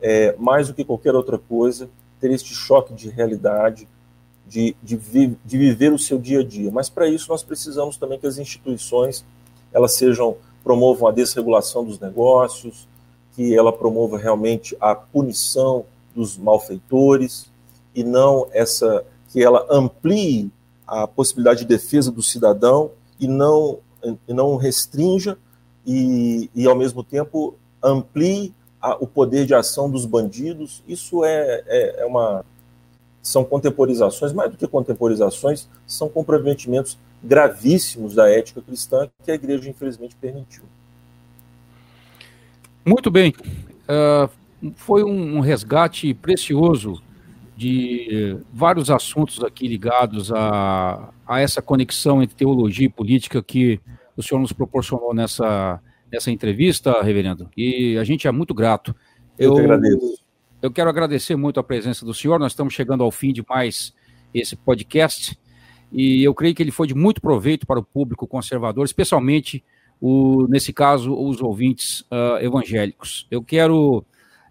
é, 0.00 0.34
mais 0.38 0.68
do 0.68 0.74
que 0.74 0.84
qualquer 0.84 1.14
outra 1.14 1.38
coisa, 1.38 1.88
ter 2.20 2.30
este 2.30 2.54
choque 2.54 2.92
de 2.92 3.08
realidade, 3.08 3.88
de, 4.46 4.76
de, 4.82 4.96
vi, 4.96 5.36
de 5.44 5.58
viver 5.58 5.92
o 5.92 5.98
seu 5.98 6.18
dia 6.18 6.40
a 6.40 6.44
dia. 6.44 6.70
Mas 6.70 6.88
para 6.88 7.08
isso 7.08 7.28
nós 7.28 7.42
precisamos 7.42 7.96
também 7.96 8.18
que 8.18 8.26
as 8.26 8.38
instituições 8.38 9.24
elas 9.72 9.92
sejam 9.92 10.36
promovam 10.62 11.08
a 11.08 11.12
desregulação 11.12 11.84
dos 11.84 12.00
negócios, 12.00 12.88
que 13.34 13.54
ela 13.54 13.72
promova 13.72 14.18
realmente 14.18 14.76
a 14.80 14.94
punição 14.94 15.84
dos 16.14 16.36
malfeitores 16.36 17.50
e 17.94 18.02
não 18.02 18.48
essa 18.52 19.04
que 19.30 19.42
ela 19.42 19.66
amplie 19.70 20.50
a 20.86 21.06
possibilidade 21.06 21.60
de 21.60 21.66
defesa 21.66 22.10
do 22.10 22.22
cidadão 22.22 22.92
e 23.18 23.26
não, 23.26 23.78
e 24.28 24.32
não 24.32 24.56
restrinja 24.56 25.36
e, 25.86 26.50
e, 26.54 26.66
ao 26.66 26.76
mesmo 26.76 27.02
tempo, 27.02 27.54
amplie 27.82 28.54
a, 28.80 28.94
o 28.96 29.06
poder 29.06 29.46
de 29.46 29.54
ação 29.54 29.90
dos 29.90 30.04
bandidos. 30.04 30.82
Isso 30.86 31.24
é, 31.24 31.62
é, 31.66 32.02
é, 32.02 32.06
uma. 32.06 32.44
São 33.22 33.44
contemporizações, 33.44 34.32
mais 34.32 34.50
do 34.50 34.56
que 34.56 34.68
contemporizações, 34.68 35.68
são 35.84 36.08
comprometimentos 36.08 36.96
gravíssimos 37.22 38.14
da 38.14 38.30
ética 38.30 38.62
cristã 38.62 39.08
que 39.24 39.32
a 39.32 39.34
igreja, 39.34 39.68
infelizmente, 39.68 40.14
permitiu. 40.14 40.62
Muito 42.84 43.10
bem. 43.10 43.34
Uh, 43.88 44.30
foi 44.76 45.02
um 45.02 45.40
resgate 45.40 46.14
precioso 46.14 47.02
de 47.56 48.36
vários 48.52 48.90
assuntos 48.90 49.42
aqui 49.42 49.66
ligados 49.66 50.30
a, 50.30 51.10
a 51.26 51.40
essa 51.40 51.62
conexão 51.62 52.22
entre 52.22 52.36
teologia 52.36 52.86
e 52.86 52.90
política 52.90 53.42
que 53.42 53.80
o 54.14 54.22
senhor 54.22 54.40
nos 54.40 54.52
proporcionou 54.52 55.14
nessa, 55.14 55.80
nessa 56.12 56.30
entrevista, 56.30 57.02
reverendo, 57.02 57.48
e 57.56 57.96
a 57.96 58.04
gente 58.04 58.28
é 58.28 58.30
muito 58.30 58.52
grato. 58.52 58.94
Eu, 59.38 59.54
eu 59.54 59.64
agradeço. 59.64 60.18
Eu 60.60 60.70
quero 60.70 60.90
agradecer 60.90 61.36
muito 61.36 61.58
a 61.58 61.62
presença 61.62 62.04
do 62.04 62.12
senhor, 62.12 62.38
nós 62.38 62.52
estamos 62.52 62.74
chegando 62.74 63.02
ao 63.02 63.10
fim 63.10 63.32
de 63.32 63.44
mais 63.48 63.94
esse 64.34 64.54
podcast, 64.54 65.38
e 65.90 66.22
eu 66.22 66.34
creio 66.34 66.54
que 66.54 66.62
ele 66.62 66.70
foi 66.70 66.86
de 66.86 66.94
muito 66.94 67.22
proveito 67.22 67.66
para 67.66 67.80
o 67.80 67.84
público 67.84 68.26
conservador, 68.26 68.84
especialmente, 68.84 69.64
o, 69.98 70.46
nesse 70.48 70.74
caso, 70.74 71.14
os 71.14 71.40
ouvintes 71.40 72.00
uh, 72.02 72.38
evangélicos. 72.42 73.26
Eu 73.30 73.42
quero 73.42 74.04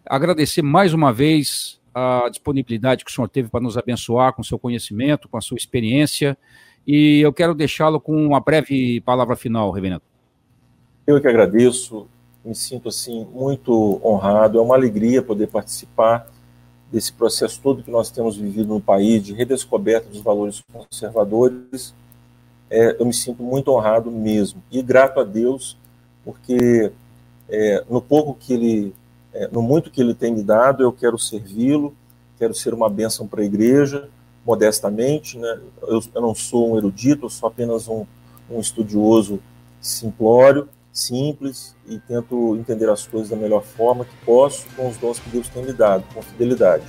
agradecer 0.03 0.63
mais 0.63 0.91
uma 0.93 1.13
vez 1.13 1.79
a 1.95 2.27
disponibilidade 2.29 3.05
que 3.05 3.09
o 3.09 3.13
senhor 3.13 3.29
teve 3.29 3.47
para 3.47 3.61
nos 3.61 3.77
abençoar 3.77 4.33
com 4.33 4.43
seu 4.43 4.59
conhecimento, 4.59 5.29
com 5.29 5.37
a 5.37 5.41
sua 5.41 5.55
experiência. 5.55 6.37
E 6.85 7.21
eu 7.21 7.31
quero 7.31 7.55
deixá-lo 7.55 7.99
com 7.99 8.13
uma 8.27 8.41
breve 8.41 8.99
palavra 9.01 9.35
final, 9.37 9.71
Reverendo. 9.71 10.01
Eu 11.07 11.21
que 11.21 11.27
agradeço. 11.27 12.07
me 12.43 12.53
sinto 12.53 12.89
assim 12.89 13.25
muito 13.33 13.99
honrado, 14.03 14.59
é 14.59 14.61
uma 14.61 14.75
alegria 14.75 15.21
poder 15.21 15.47
participar 15.47 16.27
desse 16.91 17.11
processo 17.11 17.59
todo 17.61 17.81
que 17.81 17.89
nós 17.89 18.11
temos 18.11 18.37
vivido 18.37 18.67
no 18.67 18.81
país 18.81 19.23
de 19.23 19.33
redescoberta 19.33 20.09
dos 20.09 20.21
valores 20.21 20.61
conservadores. 20.71 21.93
É, 22.69 22.95
eu 22.99 23.05
me 23.05 23.13
sinto 23.13 23.41
muito 23.41 23.71
honrado 23.71 24.11
mesmo 24.11 24.61
e 24.71 24.81
grato 24.81 25.19
a 25.19 25.23
Deus 25.23 25.77
porque 26.23 26.91
é, 27.47 27.83
no 27.87 28.01
pouco 28.01 28.33
que 28.33 28.53
ele, 28.53 28.93
é, 29.35 29.49
no 29.51 29.61
muito 29.61 29.91
que 29.91 30.01
ele 30.01 30.13
tem 30.13 30.33
me 30.33 30.41
dado, 30.41 30.81
eu 30.81 30.93
quero 30.93 31.19
servi-lo, 31.19 31.93
quero 32.39 32.53
ser 32.53 32.73
uma 32.73 32.89
bênção 32.89 33.27
para 33.27 33.41
a 33.41 33.45
igreja, 33.45 34.09
modestamente, 34.45 35.37
né? 35.37 35.59
Eu, 35.81 36.01
eu, 36.13 36.21
não 36.21 36.33
sou 36.33 36.71
um 36.71 36.77
erudito, 36.77 37.25
eu 37.25 37.29
sou 37.29 37.47
apenas 37.47 37.87
um, 37.89 38.05
um 38.49 38.59
estudioso 38.61 39.41
simplório, 39.81 40.69
simples 40.93 41.75
e 41.85 41.99
tento 41.99 42.55
entender 42.55 42.89
as 42.89 43.05
coisas 43.05 43.29
da 43.29 43.35
melhor 43.35 43.61
forma 43.61 44.05
que 44.05 44.15
posso 44.25 44.65
com 44.77 44.87
os 44.87 44.95
dons 44.95 45.19
que 45.19 45.29
Deus 45.29 45.49
tem 45.49 45.65
me 45.65 45.73
dado, 45.73 46.05
com 46.13 46.21
fidelidade. 46.21 46.85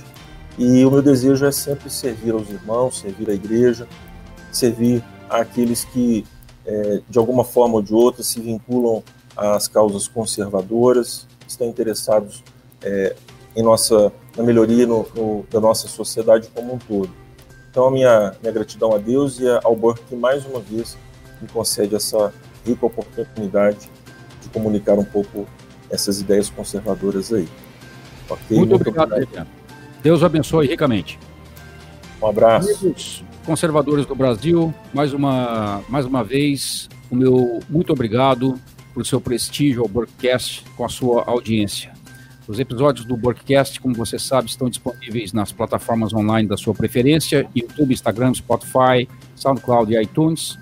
E 0.57 0.85
o 0.85 0.89
meu 0.89 1.01
desejo 1.01 1.45
é 1.45 1.51
sempre 1.51 1.89
servir 1.89 2.31
aos 2.31 2.49
irmãos, 2.49 2.99
servir 2.99 3.29
à 3.29 3.33
igreja, 3.33 3.87
servir 4.51 5.03
àqueles 5.29 5.83
que, 5.83 6.25
é, 6.65 7.01
de 7.09 7.19
alguma 7.19 7.43
forma 7.43 7.75
ou 7.75 7.81
de 7.81 7.93
outra, 7.93 8.23
se 8.23 8.39
vinculam 8.39 9.03
às 9.35 9.67
causas 9.67 10.07
conservadoras, 10.07 11.27
estão 11.47 11.67
interessados 11.67 12.43
é, 12.81 13.15
em 13.55 13.63
nossa, 13.63 14.11
na 14.35 14.43
melhoria 14.43 14.85
no, 14.85 15.07
no, 15.15 15.45
da 15.49 15.59
nossa 15.59 15.87
sociedade 15.87 16.49
como 16.53 16.73
um 16.73 16.77
todo. 16.77 17.09
Então, 17.69 17.87
a 17.87 17.91
minha, 17.91 18.35
minha 18.41 18.53
gratidão 18.53 18.93
a 18.93 18.97
Deus 18.97 19.39
e 19.39 19.47
ao 19.63 19.75
Burke 19.75 20.03
que 20.09 20.15
mais 20.15 20.45
uma 20.45 20.59
vez 20.59 20.97
me 21.41 21.47
concede 21.47 21.95
essa 21.95 22.33
rica 22.65 22.85
oportunidade 22.85 23.89
de 24.41 24.49
comunicar 24.49 24.97
um 24.97 25.03
pouco 25.03 25.47
essas 25.89 26.19
ideias 26.19 26.49
conservadoras 26.49 27.31
aí. 27.31 27.47
Okay? 28.29 28.57
Muito, 28.57 28.69
Muito 28.69 28.75
obrigado, 28.75 29.11
obrigado. 29.13 29.47
Deus 30.01 30.23
abençoe 30.23 30.67
ricamente. 30.67 31.19
Um 32.21 32.27
abraço. 32.27 32.69
Amigos 32.69 33.23
conservadores 33.47 34.05
do 34.05 34.13
Brasil, 34.13 34.73
mais 34.93 35.13
uma, 35.13 35.81
mais 35.87 36.05
uma 36.05 36.21
vez, 36.21 36.89
o 37.09 37.15
meu 37.15 37.61
muito 37.69 37.93
obrigado 37.93 38.59
por 38.97 39.05
seu 39.05 39.21
prestígio 39.21 39.83
ao 39.83 39.87
Burkcast 39.87 40.65
com 40.75 40.83
a 40.83 40.89
sua 40.89 41.23
audiência. 41.27 41.93
Os 42.47 42.59
episódios 42.59 43.05
do 43.05 43.15
Burkcast, 43.15 43.79
como 43.79 43.93
você 43.93 44.17
sabe, 44.17 44.49
estão 44.49 44.67
disponíveis 44.67 45.33
nas 45.33 45.51
plataformas 45.51 46.15
online 46.15 46.47
da 46.47 46.57
sua 46.57 46.73
preferência, 46.73 47.47
YouTube, 47.55 47.93
Instagram, 47.93 48.33
Spotify, 48.33 49.07
SoundCloud 49.35 49.93
e 49.93 50.01
iTunes 50.01 50.57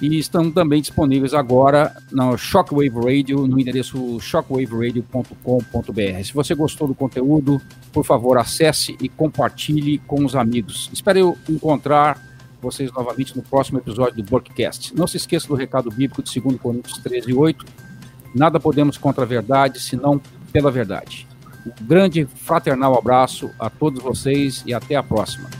e 0.00 0.16
estão 0.16 0.48
também 0.48 0.80
disponíveis 0.80 1.34
agora 1.34 1.92
no 2.12 2.38
Shockwave 2.38 3.00
Radio, 3.04 3.48
no 3.48 3.58
endereço 3.58 4.20
shockwaveradio.com.br. 4.20 6.24
Se 6.24 6.32
você 6.32 6.54
gostou 6.54 6.86
do 6.86 6.94
conteúdo, 6.94 7.60
por 7.92 8.04
favor, 8.04 8.38
acesse 8.38 8.96
e 9.00 9.08
compartilhe 9.08 9.98
com 9.98 10.24
os 10.24 10.36
amigos. 10.36 10.88
Espero 10.92 11.36
encontrar 11.48 12.29
vocês 12.60 12.92
novamente 12.92 13.36
no 13.36 13.42
próximo 13.42 13.78
episódio 13.78 14.16
do 14.16 14.22
Burkcast. 14.22 14.94
Não 14.94 15.06
se 15.06 15.16
esqueça 15.16 15.48
do 15.48 15.54
recado 15.54 15.90
bíblico 15.90 16.22
de 16.22 16.40
2 16.40 16.60
Coríntios 16.60 16.98
13, 16.98 17.32
8. 17.32 17.64
Nada 18.34 18.60
podemos 18.60 18.96
contra 18.96 19.24
a 19.24 19.26
verdade, 19.26 19.80
senão 19.80 20.20
pela 20.52 20.70
verdade. 20.70 21.26
Um 21.66 21.86
grande 21.86 22.26
fraternal 22.26 22.96
abraço 22.96 23.50
a 23.58 23.68
todos 23.68 24.02
vocês 24.02 24.62
e 24.66 24.72
até 24.72 24.96
a 24.96 25.02
próxima. 25.02 25.59